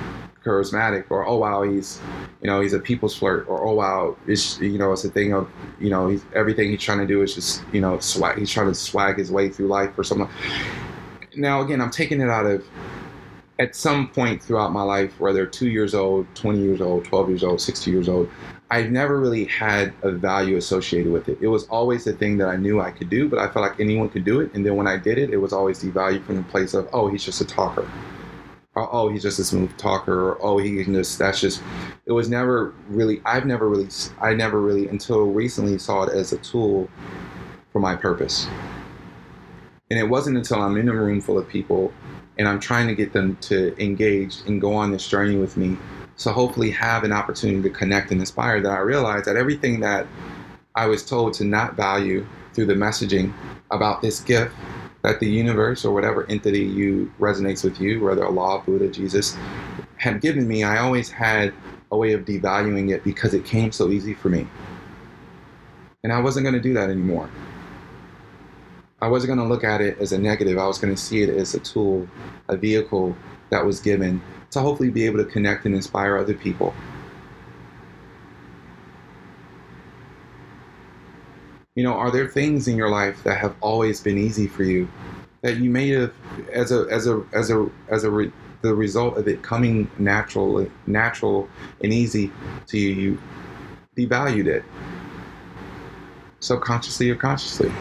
charismatic 0.45 1.05
or 1.11 1.27
oh 1.27 1.37
wow 1.37 1.63
he's 1.63 2.01
you 2.41 2.49
know 2.49 2.61
he's 2.61 2.73
a 2.73 2.79
people's 2.79 3.17
flirt 3.17 3.47
or 3.49 3.67
oh 3.67 3.75
wow 3.75 4.17
it's 4.27 4.61
you 4.61 4.79
know 4.79 4.93
it's 4.93 5.05
a 5.05 5.11
thing 5.11 5.33
of 5.33 5.49
you 5.81 5.91
know 5.91 6.09
he's 6.09 6.25
everything 6.35 6.71
he's 6.71 6.83
trying 6.83 6.99
to 6.99 7.07
do 7.07 7.23
is 7.23 7.35
just 7.35 7.63
you 7.73 7.81
know 7.81 7.99
swag 8.01 8.39
he's 8.39 8.51
trying 8.51 8.67
to 8.67 8.75
swag 8.75 9.19
his 9.19 9.31
way 9.31 9.49
through 9.49 9.69
life 9.69 9.97
or 9.97 10.05
something 10.05 10.29
now 11.37 11.61
again 11.61 11.81
i'm 11.81 11.91
taking 11.91 12.21
it 12.21 12.29
out 12.29 12.47
of 12.47 12.65
at 13.59 13.77
some 13.77 14.09
point 14.09 14.43
throughout 14.43 14.73
my 14.73 14.83
life 14.83 15.19
whether 15.21 15.47
two 15.47 15.69
years 15.69 15.95
old 15.95 16.27
20 16.35 16.61
years 16.61 16.81
old 16.81 17.05
12 17.05 17.29
years 17.29 17.45
old 17.45 17.61
60 17.61 17.91
years 17.91 18.09
old 18.09 18.29
i've 18.71 18.91
never 18.91 19.21
really 19.21 19.45
had 19.45 19.93
a 20.03 20.11
value 20.11 20.57
associated 20.57 21.13
with 21.13 21.29
it. 21.29 21.39
It 21.41 21.49
was 21.49 21.65
always 21.69 22.05
the 22.05 22.15
thing 22.15 22.39
that 22.39 22.49
i 22.49 22.57
knew 22.57 22.81
i 22.81 22.91
could 22.91 23.11
do 23.11 23.29
but 23.29 23.39
i 23.39 23.45
felt 23.45 23.69
like 23.69 23.79
anyone 23.79 24.09
could 24.09 24.25
do 24.25 24.41
it. 24.41 24.53
And 24.55 24.67
then 24.67 24.75
when 24.75 24.89
i 24.89 24.97
did 24.97 25.19
it 25.19 25.31
it 25.31 25.37
was 25.37 25.53
always 25.53 25.83
devalued 25.83 26.25
from 26.25 26.37
the 26.37 26.43
place 26.45 26.75
of 26.75 26.89
oh 26.93 27.09
he's 27.09 27.25
just 27.25 27.41
a 27.41 27.45
talker 27.45 27.89
oh, 28.77 28.89
oh, 28.91 29.09
he's 29.09 29.23
just 29.23 29.39
a 29.39 29.45
smooth 29.45 29.77
talker, 29.77 30.31
or 30.31 30.39
oh, 30.43 30.59
he 30.59 30.83
can 30.83 30.95
just, 30.95 31.19
that's 31.19 31.41
just, 31.41 31.63
it 32.07 32.13
was 32.13 32.29
never 32.29 32.75
really, 32.89 33.21
I've 33.25 33.47
never 33.47 33.69
really, 33.69 33.89
I 34.21 34.35
never 34.35 34.61
really, 34.61 34.89
until 34.89 35.25
recently, 35.27 35.79
saw 35.79 36.05
it 36.05 36.13
as 36.13 36.33
a 36.33 36.39
tool 36.39 36.89
for 37.73 37.81
my 37.81 37.97
purpose. 37.97 38.47
And 39.91 39.99
it 39.99 40.09
wasn't 40.09 40.39
until 40.39 40.63
I'm 40.63 40.77
in 40.79 40.89
a 40.89 40.95
room 40.95 41.21
full 41.21 41.39
of 41.39 41.47
people 41.49 41.93
and 42.39 42.49
I'm 42.49 42.61
trying 42.61 42.87
to 42.89 42.95
get 42.95 43.13
them 43.13 43.37
to 43.43 43.75
engage 43.83 44.39
and 44.47 44.61
go 44.61 44.75
on 44.75 44.91
this 44.91 45.07
journey 45.07 45.37
with 45.37 45.57
me. 45.59 45.77
So 46.17 46.33
hopefully 46.33 46.71
have 46.71 47.05
an 47.05 47.13
opportunity 47.13 47.63
to 47.63 47.71
connect 47.71 48.11
and 48.11 48.21
inspire 48.21 48.61
that 48.63 48.71
I 48.71 48.79
realized 48.79 49.27
that 49.27 49.37
everything 49.37 49.81
that 49.81 50.07
I 50.75 50.87
was 50.87 51.05
told 51.05 51.35
to 51.35 51.45
not 51.45 51.77
value 51.77 52.27
through 52.55 52.67
the 52.67 52.75
messaging 52.75 53.35
about 53.71 54.01
this 54.01 54.21
gift 54.21 54.55
that 55.03 55.21
the 55.21 55.29
universe 55.29 55.85
or 55.85 55.93
whatever 55.93 56.29
entity 56.31 56.61
you 56.61 57.13
resonates 57.19 57.65
with 57.65 57.81
you, 57.81 58.03
whether 58.03 58.25
Allah, 58.25 58.63
Buddha, 58.65 58.89
Jesus, 58.89 59.37
had 59.97 60.21
given 60.21 60.47
me, 60.47 60.63
I 60.63 60.79
always 60.79 61.11
had 61.11 61.53
a 61.91 61.97
way 61.97 62.13
of 62.13 62.25
devaluing 62.25 62.91
it 62.91 63.05
because 63.05 63.35
it 63.35 63.45
came 63.45 63.73
so 63.73 63.91
easy 63.91 64.15
for 64.15 64.29
me. 64.29 64.47
And 66.05 66.13
I 66.13 66.21
wasn't 66.21 66.45
going 66.45 66.55
to 66.55 66.61
do 66.61 66.73
that 66.75 66.91
anymore. 66.91 67.29
I 69.01 69.09
wasn't 69.09 69.35
going 69.35 69.41
to 69.41 69.53
look 69.53 69.65
at 69.65 69.81
it 69.81 69.99
as 69.99 70.13
a 70.13 70.19
negative. 70.19 70.59
I 70.59 70.67
was 70.67 70.79
going 70.79 70.95
to 70.95 71.01
see 71.01 71.23
it 71.23 71.29
as 71.29 71.55
a 71.55 71.61
tool, 71.61 72.09
a 72.49 72.57
vehicle 72.57 73.17
that 73.51 73.65
was 73.65 73.81
given 73.81 74.23
to 74.53 74.61
hopefully 74.61 74.91
be 74.91 75.05
able 75.05 75.19
to 75.19 75.25
connect 75.25 75.67
and 75.67 75.75
inspire 75.75 76.17
other 76.17 76.35
people. 76.35 76.73
You 81.75 81.85
know, 81.85 81.95
are 81.95 82.11
there 82.11 82.29
things 82.29 82.69
in 82.69 82.77
your 82.77 82.91
life 82.91 83.23
that 83.25 83.39
have 83.39 83.57
always 83.63 84.01
been 84.01 84.19
easy 84.19 84.47
for 84.47 84.63
you 84.63 84.89
that 85.41 85.57
you 85.57 85.71
may 85.71 85.89
have, 85.89 86.13
as 86.53 86.71
a 86.71 86.87
as 86.91 87.07
a 87.07 87.25
as 87.33 87.51
a 87.51 87.69
as 87.89 88.05
a 88.05 88.11
re, 88.11 88.33
the 88.61 88.75
result 88.75 89.17
of 89.17 89.27
it 89.27 89.43
coming 89.43 89.91
natural, 89.99 90.69
natural 90.87 91.49
and 91.83 91.93
easy 91.93 92.31
to 92.67 92.79
you, 92.79 92.93
you 92.95 93.19
devalued 93.97 94.47
it 94.47 94.65
subconsciously 96.41 97.11
or 97.11 97.17
consciously. 97.17 97.73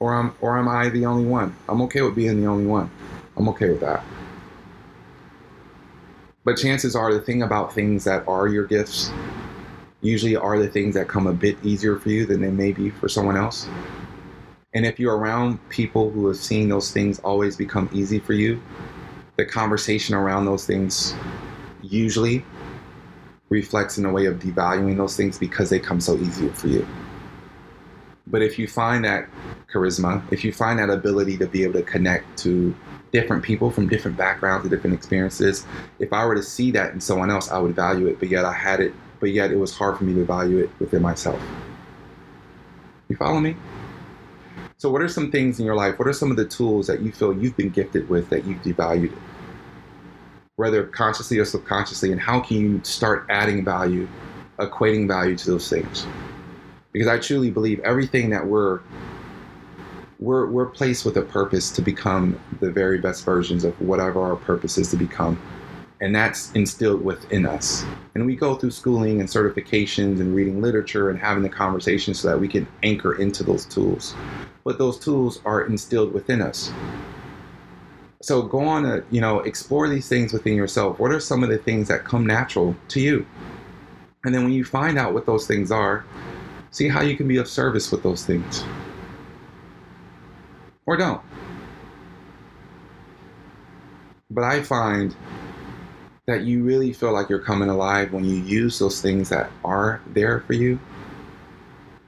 Or 0.00 0.14
am 0.14 0.34
or 0.40 0.58
am 0.58 0.68
I 0.68 0.88
the 0.88 1.06
only 1.06 1.24
one? 1.24 1.54
I'm 1.68 1.80
okay 1.82 2.02
with 2.02 2.16
being 2.16 2.40
the 2.40 2.46
only 2.46 2.66
one. 2.66 2.90
I'm 3.36 3.48
okay 3.50 3.70
with 3.70 3.80
that. 3.80 4.04
But 6.44 6.56
chances 6.56 6.94
are 6.96 7.12
the 7.12 7.20
thing 7.20 7.42
about 7.42 7.72
things 7.72 8.04
that 8.04 8.26
are 8.28 8.48
your 8.48 8.66
gifts 8.66 9.10
usually 10.06 10.36
are 10.36 10.58
the 10.58 10.68
things 10.68 10.94
that 10.94 11.08
come 11.08 11.26
a 11.26 11.32
bit 11.32 11.56
easier 11.62 11.98
for 11.98 12.10
you 12.10 12.26
than 12.26 12.40
they 12.40 12.50
may 12.50 12.72
be 12.72 12.90
for 12.90 13.08
someone 13.08 13.36
else. 13.36 13.68
And 14.74 14.84
if 14.84 15.00
you're 15.00 15.16
around 15.16 15.66
people 15.68 16.10
who 16.10 16.26
have 16.28 16.36
seen 16.36 16.68
those 16.68 16.92
things 16.92 17.18
always 17.20 17.56
become 17.56 17.88
easy 17.92 18.18
for 18.18 18.34
you, 18.34 18.62
the 19.36 19.44
conversation 19.44 20.14
around 20.14 20.44
those 20.44 20.66
things 20.66 21.14
usually 21.82 22.44
reflects 23.48 23.96
in 23.96 24.04
a 24.04 24.12
way 24.12 24.26
of 24.26 24.38
devaluing 24.38 24.96
those 24.96 25.16
things 25.16 25.38
because 25.38 25.70
they 25.70 25.78
come 25.78 26.00
so 26.00 26.16
easy 26.16 26.48
for 26.50 26.68
you. 26.68 26.86
But 28.26 28.42
if 28.42 28.58
you 28.58 28.66
find 28.66 29.04
that 29.04 29.28
charisma, 29.72 30.22
if 30.32 30.44
you 30.44 30.52
find 30.52 30.78
that 30.78 30.90
ability 30.90 31.38
to 31.38 31.46
be 31.46 31.62
able 31.62 31.74
to 31.74 31.82
connect 31.82 32.36
to 32.38 32.74
different 33.12 33.42
people 33.42 33.70
from 33.70 33.88
different 33.88 34.16
backgrounds 34.16 34.64
and 34.64 34.70
different 34.70 34.94
experiences, 34.94 35.64
if 36.00 36.12
I 36.12 36.26
were 36.26 36.34
to 36.34 36.42
see 36.42 36.70
that 36.72 36.92
in 36.92 37.00
someone 37.00 37.30
else, 37.30 37.50
I 37.50 37.58
would 37.58 37.76
value 37.76 38.08
it, 38.08 38.18
but 38.18 38.28
yet 38.28 38.44
I 38.44 38.52
had 38.52 38.80
it 38.80 38.92
but 39.20 39.30
yet 39.30 39.50
it 39.50 39.56
was 39.56 39.74
hard 39.74 39.98
for 39.98 40.04
me 40.04 40.14
to 40.14 40.24
value 40.24 40.58
it 40.58 40.70
within 40.78 41.02
myself. 41.02 41.40
You 43.08 43.16
follow 43.16 43.40
me? 43.40 43.56
So, 44.78 44.90
what 44.90 45.00
are 45.00 45.08
some 45.08 45.30
things 45.30 45.58
in 45.58 45.64
your 45.64 45.74
life? 45.74 45.98
What 45.98 46.08
are 46.08 46.12
some 46.12 46.30
of 46.30 46.36
the 46.36 46.44
tools 46.44 46.86
that 46.86 47.00
you 47.00 47.12
feel 47.12 47.32
you've 47.32 47.56
been 47.56 47.70
gifted 47.70 48.08
with 48.08 48.28
that 48.30 48.44
you've 48.44 48.62
devalued, 48.62 49.16
whether 50.56 50.84
consciously 50.84 51.38
or 51.38 51.44
subconsciously? 51.44 52.12
And 52.12 52.20
how 52.20 52.40
can 52.40 52.58
you 52.58 52.80
start 52.84 53.26
adding 53.30 53.64
value, 53.64 54.08
equating 54.58 55.08
value 55.08 55.36
to 55.36 55.50
those 55.50 55.68
things? 55.68 56.06
Because 56.92 57.08
I 57.08 57.18
truly 57.18 57.50
believe 57.50 57.80
everything 57.80 58.30
that 58.30 58.46
we're 58.46 58.80
we're, 60.18 60.46
we're 60.46 60.66
placed 60.66 61.04
with 61.04 61.16
a 61.16 61.22
purpose 61.22 61.70
to 61.72 61.82
become 61.82 62.40
the 62.60 62.70
very 62.70 62.98
best 62.98 63.24
versions 63.24 63.64
of 63.64 63.78
whatever 63.80 64.20
our 64.22 64.36
purpose 64.36 64.78
is 64.78 64.90
to 64.90 64.96
become 64.96 65.40
and 66.00 66.14
that's 66.14 66.52
instilled 66.52 67.02
within 67.02 67.46
us. 67.46 67.84
And 68.14 68.26
we 68.26 68.36
go 68.36 68.54
through 68.54 68.72
schooling 68.72 69.20
and 69.20 69.28
certifications 69.28 70.20
and 70.20 70.34
reading 70.34 70.60
literature 70.60 71.10
and 71.10 71.18
having 71.18 71.42
the 71.42 71.48
conversation 71.48 72.12
so 72.14 72.28
that 72.28 72.38
we 72.38 72.48
can 72.48 72.66
anchor 72.82 73.14
into 73.20 73.42
those 73.42 73.64
tools. 73.64 74.14
But 74.64 74.78
those 74.78 74.98
tools 74.98 75.40
are 75.44 75.64
instilled 75.66 76.12
within 76.12 76.42
us. 76.42 76.72
So 78.22 78.42
go 78.42 78.60
on 78.60 78.82
to, 78.82 79.04
you 79.10 79.20
know, 79.20 79.40
explore 79.40 79.88
these 79.88 80.08
things 80.08 80.32
within 80.32 80.54
yourself. 80.54 80.98
What 80.98 81.12
are 81.12 81.20
some 81.20 81.42
of 81.42 81.48
the 81.48 81.58
things 81.58 81.88
that 81.88 82.04
come 82.04 82.26
natural 82.26 82.74
to 82.88 83.00
you? 83.00 83.26
And 84.24 84.34
then 84.34 84.42
when 84.42 84.52
you 84.52 84.64
find 84.64 84.98
out 84.98 85.14
what 85.14 85.26
those 85.26 85.46
things 85.46 85.70
are, 85.70 86.04
see 86.70 86.88
how 86.88 87.02
you 87.02 87.16
can 87.16 87.28
be 87.28 87.36
of 87.36 87.48
service 87.48 87.92
with 87.92 88.02
those 88.02 88.26
things. 88.26 88.64
Or 90.84 90.96
don't. 90.96 91.22
But 94.30 94.44
I 94.44 94.62
find 94.62 95.14
that 96.26 96.42
you 96.42 96.64
really 96.64 96.92
feel 96.92 97.12
like 97.12 97.28
you're 97.28 97.38
coming 97.38 97.68
alive 97.68 98.12
when 98.12 98.24
you 98.24 98.36
use 98.36 98.78
those 98.78 99.00
things 99.00 99.28
that 99.28 99.50
are 99.64 100.00
there 100.08 100.40
for 100.40 100.54
you 100.54 100.78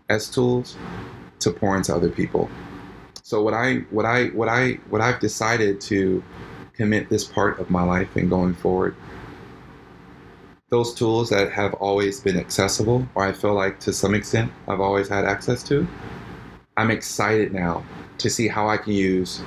as 0.09 0.29
tools 0.29 0.77
to 1.39 1.51
pour 1.53 1.77
into 1.77 1.95
other 1.95 2.11
people. 2.11 2.51
So 3.23 3.43
what 3.43 3.55
I 3.55 3.77
what 3.91 4.07
I 4.07 4.27
what 4.29 4.49
I 4.49 4.73
what 4.89 5.01
I've 5.01 5.21
decided 5.21 5.81
to 5.83 6.23
commit 6.73 7.09
this 7.09 7.25
part 7.25 7.59
of 7.59 7.71
my 7.71 7.83
life 7.83 8.17
and 8.17 8.31
going 8.31 8.55
forward 8.55 8.95
those 10.71 10.95
tools 10.95 11.31
that 11.31 11.51
have 11.51 11.75
always 11.75 12.21
been 12.21 12.39
accessible 12.39 13.07
or 13.15 13.25
I 13.25 13.33
feel 13.33 13.55
like 13.55 13.81
to 13.81 13.93
some 13.93 14.15
extent 14.15 14.53
I've 14.69 14.81
always 14.81 15.09
had 15.09 15.25
access 15.25 15.63
to 15.65 15.87
I'm 16.77 16.91
excited 16.91 17.53
now 17.53 17.85
to 18.19 18.31
see 18.31 18.49
how 18.49 18.69
I 18.69 18.77
can 18.77 18.93
use 18.93 19.43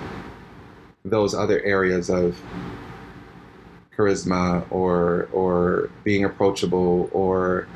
those 1.05 1.33
other 1.33 1.61
areas 1.61 2.09
of 2.09 2.39
charisma 3.95 4.65
or 4.71 5.29
or 5.33 5.89
being 6.03 6.25
approachable 6.25 7.09
or 7.11 7.67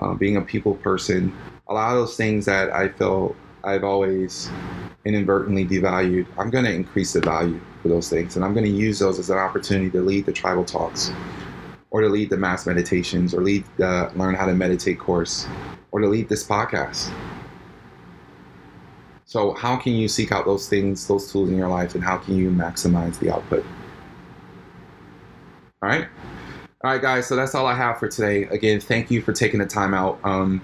uh, 0.00 0.14
being 0.14 0.36
a 0.36 0.42
people 0.42 0.74
person. 0.76 1.32
A 1.68 1.74
lot 1.74 1.92
of 1.92 1.98
those 1.98 2.16
things 2.16 2.44
that 2.46 2.72
I 2.72 2.88
feel 2.88 3.34
I've 3.64 3.84
always 3.84 4.50
inadvertently 5.04 5.64
devalued, 5.64 6.26
I'm 6.38 6.50
going 6.50 6.64
to 6.64 6.72
increase 6.72 7.12
the 7.12 7.20
value 7.20 7.60
for 7.82 7.88
those 7.88 8.08
things, 8.08 8.36
and 8.36 8.44
I'm 8.44 8.54
going 8.54 8.66
to 8.66 8.70
use 8.70 8.98
those 8.98 9.18
as 9.18 9.30
an 9.30 9.38
opportunity 9.38 9.90
to 9.90 10.00
lead 10.00 10.26
the 10.26 10.32
tribal 10.32 10.64
talks, 10.64 11.10
or 11.90 12.00
to 12.00 12.08
lead 12.08 12.30
the 12.30 12.36
mass 12.36 12.66
meditations, 12.66 13.34
or 13.34 13.42
lead 13.42 13.64
the 13.76 14.10
learn 14.14 14.34
how 14.34 14.46
to 14.46 14.54
meditate 14.54 14.98
course, 14.98 15.46
or 15.90 16.00
to 16.00 16.08
lead 16.08 16.28
this 16.28 16.46
podcast. 16.46 17.12
So, 19.24 19.52
how 19.54 19.76
can 19.76 19.94
you 19.94 20.08
seek 20.08 20.30
out 20.30 20.44
those 20.44 20.68
things, 20.68 21.06
those 21.06 21.30
tools 21.32 21.48
in 21.48 21.56
your 21.56 21.68
life, 21.68 21.94
and 21.94 22.04
how 22.04 22.18
can 22.18 22.36
you 22.36 22.50
maximize 22.50 23.18
the 23.18 23.30
output? 23.30 23.64
All 25.82 25.88
right. 25.88 26.06
All 26.84 26.92
right, 26.92 27.02
guys. 27.02 27.26
So 27.26 27.34
that's 27.34 27.56
all 27.56 27.66
I 27.66 27.74
have 27.74 27.98
for 27.98 28.06
today. 28.06 28.44
Again, 28.44 28.80
thank 28.80 29.10
you 29.10 29.20
for 29.20 29.32
taking 29.32 29.58
the 29.58 29.66
time 29.66 29.94
out. 29.94 30.20
Um, 30.22 30.62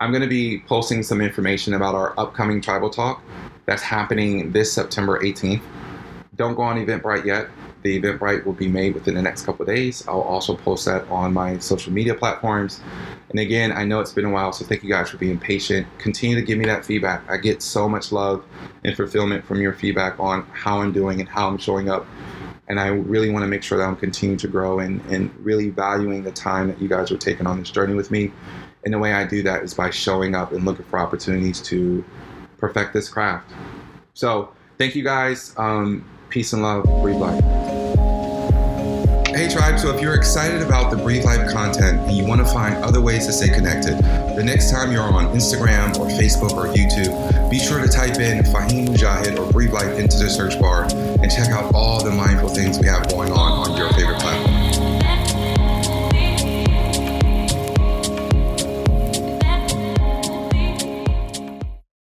I'm 0.00 0.10
going 0.12 0.22
to 0.22 0.28
be 0.28 0.60
posting 0.60 1.02
some 1.02 1.20
information 1.20 1.74
about 1.74 1.94
our 1.94 2.18
upcoming 2.18 2.62
tribal 2.62 2.88
talk 2.88 3.22
that's 3.66 3.82
happening 3.82 4.52
this 4.52 4.72
September 4.72 5.20
18th. 5.20 5.62
Don't 6.36 6.54
go 6.54 6.62
on 6.62 6.76
Eventbrite 6.76 7.26
yet. 7.26 7.48
The 7.82 8.00
Eventbrite 8.00 8.46
will 8.46 8.54
be 8.54 8.68
made 8.68 8.94
within 8.94 9.14
the 9.14 9.22
next 9.22 9.44
couple 9.44 9.66
days. 9.66 10.06
I'll 10.08 10.22
also 10.22 10.56
post 10.56 10.86
that 10.86 11.06
on 11.08 11.34
my 11.34 11.58
social 11.58 11.92
media 11.92 12.14
platforms. 12.14 12.80
And 13.28 13.38
again, 13.38 13.72
I 13.72 13.84
know 13.84 14.00
it's 14.00 14.12
been 14.12 14.24
a 14.24 14.30
while, 14.30 14.52
so 14.52 14.64
thank 14.64 14.82
you 14.82 14.88
guys 14.88 15.10
for 15.10 15.18
being 15.18 15.38
patient. 15.38 15.86
Continue 15.98 16.34
to 16.36 16.42
give 16.42 16.58
me 16.58 16.64
that 16.64 16.84
feedback. 16.84 17.28
I 17.30 17.36
get 17.36 17.60
so 17.60 17.88
much 17.88 18.10
love 18.10 18.42
and 18.84 18.96
fulfillment 18.96 19.44
from 19.44 19.60
your 19.60 19.74
feedback 19.74 20.18
on 20.18 20.46
how 20.52 20.80
I'm 20.80 20.92
doing 20.92 21.20
and 21.20 21.28
how 21.28 21.46
I'm 21.46 21.58
showing 21.58 21.90
up. 21.90 22.06
And 22.68 22.80
I 22.80 22.88
really 22.88 23.30
want 23.30 23.44
to 23.44 23.48
make 23.48 23.62
sure 23.62 23.78
that 23.78 23.84
I'm 23.84 23.96
continuing 23.96 24.38
to 24.38 24.48
grow 24.48 24.80
and, 24.80 25.00
and 25.06 25.34
really 25.44 25.70
valuing 25.70 26.24
the 26.24 26.32
time 26.32 26.68
that 26.68 26.80
you 26.80 26.88
guys 26.88 27.12
are 27.12 27.16
taking 27.16 27.46
on 27.46 27.58
this 27.58 27.70
journey 27.70 27.94
with 27.94 28.10
me. 28.10 28.32
And 28.84 28.92
the 28.92 28.98
way 28.98 29.12
I 29.12 29.24
do 29.24 29.42
that 29.42 29.62
is 29.62 29.74
by 29.74 29.90
showing 29.90 30.34
up 30.34 30.52
and 30.52 30.64
looking 30.64 30.84
for 30.86 30.98
opportunities 30.98 31.60
to 31.62 32.04
perfect 32.58 32.92
this 32.92 33.08
craft. 33.08 33.52
So, 34.14 34.50
thank 34.78 34.94
you 34.94 35.04
guys. 35.04 35.54
Um, 35.56 36.08
peace 36.30 36.52
and 36.52 36.62
love. 36.62 36.84
Breathe 37.02 37.16
life. 37.16 37.65
Hey, 39.36 39.50
tribe. 39.50 39.78
So, 39.78 39.94
if 39.94 40.00
you're 40.00 40.14
excited 40.14 40.62
about 40.62 40.90
the 40.90 40.96
Breathe 40.96 41.22
Life 41.22 41.52
content 41.52 42.00
and 42.08 42.16
you 42.16 42.24
want 42.24 42.40
to 42.40 42.46
find 42.46 42.74
other 42.76 43.02
ways 43.02 43.26
to 43.26 43.34
stay 43.34 43.48
connected, 43.48 43.98
the 44.34 44.42
next 44.42 44.70
time 44.70 44.90
you're 44.90 45.02
on 45.02 45.26
Instagram 45.26 45.94
or 45.98 46.06
Facebook 46.06 46.52
or 46.52 46.72
YouTube, 46.72 47.50
be 47.50 47.58
sure 47.58 47.78
to 47.78 47.86
type 47.86 48.16
in 48.16 48.44
Fahim 48.44 48.88
Mujahid 48.88 49.38
or 49.38 49.52
Breathe 49.52 49.74
Life 49.74 49.98
into 49.98 50.16
the 50.16 50.30
search 50.30 50.58
bar 50.58 50.84
and 50.84 51.30
check 51.30 51.50
out 51.50 51.74
all 51.74 52.02
the 52.02 52.12
mindful 52.12 52.48
things 52.48 52.78
we 52.78 52.86
have 52.86 53.10
going 53.10 53.30
on 53.30 53.68